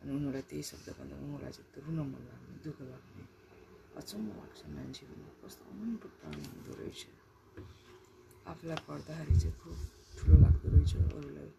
अनि 0.00 0.10
उनीहरूलाई 0.16 0.44
त्यही 0.50 0.62
शब्द 0.70 0.88
भन्दा 0.98 1.14
उनीहरूलाई 1.24 1.52
चाहिँ 1.56 1.84
रुन 1.84 1.98
मन 2.12 2.22
लाग्ने 2.28 2.54
दुःख 2.64 2.78
लाग्ने 2.90 3.24
अचम्म 4.00 4.26
लाग्छ 4.38 4.60
मान्छेहरू 4.74 5.24
कस्तो 5.40 5.62
अनन्त 5.72 6.04
प्राणी 6.18 6.42
हुँदो 6.52 6.72
रहेछ। 6.80 7.02
आफूलाई 8.50 8.80
पढ्दाखेरि 8.88 9.34
चाहिँ 9.42 9.56
खुब 9.62 9.76
ठुलो 10.16 10.34
लाग्दो 10.44 10.68
रहेछ। 10.74 10.92
अरूलाई 11.16 11.50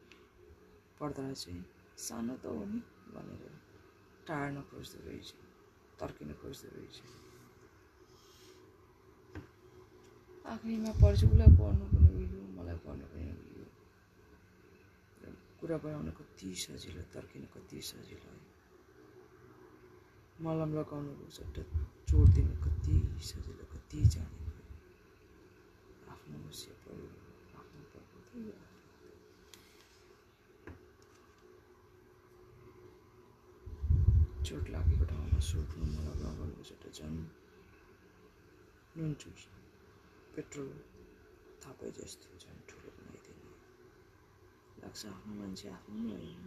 पढ्दा 0.99 1.23
चाहिँ 1.33 1.63
सानो 2.05 2.35
त 2.43 2.45
हो 2.53 2.63
नि 2.71 2.79
भनेर 3.13 3.43
टाढ्न 4.27 4.55
खोज्दो 4.69 4.99
रहेछ 5.07 5.29
तर्किन 5.99 6.29
खोज्दो 6.41 6.67
रहेछ। 6.75 6.97
आखिरीमा 10.53 10.91
पढ्छ 11.01 11.19
उसलाई 11.25 11.51
पढ्नु 11.59 11.85
पनि 11.93 12.09
उयो 12.21 12.41
मलाई 12.57 12.77
पढ्नु 12.85 13.05
पनि 13.11 13.23
कुरा 15.63 15.77
बनाउन 15.79 16.11
कति 16.19 16.47
सजिलो 16.59 17.01
तर्किन 17.15 17.43
कति 17.55 17.79
सजिलो 17.87 18.31
है। 18.31 18.39
मलम 20.43 20.71
लगाउनुको 20.75 21.25
सट्टा 21.31 21.63
चोट 22.03 22.27
दिनु 22.35 22.55
कति 22.63 22.95
सजिलो 23.23 23.65
कति 23.71 23.99
जानेको 24.13 24.51
आफ्नो 26.11 26.37
आफ्नो। 26.43 27.79
चोट 34.43 34.65
लागेको 34.75 35.05
ठाउँमा 35.07 35.39
सोध्नु 35.49 35.85
मलम 35.95 36.17
लगाउनुको 36.23 36.63
सट्टा 36.71 36.89
झन् 36.91 37.17
नुन 38.97 39.11
चुस 39.23 39.41
पेट्रोल 40.35 40.71
थापे 41.63 41.87
जस्तो 41.97 42.27
झन् 42.43 42.59
ठुलो। 42.67 42.82
लाग्छ 44.83 45.01
आफ्नो 45.07 45.33
मान्छे 45.39 45.67
आफ्नो 45.71 45.97
नै 46.03 46.15
होइन 46.15 46.45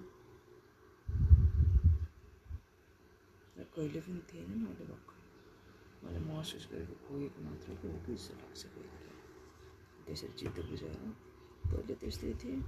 र 3.57 3.61
कहिले 3.75 4.01
पनि 4.07 4.21
थिएन 4.31 4.51
नि 4.55 4.67
अहिले 4.67 4.85
भर्खर 4.91 5.19
मैले 6.03 6.21
महसुस 6.25 6.65
गरेको 6.73 6.95
पुगेको 7.05 7.39
मात्र 7.47 7.69
हो 7.83 7.89
कि 8.05 8.13
जस्तो 8.15 8.35
लाग्छ 8.43 8.63
कहिले 8.67 9.15
त्यसरी 10.05 10.33
चित्त 10.39 10.59
बुझाएर 10.69 11.01
पहिले 11.71 11.95
त्यस्तै 12.03 12.33
थिएँ 12.43 12.61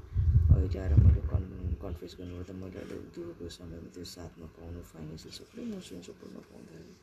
अहिले 0.49 0.78
आएर 0.78 0.95
मैले 1.03 1.23
कन् 1.32 1.47
कन्फ्युज 1.82 2.12
गर्नुपर्दा 2.19 2.55
मैले 2.62 2.78
अहिले 2.81 2.97
दुःखको 3.15 3.45
समयमा 3.57 3.89
त्यो 3.95 4.05
साथमा 4.15 4.47
पाउनु 4.57 4.81
फाइनेन्सियल 4.93 5.32
सबै 5.39 5.61
इमोसनल 5.62 6.03
सपोर्टमा 6.09 6.43
पाउँदाखेरि 6.49 6.95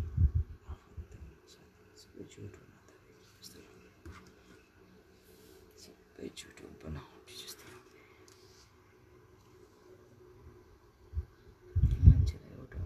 आफन्त 0.73 1.11
साथी 1.53 1.83
सबै 2.03 2.23
झुट 2.33 2.53
हुन 2.59 2.71
थाल्यो 2.89 3.15
जस्तो 3.39 3.57
लाग्यो 3.65 3.89
सबै 5.83 6.27
झुट 6.37 6.57
हो 6.61 6.69
बनावटी 6.83 7.33
जस्तो 7.41 7.65
लाग्यो 7.67 8.05
मान्छेलाई 12.05 12.53
एउटा 12.57 12.83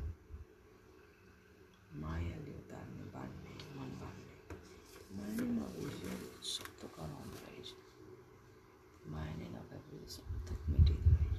मायाले 2.02 2.52
उतार्ने 2.58 3.06
बाँड्ने 3.14 3.54
मन 3.78 3.90
बाँड्ने 4.02 4.36
माया 5.16 5.34
नै 5.38 5.48
नभएपछि 5.52 6.50
सब 6.50 6.70
त 6.80 6.92
कराउँदो 6.96 7.38
रहेछ 7.44 7.70
माया 9.14 9.34
नै 9.40 9.48
नभएपछि 9.56 10.08
सब 10.16 10.26
थोक 10.48 10.62
मेटिँदो 10.70 11.10
रहेछ 11.12 11.38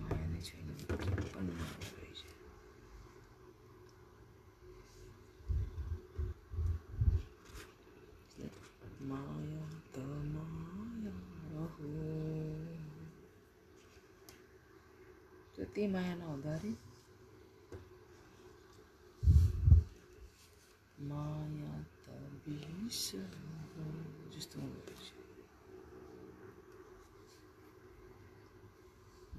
माया 0.00 0.26
नै 0.32 0.40
छैन 0.48 0.68
भने 0.70 0.96
के 1.04 1.28
पनि 1.34 1.52
माया 1.58 1.76
रहेछ 1.92 2.20
माया 9.08 9.66
त 9.94 10.04
माया 10.32 11.14
हो 11.74 11.92
जति 15.58 15.86
माया 15.94 16.14
नहुँदाखेरि 16.14 16.76
माया 21.10 21.72
त 22.04 22.18
हो 23.74 23.86
जस्तो 24.34 24.60
हुँदो 24.60 24.82
रहेछ 24.90 25.12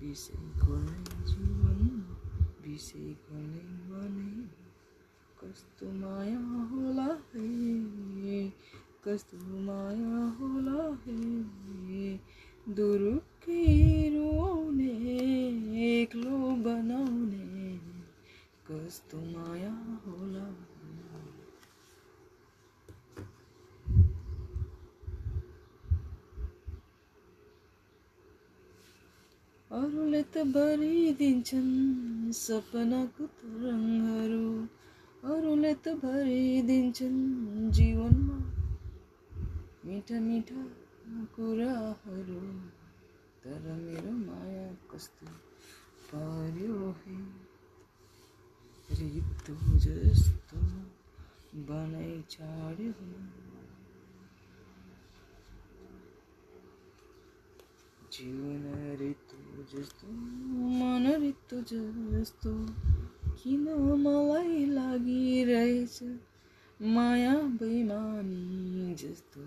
विषयकोलाई 0.02 1.04
जीवन 1.30 1.82
विषयकोले 2.66 3.64
भने 3.90 4.32
कस्तो 5.40 5.92
माया 6.00 6.40
होला 6.72 7.08
हे 7.34 8.40
कस्तो 9.04 9.38
माया 9.60 10.24
होला 10.40 10.82
हे। 11.04 12.18
दुरुकै 12.70 13.64
रुवाउने 14.10 14.92
एक्लो 16.02 16.40
बनाउने। 16.66 17.78
कस्तो 18.68 19.18
माया 19.18 19.74
होला 20.06 20.46
अरूले 29.72 30.24
त 30.24 30.44
भरिदिन्छन् 30.44 31.72
सपनाको 32.34 33.26
तरङ्गहरू। 33.26 34.46
मिठा 39.90 40.20
मिठा 40.20 40.64
कुराहरू 41.36 42.42
तर 43.44 43.64
मेरो 43.84 44.12
माया 44.12 44.66
कस्तो 44.92 45.28
पर्यो 46.10 46.76
है? 47.00 47.16
ऋतु 49.00 49.56
जस्तो 49.86 50.60
बनाइ 51.70 52.22
छाड्यो 52.30 52.94
जीवन 58.14 58.96
ऋतु 59.02 59.64
जस्तो 59.74 60.08
मन 60.78 61.12
ऋतु 61.26 61.62
जस्तो 61.72 62.54
किन 63.42 63.68
मलाई 64.06 64.66
लागिरहेछ? 64.66 66.00
माया 66.80 67.32
बैमानी 67.60 68.94
जस्तो 69.00 69.42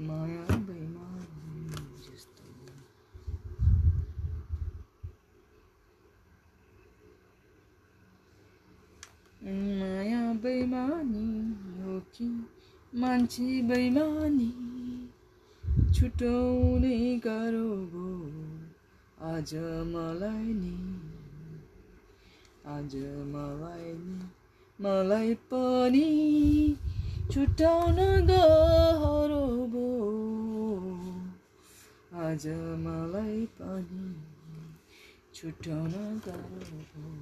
माया 0.00 0.56
बैमानी 0.66 1.64
जस्तो 2.02 2.44
माया 9.44 10.20
बैमानी 10.44 11.30
हो 11.78 11.98
कि 12.14 12.26
मान्छे 12.92 13.46
बैमानी 13.70 14.50
छुट्याउनै 15.94 17.00
गाह्रो 17.24 17.66
भयो 17.94 18.14
आज 19.32 19.54
मलाई 19.90 20.54
नि 20.60 20.76
आज 22.76 22.94
मलाई 23.34 23.92
नि 24.04 24.30
मलाई 24.80 25.34
पनि 25.50 26.06
छुट्याउन 27.32 27.98
गाह्रो 28.28 29.44
भयो 29.74 30.64
आज 32.24 32.46
मलाई 32.86 33.44
पनि 33.60 34.06
छुट्याउन 35.34 35.94
गाह्रो 36.26 36.80
भयो 36.94 37.12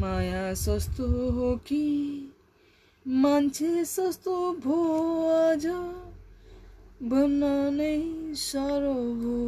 माया 0.00 0.44
सस्तो 0.64 1.08
हो 1.38 1.48
कि 1.66 1.82
मान्छे 3.06 3.84
सस्तो 3.84 4.36
भो 4.64 4.78
आज 5.32 5.66
भन्न 7.10 7.42
नै 7.80 7.98
साह्रो 8.44 8.94
हो 9.24 9.40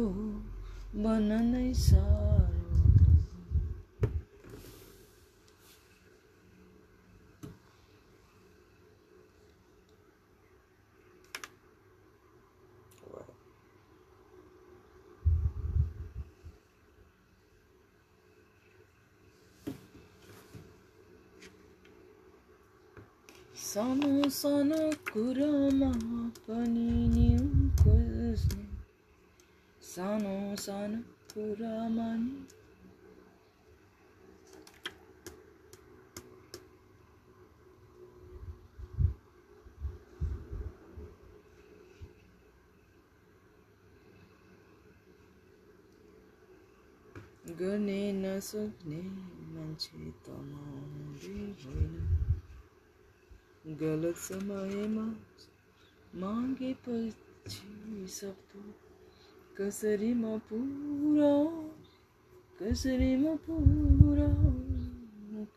भन्न 1.03 1.41
नै 1.45 1.73
साह्रो 1.73 2.09
हो। 2.09 2.43
सानो 23.75 24.29
सानो 24.29 24.77
कुरामा 25.07 25.89
पनि 26.39 26.91
नि 27.07 27.27
खोज्ने 27.75 28.63
सानो 29.81 30.35
सानो 30.55 30.99
कुरामा 31.33 32.07
गर्ने 47.59 47.99
नसक्ने 48.13 49.01
मान्छे 49.51 50.11
त 50.23 50.29
म 50.29 50.53
होइन 51.65 52.34
गलत 53.65 54.15
समयमा 54.15 55.03
मागेपछि 56.13 58.05
सक्दो 58.07 58.61
कसरी 59.57 60.13
म 60.13 60.37
पुऱ्याउ 60.49 61.47
कसरी 62.59 63.15
म 63.15 63.35
पुऱ्याउ 63.45 64.51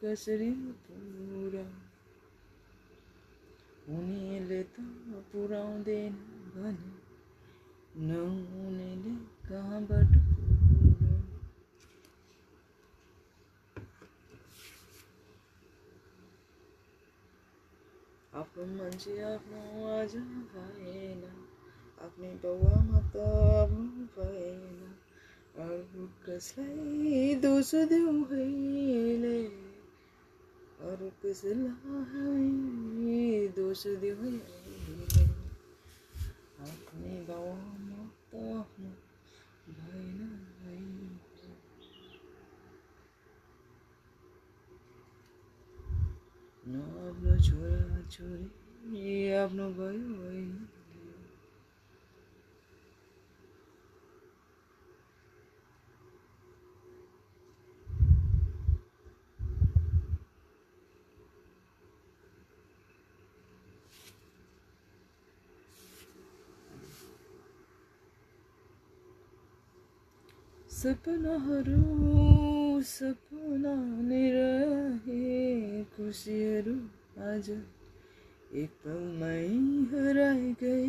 कसरी 0.01 0.49
म 0.51 0.73
पुऱ्याउ 0.87 1.69
हुनेले 3.89 4.63
त 4.63 4.81
पुऱ्याउँदैन 5.33 6.13
भने 6.55 8.07
नहुनेले 8.07 9.15
कहाँबाट 9.49 10.17
पुऱ्याउ 10.25 10.58
आफ्नो 18.39 18.65
मान्छे 18.71 19.13
आफ्नो 19.29 19.61
आज 19.93 20.13
भएन 20.51 21.23
आफ्नै 22.07 22.29
बाउआमा 22.43 23.01
त 23.15 23.23
आफ्नो 23.55 24.05
भएन 24.17 24.77
अरू 25.65 26.05
कसलाई 26.27 27.23
दोष 27.45 27.71
देऊ 27.93 28.13
अहिले 28.37 29.41
अरू 30.91 31.09
कसलाई 31.25 32.47
दोष 33.57 33.83
देऊ 34.05 34.31
अहिले 34.31 35.27
आफ्नै 36.69 37.17
बाउआमा 37.31 37.78
छोरा। 48.19 48.37
छोरी 48.37 49.33
आफ्नो 49.33 49.69
भयो 49.71 50.15
होइन 50.19 50.51
सपनाहरू 70.71 71.81
सपना 72.83 73.75
नै 74.03 74.23
रहे 74.31 75.85
खुसीहरू 75.97 76.75
आज 77.31 77.78
एक 78.51 78.71
पलमै 78.83 79.49
हराइ 79.91 80.53
गए 80.61 80.85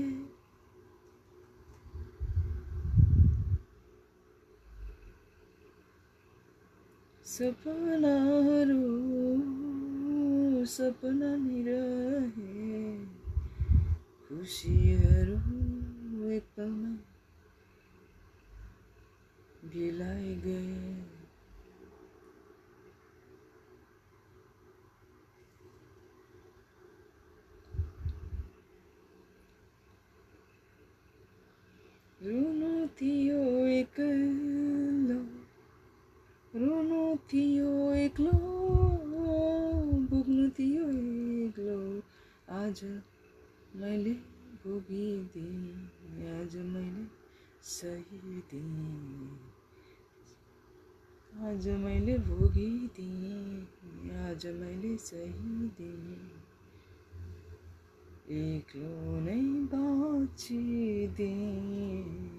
सपनाहरू 7.26 8.78
सपना 10.70 11.32
नै 11.42 11.60
रहे 11.68 12.80
खुसीहरू 14.24 15.38
एक 16.32 16.48
पलमै 16.56 16.96
भिलाई 19.72 20.36
गए 20.46 20.79
एक्लो 33.80 35.20
रुनु 36.60 37.16
थियो 37.16 37.94
एक्लो 37.94 38.32
भोग्नु 40.10 40.50
थियो 40.50 40.90
एक्लो 41.46 42.02
आज 42.56 42.84
मैले 43.76 44.14
भोगिदिएँ 44.64 46.40
आज 46.40 46.56
मैले 46.56 47.06
सही 47.64 48.42
दिएँ। 48.52 49.30
आज 51.50 51.68
मैले 51.68 52.18
भोगिदिएँ 52.18 53.68
आज 54.26 54.48
मैले 54.48 54.98
सही 54.98 55.70
दिएँ। 55.80 56.20
एक्लो 58.42 59.20
नै 59.20 59.68
बाँचिदिएँ। 59.72 62.39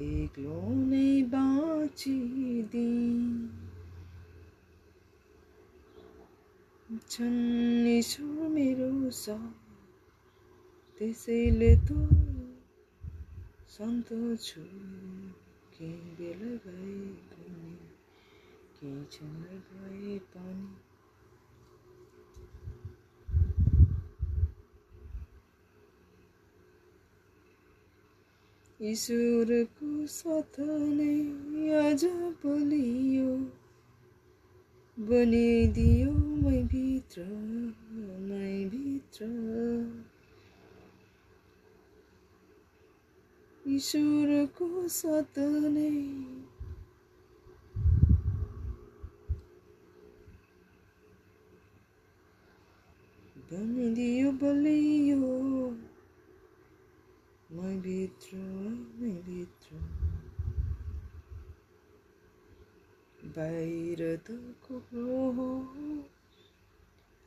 एक्लो 0.00 0.58
नै 0.74 1.22
बाँचिदिएँ 1.22 2.68
छन् 7.10 7.40
मेरो 8.54 9.10
साथ 9.10 9.52
त्यसैले 10.98 11.72
त 11.76 11.88
सन्तो 13.68 14.20
छु। 14.36 14.60
के 15.74 15.88
बेला 16.18 16.50
भए 16.64 16.96
पनि 17.30 17.76
केही 18.76 19.04
क्षण 19.04 19.32
भए 19.68 20.18
पनि 20.32 20.89
ईश्वरको 28.80 29.86
साथ 30.10 30.54
नै 30.60 31.72
आज 31.78 32.04
बलियो 32.44 33.32
बनिदियो 34.96 36.12
मै 36.44 36.62
भित्र 36.70 37.24
मै 38.28 38.54
भित्र 38.70 39.28
ईश्वरको 43.74 44.70
साथ 44.96 45.38
नै 45.76 45.92
बनिदियो 53.52 54.32
बलियो। 54.42 55.30
भित्र 57.52 58.36
मै 58.98 59.08
भित्र 59.22 59.78
बाहिर 63.36 64.02
त 64.26 64.36
हो 65.38 65.48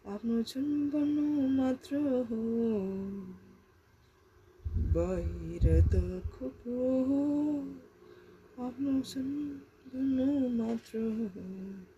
आफ्नो 0.06 0.38
छुन 0.44 0.70
बन्नु 0.94 1.48
मात्र 1.58 2.02
हो 2.30 2.42
आफ्नो 8.66 9.02
मात्र 10.58 11.00
हो 11.00 11.93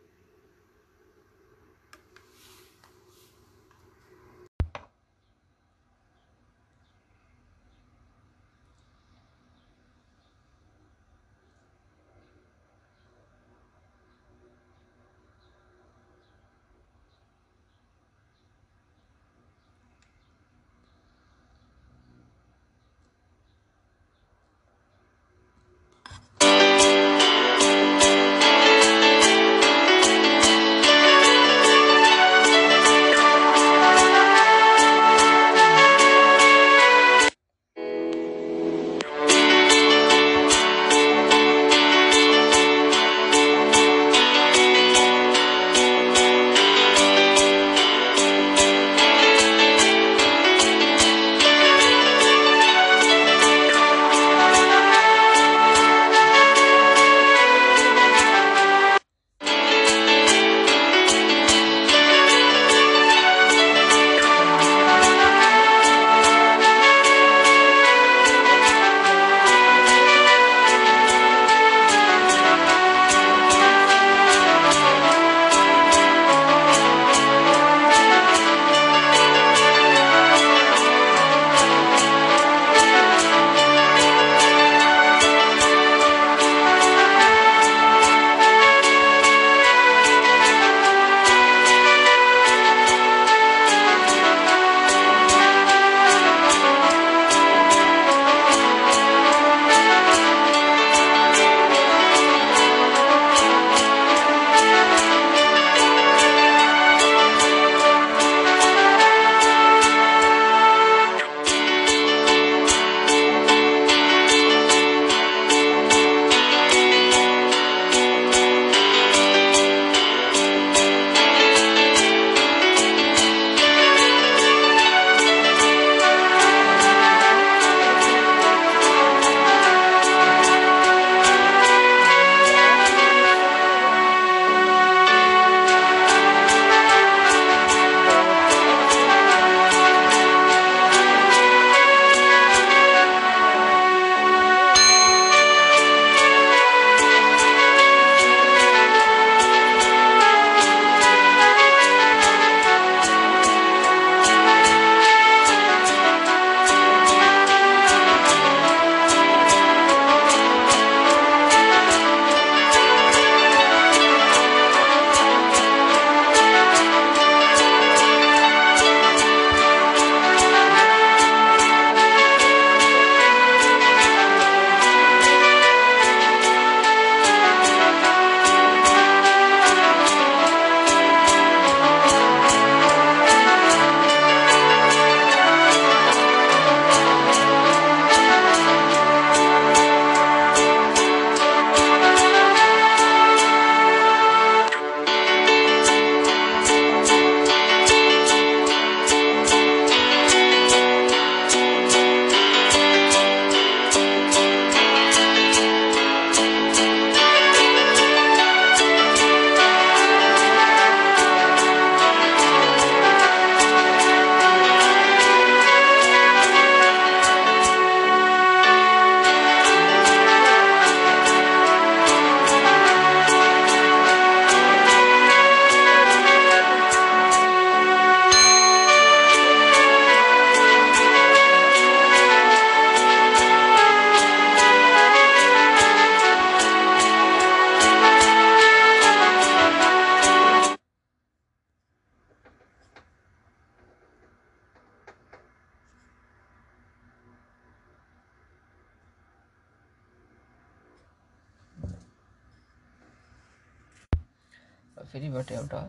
फेरिबाट 255.15 255.51
एउटा 255.51 255.79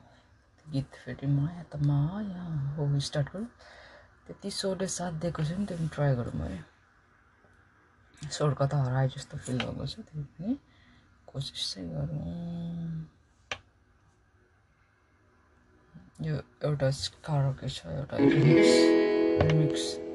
गीत 0.72 0.96
फेरि 1.04 1.26
माया 1.26 1.62
त 1.70 1.76
माया 1.82 2.42
हो 2.74 2.84
स्टार्ट 3.02 3.28
गरौँ। 3.32 3.46
त्यति 4.26 4.50
स्वरले 4.50 4.86
साथ 4.86 5.12
दिएको 5.18 5.42
छ 5.42 5.50
नि 5.58 5.66
त्यो 5.66 5.76
पनि 5.78 5.88
ट्राई 5.94 6.14
गरौँ 6.14 6.46
है। 6.46 6.62
स्वर 8.22 8.54
कता 8.54 8.76
हराए 8.82 9.08
जस्तो 9.10 9.36
फिल 9.42 9.58
भएको 9.58 9.86
छ 9.86 10.06
त्यो 10.06 10.22
पनि 10.22 10.54
कोसिस 11.26 11.74
चाहिँ 11.74 11.90
गरौँ। 11.90 12.22
यो 16.22 16.34
एउटा 16.62 16.90
कारोके 17.26 17.68
छ 17.68 17.86
एउटा 17.98 18.16
रिमिक्स 19.42 20.05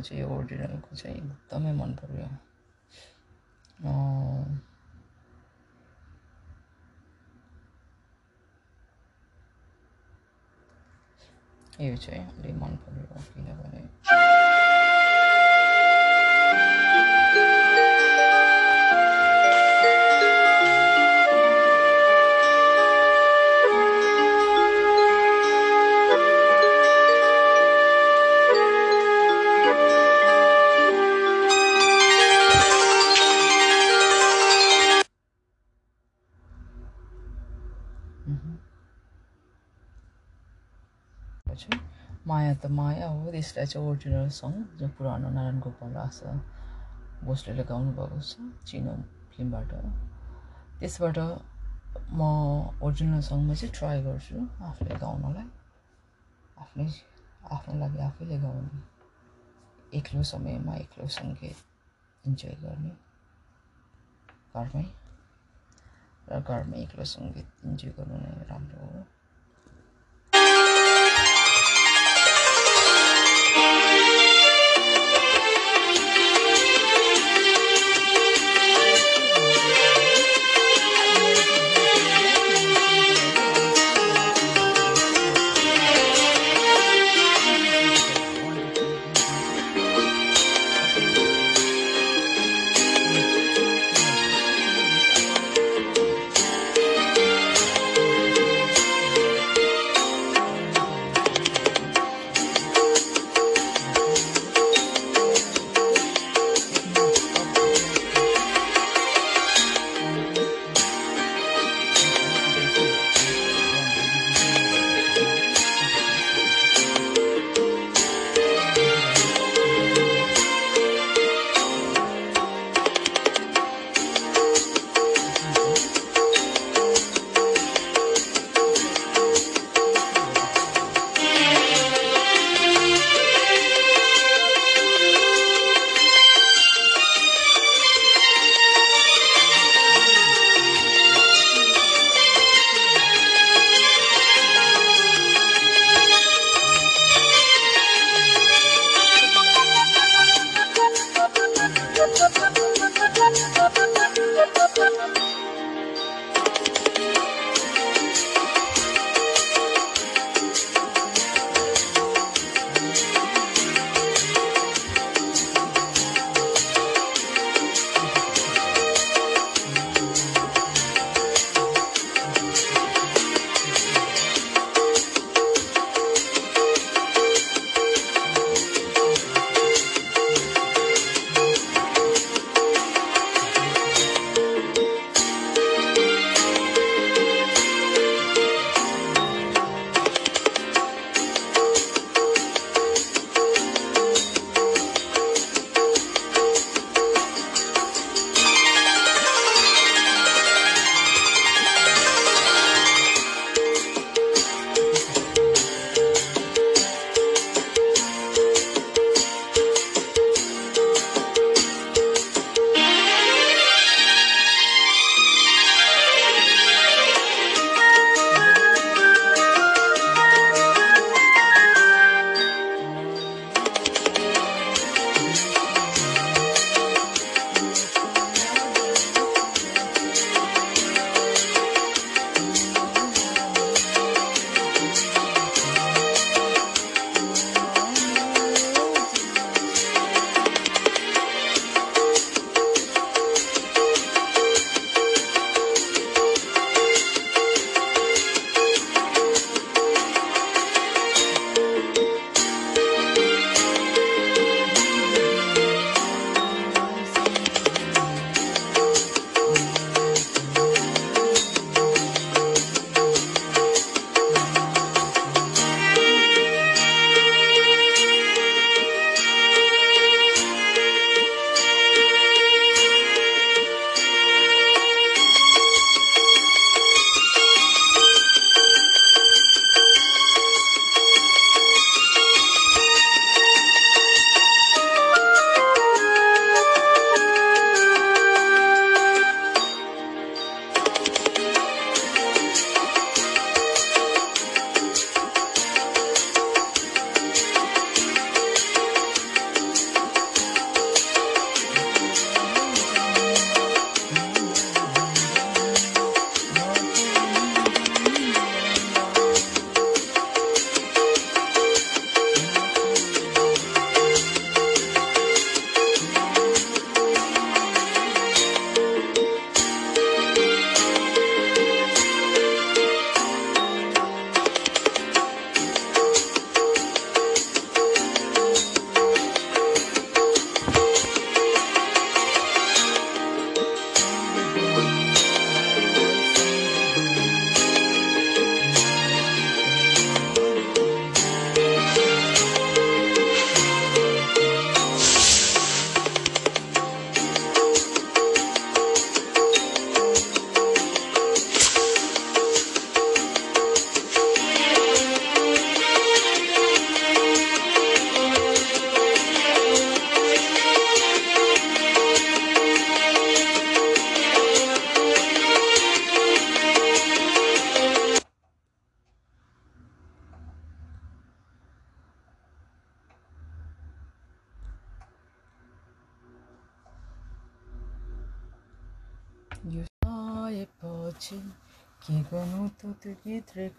मलाई 0.00 0.08
चाहिँ 0.08 0.22
यो 0.22 0.28
ओरिजिनलको 0.28 0.96
चाहिँ 0.96 1.16
एकदमै 1.16 1.72
मन 1.72 1.92
पर्यो। 2.00 2.26
अँ, 3.86 4.60
यो 11.80 11.96
चाहिँ 11.96 12.24
अलिक 12.28 12.56
मन 12.56 12.76
पर्यो 12.84 13.22
किनभने 13.34 13.80
त्यसलाई 43.50 43.66
चाहिँ 43.66 43.86
ओरिजिनल 43.88 44.28
सङ 44.40 44.52
जो 44.78 44.88
पुरानो 44.96 45.28
नारायण 45.36 45.60
गोपाल 45.60 45.96
आशा 46.06 46.32
भोसले 47.24 47.64
गाउनु 47.70 47.92
भएको 47.98 48.18
छ 48.28 48.50
चिनो 48.68 48.94
फिल्मबाट 49.32 49.72
त्यसबाट 50.80 51.18
म 52.18 52.20
ओरिजिनल 52.86 53.20
सङमा 53.28 53.54
चाहिँ 53.60 53.74
ट्राई 53.78 54.02
गर्छु 54.02 54.36
आफूले 54.68 54.94
गाउनलाई। 55.04 55.48
आफ्नै 56.62 56.86
आफ्नो 57.50 57.74
लागि 57.78 57.98
आफैले 58.06 58.38
गाउने 58.38 58.80
एक्लो 59.98 60.22
समयमा 60.30 60.74
एक्लो 60.84 61.06
सङ्गीत 61.18 61.58
इन्जोय 62.24 62.54
गर्ने। 62.62 62.92
घरमै 64.54 64.84
र 66.28 66.40
घरमै 66.40 66.76
एक्लो 66.86 67.04
सङ्गीत 67.14 67.64
इन्जोय 67.66 67.92
गर्नु 67.98 68.16
नै 68.24 68.46
राम्रो 68.50 68.86
हो। 68.92 69.02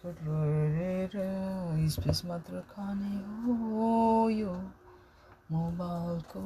गीत 0.06 0.18
रेकर्ड 0.18 0.28
गरेर 0.28 1.90
स्पेस 1.90 2.22
मात्र 2.26 2.60
खाने 2.69 3.15
हो 3.45 4.30
यो 4.30 4.53
मोबाइलको 5.52 6.41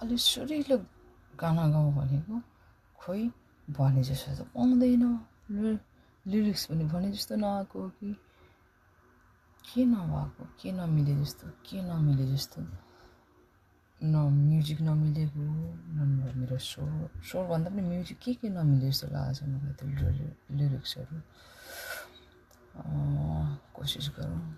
अलि 0.00 0.18
सुरिलो 0.18 0.78
गाना 1.40 1.68
गाउँ 1.68 1.94
भनेको 1.94 2.42
खोइ 2.98 3.28
भने 3.70 4.02
जस्तो 4.02 4.44
त 4.44 4.46
पाउँदैन। 4.46 5.02
लिरिक्स 6.26 6.66
पनि 6.66 6.84
भने 6.84 7.12
जस्तो 7.12 7.36
नआएको 7.36 7.88
कि? 7.88 8.16
के 9.66 9.84
नभएको? 9.84 10.44
के 10.60 10.72
नमिले 10.72 11.24
जस्तो? 11.24 11.48
के 11.48 11.82
नमिले 11.82 12.32
जस्तो? 12.32 12.62
न 14.02 14.16
म्युजिक 14.16 14.80
नमिलेको 14.80 15.40
न 15.94 16.32
मेरो 16.36 16.58
स्वर 16.58 17.10
स्वरभन्दा 17.22 17.70
पनि 17.70 17.82
म्युजिक 17.82 18.18
के 18.18 18.34
के 18.34 18.48
नमिले 18.48 18.90
जस्तो 18.90 19.06
लागेको 19.06 19.34
छ 19.34 19.42
मलाई 19.42 19.72
त्यो 19.72 19.88
लिरि- 19.88 20.56
लिरिक्सहरू 20.56 21.20
कोसिस 23.74 24.08
गरौँ। 24.08 24.54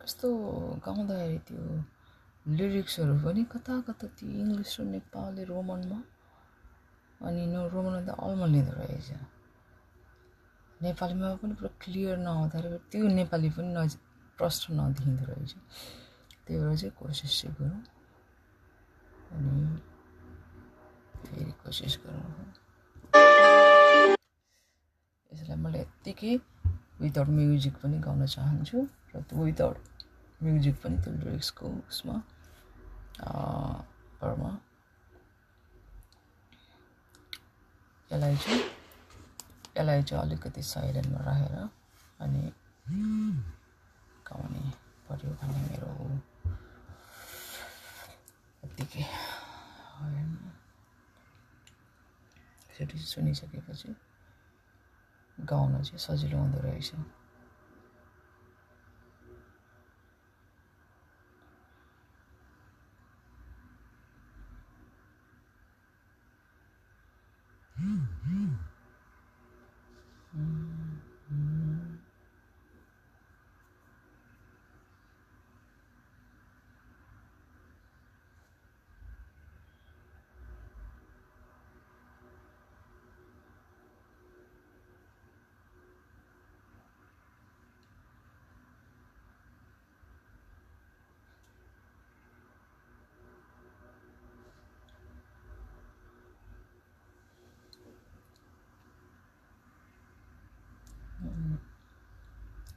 कस्तो 0.00 0.28
गाउँदाखेरि 0.84 1.38
त्यो 1.38 1.62
लिरिक्सहरू 2.46 3.14
पनि 3.24 3.42
कता 3.44 3.74
कता 3.86 4.06
त्यो 4.06 4.28
इङ्ग्लिस 4.28 4.80
र 4.80 4.84
नेपाली 4.84 5.44
रोमनमा 5.44 5.98
अनि 7.26 7.42
नो 7.46 7.60
रोमनमा 7.68 8.00
त 8.06 8.18
अल्मलिँदो 8.18 8.72
रहेछ। 8.72 9.10
नेपालीमा 10.82 11.34
पनि 11.42 11.54
पुरा 11.54 11.70
क्लियर 11.82 12.16
नहुँदाखेरि 12.18 12.78
त्यो 12.90 13.08
नेपाली 13.08 13.48
पनि 13.50 13.70
नज 13.74 13.92
प्रष्ट 14.38 14.62
नदेखिँदो 14.70 15.24
रहेछ। 15.32 15.52
त्यही 16.46 16.60
भएर 16.60 16.76
चाहिँ 16.76 16.94
कोसिस 16.98 17.32
चाहिँ 17.40 17.56
गरौँ। 17.58 17.82
अनि 19.32 19.54
फेरि 21.26 21.52
कोसिस 21.52 21.94
गरौँ। 22.06 22.65
यसलाई 25.32 25.58
मैले 25.58 25.80
यत्तिकै 25.80 26.32
विदाउट 27.00 27.28
म्युजिक 27.28 27.74
पनि 27.82 27.98
गाउन 27.98 28.26
चाहन्छु 28.26 28.78
र 29.12 29.22
त्यो 29.22 29.44
विदाउट 29.44 29.76
म्युजिक 30.40 30.76
पनि 30.82 30.96
त्यो 31.02 31.12
लिरिक्सको 31.14 31.66
उसमा 31.88 32.16
परमा 34.20 34.50
यसलाई 38.10 38.36
चाहिँ 38.36 38.60
यसलाई 39.76 40.02
चाहिँ 40.02 40.22
अलिकति 40.22 40.62
साइलेन्टमा 40.64 41.20
राखेर 41.24 41.56
अनि 42.20 42.42
गाउने 44.26 44.64
पऱ्यो 45.08 45.30
भन्ने 45.40 45.60
मेरो 45.68 45.90
यत्तिकै 48.62 49.04
सुनिसकेपछि 53.06 53.94
गाउन 55.38 55.72
चाहिँ 55.82 55.98
सजिलो 55.98 56.38
हुँदो 56.38 56.60
रहेछ 56.60 56.92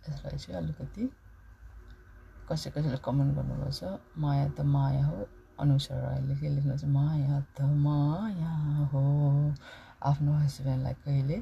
यसलाई 0.03 0.28
चाहिँ 0.43 0.57
अलिकति 0.61 1.03
कसै 2.49 2.69
कसैले 2.75 2.97
कमेन्ट 3.05 3.35
गर्नुभएको 3.37 3.71
छ 3.79 3.99
माया 4.17 4.47
त 4.57 4.61
माया 4.75 5.05
हो। 5.05 5.17
अनुसार 5.59 5.97
राईले 6.01 6.35
के 6.39 6.49
लेख्नु 6.55 6.77
छ? 6.77 6.85
माया 6.87 7.39
त 7.55 7.61
माया 7.85 8.53
हो। 8.91 9.03
आफ्नो 10.09 10.33
हस्बेन्डलाई 10.33 10.93
कहिले 11.05 11.37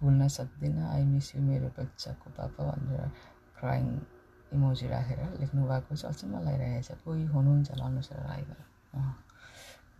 भुल्न 0.00 0.28
सक्दिनँ। 0.28 0.86
आई 0.92 1.04
मिस 1.08 1.34
यु 1.34 1.42
मेरो 1.42 1.68
बच्चाको 1.78 2.30
पापा 2.36 2.60
भनेर 2.70 3.10
क्राइङ 3.58 3.86
इमोजी 4.52 4.86
राखेर 4.88 5.20
लेख्नु 5.40 5.60
भएको 5.66 5.96
छ। 5.96 6.04
अचम्म 6.12 6.32
लगाइरहेको 6.46 6.82
छ 6.88 7.00
कोही 7.04 7.24
हुनुहुन्छ 7.34 7.70
होला 7.70 7.84
अनुसार 7.86 8.18
राईमा 8.28 8.56
अँ, 8.94 9.14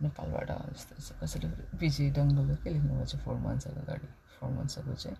नेपालबाट 0.01 0.49
जस्तो 0.73 1.15
कसैले 1.21 1.47
विजय 1.81 2.09
डङ्गलले 2.17 2.55
के 2.63 2.69
लेख्नुभएको 2.69 3.05
छ 3.05 3.15
फोर 3.25 3.35
मन्थ्स 3.45 3.67
अगाडि 3.67 4.07
फोर 4.39 4.49
मन्थ्स 4.51 4.77
अगो 4.79 4.93
चाहिँ 5.03 5.17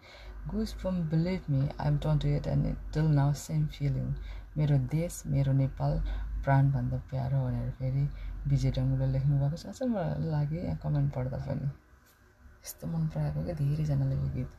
goose 0.50 0.74
from 0.82 0.96
believe 1.10 1.42
me 1.50 1.62
I 1.70 1.88
am 1.88 1.98
tuned 2.06 2.20
to 2.20 2.28
it 2.38 2.48
and 2.48 2.76
till 2.94 3.08
now 3.20 3.34
same 3.42 3.66
feeling 3.78 4.14
मेरो 4.58 4.78
देश 4.96 5.22
मेरो 5.36 5.52
नेपाल 5.62 6.02
प्राणभन्दा 6.44 6.98
प्यारो 7.10 7.38
भनेर 7.46 7.70
फेरि 7.80 8.08
विजय 8.48 8.72
डङ्गुले 8.76 9.08
लेख्नुभएको 9.12 9.58
छ। 9.58 9.66
अचम्म 9.68 9.96
लाग्यो 10.32 10.62
यहाँ 10.64 10.78
कमेन्ट 10.84 11.14
पढ्दा 11.16 11.38
पनि। 11.46 11.68
यस्तो 12.64 12.88
मन 12.88 13.08
पराएको 13.14 13.44
क्या 13.44 13.56
धेरैजनाले 13.62 14.16
यो 14.16 14.28
गीत 14.36 14.52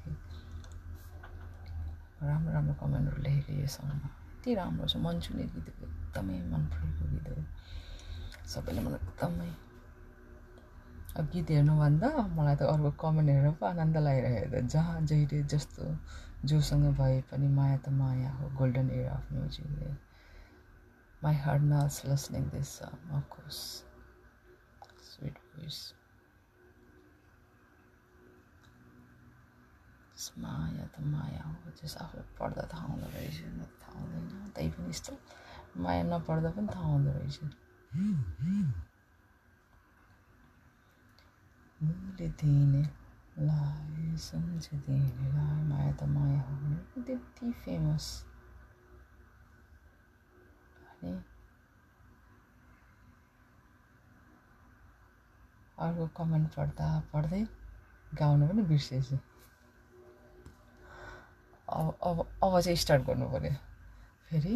राम्रो 2.23 2.53
राम्रो 2.53 2.75
कमेन्टहरू 2.81 3.23
लेखेको 3.23 3.61
यो 3.61 3.67
सङमा 3.77 4.09
यति 4.09 4.55
राम्रो 4.55 4.87
छ 4.89 4.97
मन 5.05 5.21
छुने 5.21 5.45
गीत 5.53 5.69
एकदमै 5.69 6.41
मन 6.53 6.63
परेको 6.73 7.11
गीत 7.13 7.29
हो। 7.29 7.45
सबैले 8.55 8.81
मलाई 8.87 9.01
एकदमै 9.09 9.51
अब 11.17 11.25
गीत 11.33 11.51
हेर्नुभन्दा 11.51 12.09
मलाई 12.37 12.57
त 12.57 12.63
अर्को 12.75 12.91
कमेन्ट 13.01 13.29
हेरेर 13.31 13.53
पो 13.59 13.67
आनन्द 13.67 13.97
लागिरहेको 14.07 14.61
जहाँ 14.75 15.01
जहिले 15.11 15.43
जस्तो 15.53 15.83
जोसँग 16.51 16.87
भए 17.01 17.21
पनि 17.31 17.49
माया 17.59 17.77
त 17.77 17.89
माया 17.99 18.31
हो 18.39 18.45
golden 18.61 18.89
air 18.91 19.11
of 19.11 19.33
music 19.33 19.67
my 21.25 21.35
heart 21.45 21.63
knows 21.73 21.97
listening 22.07 22.49
this 22.55 22.71
of course 22.87 23.59
sweet 25.11 25.37
voice 25.53 25.79
माया 30.43 30.85
त 30.95 31.01
माया 31.13 31.43
हो 31.45 31.71
जस 31.79 31.95
आफूलाई 32.03 32.27
पढ्दा 32.39 32.63
थाहा 32.73 32.87
हुँदो 32.87 33.07
रहेछ 33.15 33.39
थाहा 33.83 33.99
हुँदैन। 34.01 34.51
तै 34.57 34.67
पनि 34.77 34.91
यस्तो 34.91 35.13
माया 35.85 36.03
नपढ्दा 36.11 36.51
पनि 36.57 36.69
थाहा 36.75 36.89
हुँदो 36.93 37.11
रहेछ। 37.19 37.39
भुलिदिनेलाई 41.81 42.87
सम्झिदिनेलाई 44.27 45.63
माया 45.69 45.93
त 45.93 46.03
माया 46.15 46.41
हो 46.41 46.53
भने 46.61 46.79
त्यति 47.07 47.47
फेमस 47.65 48.07
अनि 50.85 51.13
अर्को 55.79 56.05
कमेन्ट 56.17 56.49
पढ्दा 56.57 56.89
पढ्दै 57.13 57.43
गाउनु 58.13 58.45
पनि 58.49 58.63
बिर्सेछु 58.71 59.17
अब 61.69 61.87
अब 62.09 62.17
अब 62.45 62.61
चाहिँ 62.61 62.77
स्टार्ट 62.77 63.03
गर्नु 63.07 63.27
पऱ्यो 63.31 63.53
फेरि 64.31 64.55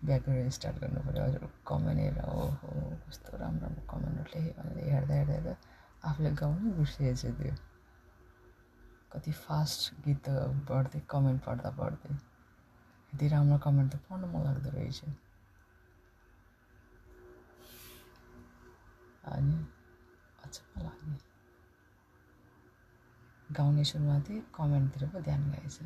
ब्याकग्राउन्ड 0.00 0.52
स्टार्ट 0.58 0.76
गर्नु 0.82 1.00
पऱ्यो 1.06 1.22
हजुर 1.24 1.42
कमेन्ट 1.68 1.98
हेरेर 2.00 2.26
ओहो 2.34 2.68
कस्तो 3.06 3.30
राम्रो 3.36 3.66
राम्रो 3.66 3.82
कमेन्टहरू 3.92 4.40
लेखेँ 4.40 4.54
भनेर 4.58 4.88
हेर्दा 4.94 5.14
हेर्दा 5.14 5.34
हेर्दा 5.34 5.54
आफूले 6.04 6.30
गाउनु 6.40 6.72
बिर्सिएछ 6.76 7.20
त्यो 7.38 7.54
कति 9.12 9.32
फास्ट 9.34 9.94
गीत 10.06 10.28
पढ्दै 10.68 11.00
कमेन्ट 11.10 11.44
पढ्दा 11.44 11.70
पढ्दै 11.78 12.14
यति 12.14 13.28
राम्रो 13.28 13.58
कमेन्ट 13.66 13.92
त 13.94 14.00
पढ्नु 14.08 14.26
मन 14.32 14.44
लाग्दो 14.46 14.70
रहेछ 14.70 15.02
अनि 19.32 19.56
अचम्म 20.44 20.82
लाग्ने 20.82 21.16
गाउने 23.50 23.84
सुरुमा 23.84 24.18
थिएँ 24.28 24.42
कमेन्टतिर 24.54 25.08
पो 25.08 25.20
ध्यान 25.22 25.50
गएछ 25.52 25.78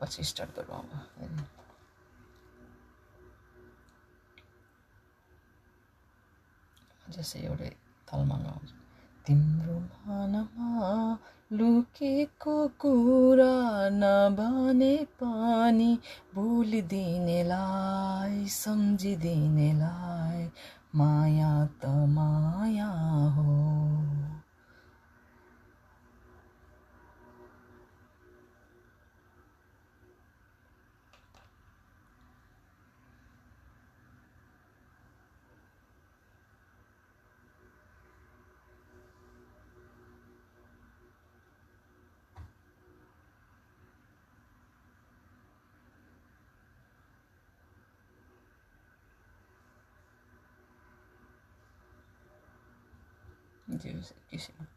पछि 0.00 0.24
स्टार्ट 0.24 0.58
गरौँ 0.58 0.80
अब 0.80 1.55
जस्तै 7.14 7.40
एउटै 7.40 7.70
तलमा 8.08 8.36
गाउँछु 8.36 8.74
तिम्रो 9.26 9.82
मनमा 10.06 11.18
लुकेको 11.52 12.68
कुरा 12.68 13.88
नभने 13.92 15.06
पनि 15.22 15.98
भुलिदिनेलाई 16.34 18.46
सम्झिदिनेलाई। 18.46 20.50
माया 20.94 21.66
त 21.66 21.86
माया 21.86 23.32
हो। 23.36 24.35
Dios, 53.95 54.13
quisiera. 54.29 54.67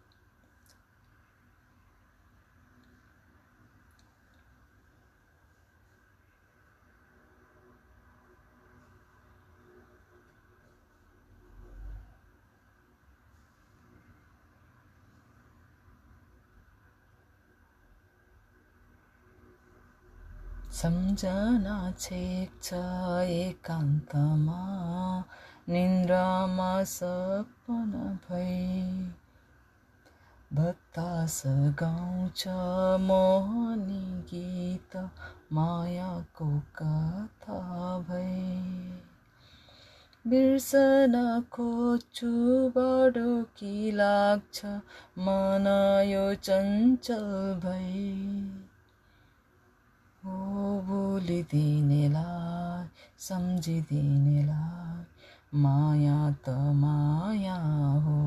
सम्झना 20.74 21.74
छेक्छ 21.98 22.74
एकान्तमा 23.32 24.62
निन्द्रामा 25.69 26.83
सपना 26.83 28.13
भई 28.13 29.13
बतास 30.53 31.43
गाउँछ 31.47 32.47
मोहनी 33.01 34.21
गीत 34.21 35.09
मायाको 35.53 36.61
कथा 36.75 37.99
भई 37.99 38.91
बिर्सन 40.27 41.43
खोज्छु 41.51 42.71
बडो 42.77 43.43
कि 43.43 43.91
लाग्छ 43.91 44.65
मन 45.25 45.65
यो 46.07 46.35
चञ्चल 46.35 47.59
भई 47.63 48.51
हो 50.25 50.83
भुलिदिनेलाई 50.87 52.87
सम्झिदिनेलाई। 53.19 55.08
माया 55.53 56.17
त 56.45 56.49
माया 56.75 57.55
हो। 58.03 58.17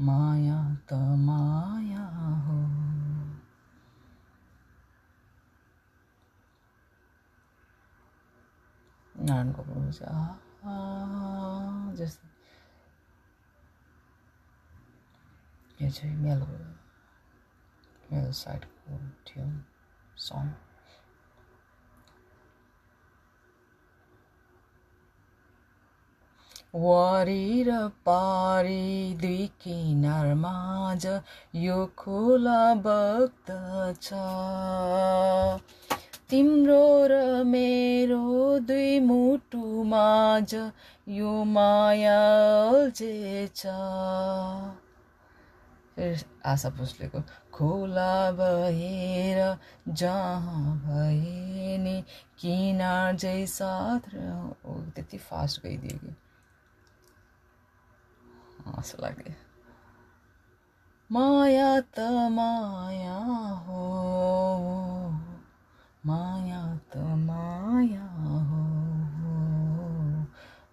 माया 0.00 0.58
त 0.88 1.00
माया 1.20 2.06
हो। 2.46 2.58
नारायण 9.14 9.50
गोपाल 9.52 9.90
जस्तै। 11.96 12.30
यो 15.80 15.88
चाहिँ 15.90 16.16
मेरो 16.16 16.46
मेरो 18.10 18.32
साइडको 18.38 18.98
थियो 19.26 19.46
सङ 20.22 20.50
वारी 26.74 27.62
र 27.64 27.78
पारी 28.04 29.14
दुई 29.20 29.46
किनार 29.60 30.34
माझ 30.34 31.02
यो 31.54 31.74
खोला 31.98 32.62
बग्दछ 32.86 34.08
तिम्रो 36.30 36.86
र 37.12 37.18
मेरो 37.44 38.22
दुई 38.70 38.94
मुटु 39.00 39.82
माझ 39.84 40.54
यो 41.18 41.34
माया 41.44 42.16
अल्झेछ 42.70 43.60
फेरि 45.96 46.24
आशा 46.54 46.70
भोसलेको 46.80 47.20
खोला 47.54 48.16
भएर 48.40 49.38
जहाँ 50.02 50.64
भए 50.86 51.76
नि 51.84 51.96
किनार 52.40 53.16
जै 53.16 53.46
साथ 53.46 54.10
र 54.14 54.16
त्यति 54.96 55.18
फास्ट 55.30 55.62
गइदियो 55.62 55.98
कि। 55.98 56.14
आशा 58.66 58.96
लाग्यो 59.02 59.34
माया 61.10 61.70
त 61.94 62.04
माया 62.36 63.16
हो 63.64 63.82
माया 66.06 66.60
त 66.92 67.02
माया 67.26 68.06
हो 68.50 68.62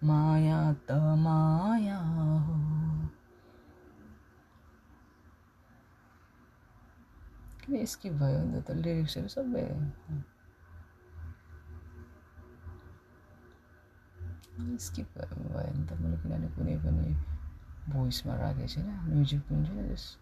माया 0.04 0.60
त 0.88 0.98
माया 1.24 1.98
हो 2.46 2.58
किन 7.64 7.84
स्किप 7.86 8.12
भयो 8.22 8.38
अन्त 8.38 8.56
त 8.66 8.76
लिरिक्सहरू 8.80 9.28
सबै 9.34 9.66
स्किप 14.86 15.18
भयो 15.18 15.48
भयो 15.48 15.74
नि 15.74 15.84
त 15.86 16.00
मैले 16.00 16.16
किनभने 16.22 16.48
कुनै 16.56 16.76
पनि 16.86 17.14
भोइसमा 17.88 18.34
राखेको 18.34 18.68
छैन। 18.68 19.00
म्युजिक 19.08 19.40
पनि 19.40 19.66
छैन 19.66 19.88
जस 19.88 20.16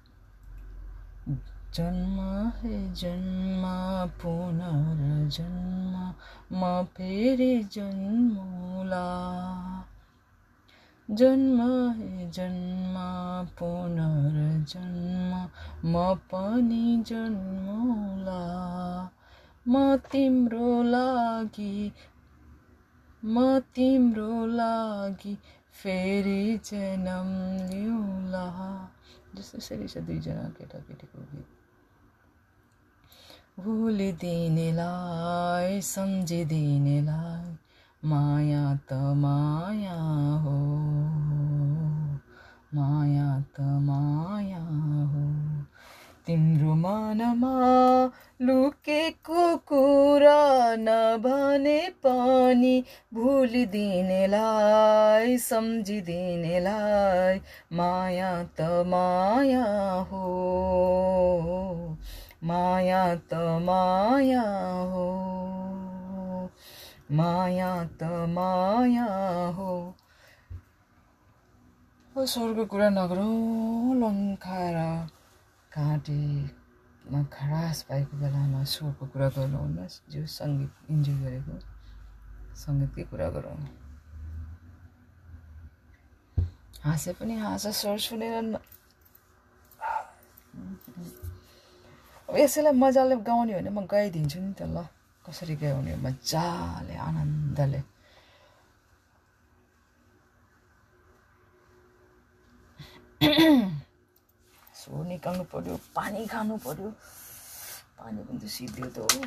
जन्म 1.75 2.21
हे 2.57 2.95
जन्म 2.95 3.63
पुनर्जन्म 4.23 6.13
म 6.53 6.85
फेरि 6.85 7.65
जन्मुला। 7.73 9.07
जन्म 11.11 11.61
हे 11.93 12.31
जन्म 12.31 12.95
पुनर्जन्म 13.59 15.49
म 15.85 16.15
पनि 16.15 17.05
जन्मुला। 17.07 18.43
म 19.69 19.97
तिम्रो 19.97 20.83
लागि 20.83 21.93
म 23.25 23.59
तिम्रो 23.59 24.47
लागि 24.47 25.39
फेरि 25.83 26.61
जन्म 26.65 27.29
लिउँला। 27.71 28.47
जस्तो 29.35 29.59
यसरी 29.59 29.89
छ 29.89 29.99
दुईजना 30.09 30.49
केटाकेटीको 30.59 31.19
गीत 31.31 31.47
भुलिदिनेलाई 33.61 35.81
सम्झिदिनेलाई 35.81 37.57
माया 38.05 38.65
त 38.89 38.93
माया 39.23 40.01
हो। 40.43 40.59
माया 42.75 43.41
त 43.41 43.61
माया 43.61 44.65
हो। 45.13 45.25
तिम्रो 46.29 46.75
मनमा 46.75 48.11
लुकेको 48.43 49.57
कुरा 49.57 50.77
नभने 50.79 51.93
पनि 52.07 52.85
भुलिदिनेलाई 53.15 55.39
सम्झिदिनेलाई 55.39 57.41
माया 57.73 58.43
त 58.43 58.85
माया 58.87 60.01
हो। 60.01 61.97
माया 62.45 63.15
त 63.15 63.59
माया 63.63 64.81
हो। 64.81 66.51
माया 67.13 67.85
त 67.85 68.29
माया 68.29 69.49
हो। 69.49 69.95
ओ 72.19 72.27
स्वरको 72.27 72.65
कुरा 72.65 72.91
नगरौँ 72.91 73.95
लङ्काएर 73.95 75.18
घाँटीमा 75.79 77.23
खरास 77.33 77.87
भएको 77.91 78.15
बेलामा 78.19 78.63
स्वरको 78.75 79.05
कुरा 79.13 79.29
गर्नुहुन्न 79.37 79.87
जो 80.11 80.27
सङ्गीत 80.27 80.73
इन्जोय 80.91 81.19
गरेको 81.25 81.55
सङ्गीतकै 82.63 83.05
कुरा 83.11 83.29
गरौँ। 83.31 83.59
हाँसे 86.85 87.13
पनि 87.19 87.35
हाँस 87.39 87.67
स्वर 87.81 87.99
सुनेर 87.99 88.35
अब 92.29 92.37
यसैलाई 92.37 92.73
मजाले 92.75 93.17
गाउने 93.23 93.53
भने 93.55 93.71
म 93.71 93.87
गाइदिन्छु 93.87 94.39
नि 94.41 94.53
त 94.53 94.63
ल। 94.67 94.87
कसरी 95.25 95.55
गाउने? 95.57 95.93
हो 95.95 95.99
मजाले 96.03 96.95
आनन्दले। 96.99 97.81
स्वर 104.89 105.05
निकाल्नु 105.05 105.45
पर्यो 105.53 105.75
पानी 105.93 106.25
खानु 106.33 106.57
पर्यो। 106.65 106.89
पानी 108.01 108.21
पनि 108.25 108.39
त 108.41 108.49
सिद्धियो 108.49 108.89
त 108.89 108.99
हो। 109.05 109.21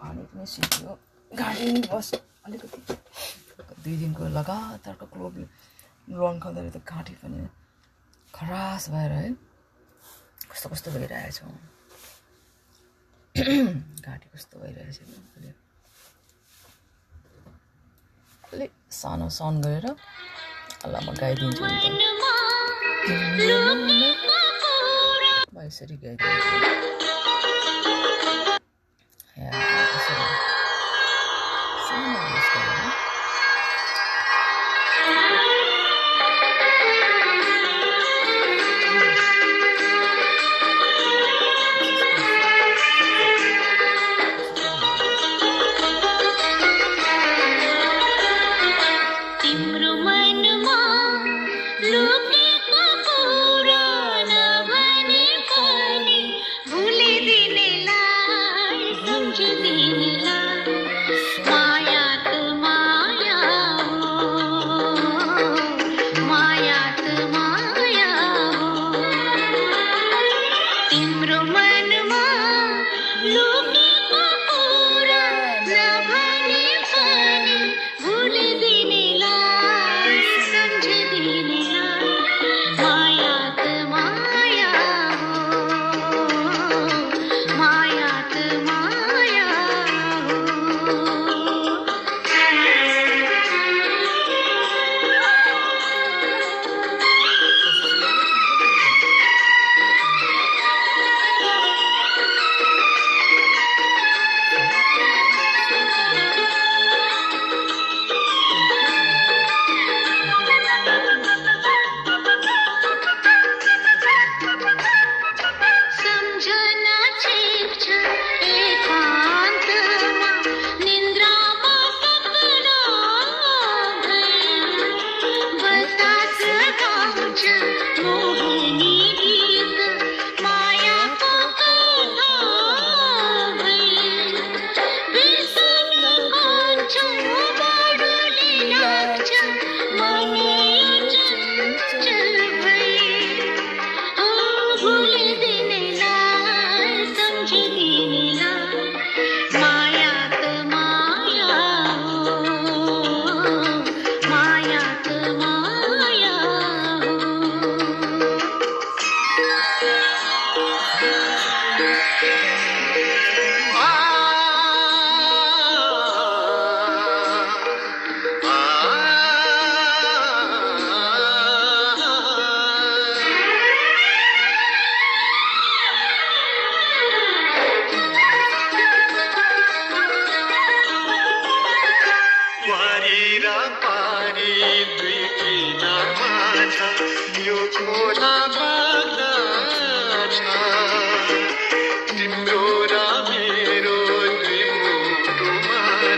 पानी 0.00 0.22
पनि 0.30 0.46
सिद्धियो। 0.46 0.92
गाडी 1.30 1.66
बस 1.90 2.08
अलिकति। 2.46 2.78
दुई 3.82 3.96
दिनको 3.98 4.28
लगातारको 4.38 5.06
क्लोबले 5.10 5.46
रन 6.06 6.38
खाँदाखेरि 6.38 6.70
त 6.70 6.78
घाँटी 6.86 7.14
पनि 7.18 7.40
खरास 8.30 8.82
भएर 8.94 9.12
है 9.12 9.26
कस्तो 10.50 10.66
कस्तो 10.70 10.88
भइरहेछ 10.94 11.38
घाँटी 14.06 14.26
कस्तो 14.34 14.54
भइरहेछ 14.62 14.98
अलिक 18.54 18.70
सानो 19.02 19.28
साउन्ड 19.34 19.64
गरेर 19.66 19.86
ल 20.92 20.94
म 21.04 21.08
गाइदिन्छु। 21.20 21.62
म 25.54 25.56
यसरी 25.66 25.96
गाइदिन्छु 26.02 26.56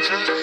Christmas. 0.09 0.38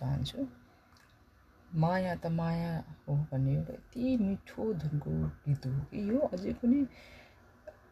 चाहन्छु। 0.00 0.46
माया 1.82 2.14
त 2.14 2.26
माया 2.40 2.72
हो 3.06 3.14
भन्ने 3.30 3.50
एउटा 3.54 3.72
यति 3.72 4.16
मिठो 4.26 4.72
धुनको 4.82 5.10
गीत 5.44 5.66
हो 5.66 5.80
कि 5.90 5.98
यो 6.10 6.18
अझै 6.34 6.52
पनि 6.62 6.78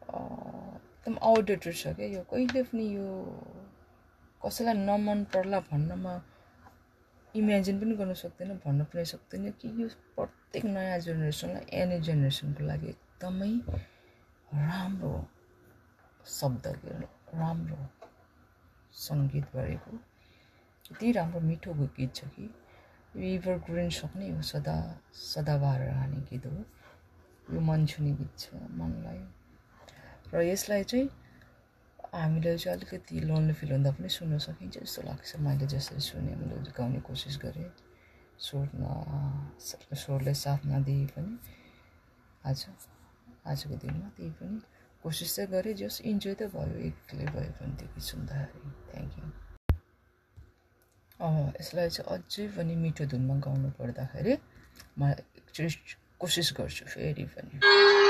एकदम 0.09 1.15
आउटडेटेड 1.29 1.73
छ 1.81 1.93
क्या 1.99 2.07
यो। 2.15 2.21
कहिले 2.31 2.63
पनि 2.71 2.85
यो 2.95 3.07
कसैलाई 4.41 4.75
नमन 4.89 5.23
पर्ला 5.33 5.59
भन्नमा 5.71 6.13
इमेजिन 7.35 7.79
पनि 7.79 7.95
गर्न 7.95 8.13
सक्दैन 8.23 8.51
भन्न 8.65 8.83
पनि 8.91 9.05
सक्दैन 9.05 9.45
कि 9.61 9.67
यो 9.81 9.87
प्रत्येक 10.17 10.65
नयाँ 10.65 10.99
जेनेरेसनलाई 11.05 11.65
एनी 11.81 11.97
जेनेरेसनको 12.07 12.61
लागि 12.67 12.87
एकदमै 12.89 13.51
राम्रो 14.67 15.13
शब्द 16.37 16.65
राम्रो 17.41 17.81
सङ्गीत 18.93 19.45
गरेको 19.55 19.91
यति 20.91 21.11
राम्रो 21.11 21.39
मिठो 21.41 21.73
गीत 21.73 22.15
छ 22.15 22.25
कि 22.29 22.49
यो 23.15 23.21
एभर 23.25 23.57
ग्रिन 23.65 23.89
सक्ने 23.91 24.29
हो 24.29 24.41
सदा 24.43 24.75
सदाबहार 25.15 25.79
रहने 25.81 26.21
गीत 26.29 26.45
हो 26.45 26.63
यो 27.47 27.59
मन 27.61 27.85
छुने 27.85 28.11
गीत 28.13 28.37
छ 28.39 28.61
मनलाई 28.75 29.21
र 30.33 30.41
यसलाई 30.43 30.83
चाहिँ 30.85 31.09
हामीले 32.13 32.57
चाहिँ 32.57 32.75
अलिकति 32.75 33.19
लोन्ली 33.21 33.53
फिल 33.53 33.71
हुँदा 33.71 33.91
पनि 33.91 34.09
सुन्न 34.09 34.37
सकिन्छ 34.39 34.77
जस्तो 34.77 35.01
लाग्छ 35.01 35.35
मैले 35.39 35.67
जसरी 35.67 35.99
सुने 36.01 36.35
मैले 36.35 36.71
गाउने 36.71 36.99
कोसिस 37.05 37.37
गरेँ 37.41 37.69
स्वर 38.39 38.69
न 38.75 39.55
स्वरले 39.95 40.33
साथ 40.35 40.65
नदिए 40.65 41.05
पनि 41.11 41.37
आज 42.43 42.65
आजको 43.45 43.75
दिनमा 43.75 44.09
त्यही 44.17 44.31
पनि 44.39 44.61
कोसिस 45.03 45.35
चाहिँ 45.35 45.51
गरेँ 45.51 45.73
जस 45.75 46.01
इन्जोय 46.03 46.33
त 46.33 46.49
भयो 46.49 46.79
एक्लै 46.87 47.25
भयो 47.27 47.51
भने 47.53 47.75
त्यो 47.75 47.87
गीत 47.87 48.03
सुन्दाखेरि 48.05 48.71
थ्याङ्क 48.89 49.17
यू 49.19 49.48
यसलाई 51.19 51.89
चाहिँ 51.89 52.07
अझै 52.15 52.47
पनि 52.55 52.75
मिठो 52.83 53.03
धुनमा 53.11 53.35
गाउनु 53.43 53.69
पर्दाखेरि 53.79 54.33
म 54.99 55.01
एकचोटि 55.11 55.95
कोसिस 56.19 56.49
गर्छु 56.57 56.85
फेरि 56.93 57.25
पनि। 57.35 58.08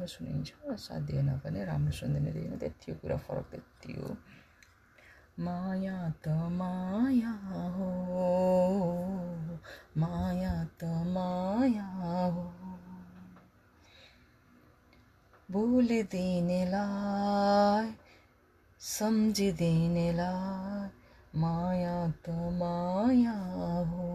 राम्रो 0.00 0.08
सुनिन्छ 0.08 0.80
साथ 0.80 1.00
दिएन 1.12 1.28
भने 1.44 1.60
राम्रो 1.64 1.92
सुन्दैन 1.92 2.32
दिएन। 2.32 2.56
त्यति 2.56 2.92
हो 2.92 2.96
कुरा 3.04 3.16
फरक 3.20 3.44
त्यति 3.52 3.92
हो 4.00 4.16
माया 5.44 5.98
त 6.24 6.28
माया 6.56 7.32
हो 7.76 7.90
माया 10.00 10.54
त 10.80 10.84
माया 11.12 11.88
हो। 12.32 12.44
भुलिदिनेलाई 15.52 16.80
सम्झिदिनेलाई 18.80 20.24
माया 21.36 21.96
त 22.24 22.26
माया 22.56 23.36
हो 23.90 24.08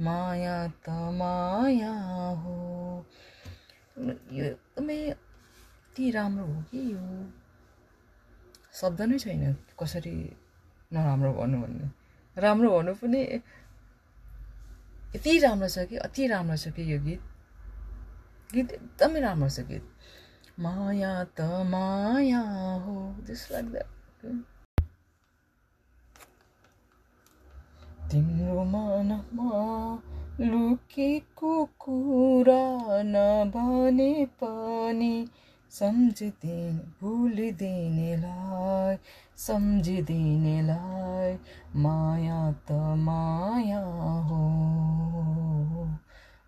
माया 0.00 0.56
त 0.84 0.88
माया 1.20 1.92
हो। 2.42 2.56
यो 4.08 4.44
एकदमै 4.44 4.96
यति 5.08 6.10
राम्रो 6.10 6.44
हो 6.46 6.62
कि 6.70 6.80
यो? 6.92 7.02
शब्द 8.80 9.00
नै 9.02 9.18
छैन 9.18 9.56
कसरी 9.80 10.14
नराम्रो 10.92 11.32
भन्नु 11.32 11.56
भन्ने। 11.62 11.86
राम्रो 12.36 12.70
भन्नु 12.76 12.92
पनि 13.00 13.22
यति 15.14 15.38
राम्रो 15.38 15.68
छ 15.68 15.86
कि 15.88 15.96
अति 16.06 16.26
राम्रो 16.26 16.56
छ 16.56 16.68
कि 16.76 16.82
यो 16.92 16.98
गीत? 17.04 17.22
गीत 18.54 18.72
एकदमै 18.72 19.20
राम्रो 19.20 19.48
छ 19.48 19.60
गीत। 19.70 19.84
माया 20.60 21.12
त 21.36 21.40
माया 21.72 22.40
हो 22.84 22.94
लाइक 23.28 23.66
द्याट 23.72 23.90
तिम्रो 28.10 28.64
मनमा 28.72 29.50
लुकेको 30.40 31.64
कुरा 31.64 32.62
नभने 33.02 34.24
पनि 34.24 35.28
सम्झिदिने 35.70 36.72
भुलिदिनेलाई 37.02 38.96
सम्झिदिनेलाई 39.36 41.34
माया 41.76 42.52
त 42.52 42.72
माया 42.98 43.82
हो 44.28 44.42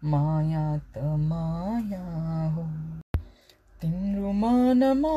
माया 0.05 0.79
त 0.79 0.99
माया 1.05 2.05
हो। 2.49 2.63
तिम्रो 3.81 4.33
मनमा 4.33 5.17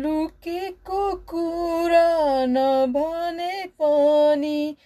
लुकेको 0.00 1.14
कुरा 1.14 2.10
नभने 2.46 3.66
पनि 3.66 4.76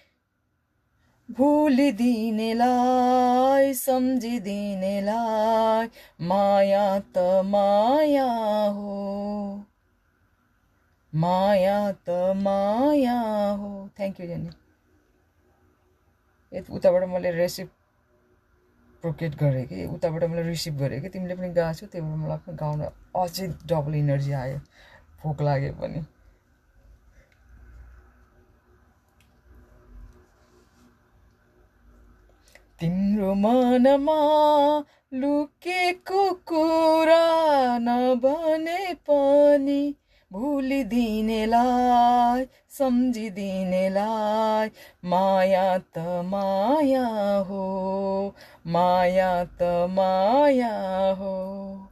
भुलिदिनेलाई 1.37 3.73
सम्झिदिनेलाई 3.73 5.87
माया 6.27 6.99
त 6.99 7.17
माया 7.45 8.31
हो। 8.77 8.95
माया 11.13 11.91
त 11.91 12.09
माया 12.37 13.19
हो। 13.61 13.89
थ्याङ्क 13.97 14.21
यू 14.21 14.27
जेनी 14.27 14.49
उताबाट 16.75 17.03
मैले 17.09 17.31
रेसिप 17.31 17.69
प्रोकेट 19.03 19.35
गरेँ 19.35 19.65
कि 19.65 19.85
उताबाट 19.85 20.23
मैले 20.23 20.43
रिसिभ 20.43 20.77
गरेँ 20.79 21.01
कि 21.01 21.09
तिमीले 21.09 21.35
पनि 21.35 21.49
गाएको 21.53 21.79
छौ 21.79 21.87
त्यही 21.87 22.05
भएर 22.05 22.17
मलाई 22.23 22.37
पनि 22.37 22.55
गाउन 22.57 22.81
अझै 23.21 23.47
डबल 23.69 23.95
इनर्जी 23.95 24.31
आयो 24.41 24.57
भोक 25.23 25.41
लाग्यो 25.41 25.73
पनि। 25.81 26.03
तिम्रो 32.81 33.33
मनमा 33.33 34.13
लुकेको 35.13 36.33
कुरा 36.33 37.77
नभने 37.77 38.93
पनि 38.93 39.95
भुलिदिनेलाई 40.33 42.47
सम्झिदिनेलाई। 42.69 44.69
माया 45.05 45.77
त 45.77 45.97
माया 46.25 47.39
हो 47.49 48.35
माया 48.67 49.45
त 49.45 49.61
माया 49.89 51.15
हो। 51.19 51.89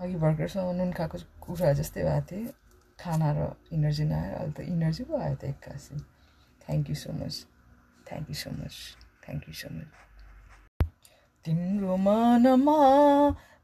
अघि 0.00 0.14
भर्खरसँग 0.14 0.76
नुन 0.76 0.92
खाएको 0.92 1.18
कुरा 1.42 1.72
जस्तै 1.72 2.02
भएको 2.02 2.26
थियो। 2.30 2.52
खाना 3.00 3.32
र 3.32 3.56
इनर्जी 3.72 4.04
नआयो 4.04 4.36
अहिले 4.36 4.52
त 4.52 4.60
इनर्जी 4.60 5.04
पो 5.04 5.16
आयो 5.16 5.34
त 5.34 5.44
एक्कासी। 5.44 6.04
Thank 6.62 6.90
you 6.90 6.94
so 6.94 7.12
much 7.12 7.49
thank 8.10 8.30
you 8.30 8.34
so 8.34 8.50
much 8.50 8.74
thank 9.24 9.42
you 9.48 9.54
so 9.54 9.74
much 9.74 9.86
तिम्रो 11.44 11.96
मनमा 11.96 12.78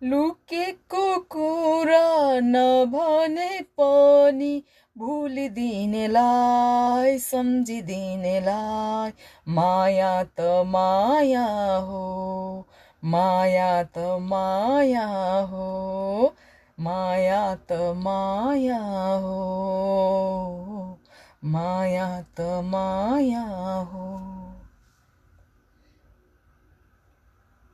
लुकेको 0.02 1.18
कुरा 1.18 2.40
नभने 2.40 3.60
पनि 3.80 4.62
भुलिदिनेलाई 4.98 7.18
सम्झिदिनेलाई। 7.18 9.12
माया 9.48 10.24
त 10.24 10.40
माया 10.66 11.76
हो 11.76 12.66
माया 13.04 13.82
त 13.82 13.98
माया 14.20 15.06
हो 15.50 16.34
माया 16.80 17.54
त 17.54 17.72
माया 17.96 18.80
हो 19.26 20.98
माया 21.44 22.22
त 22.22 22.40
माया 22.64 23.44
हो। 23.92 24.35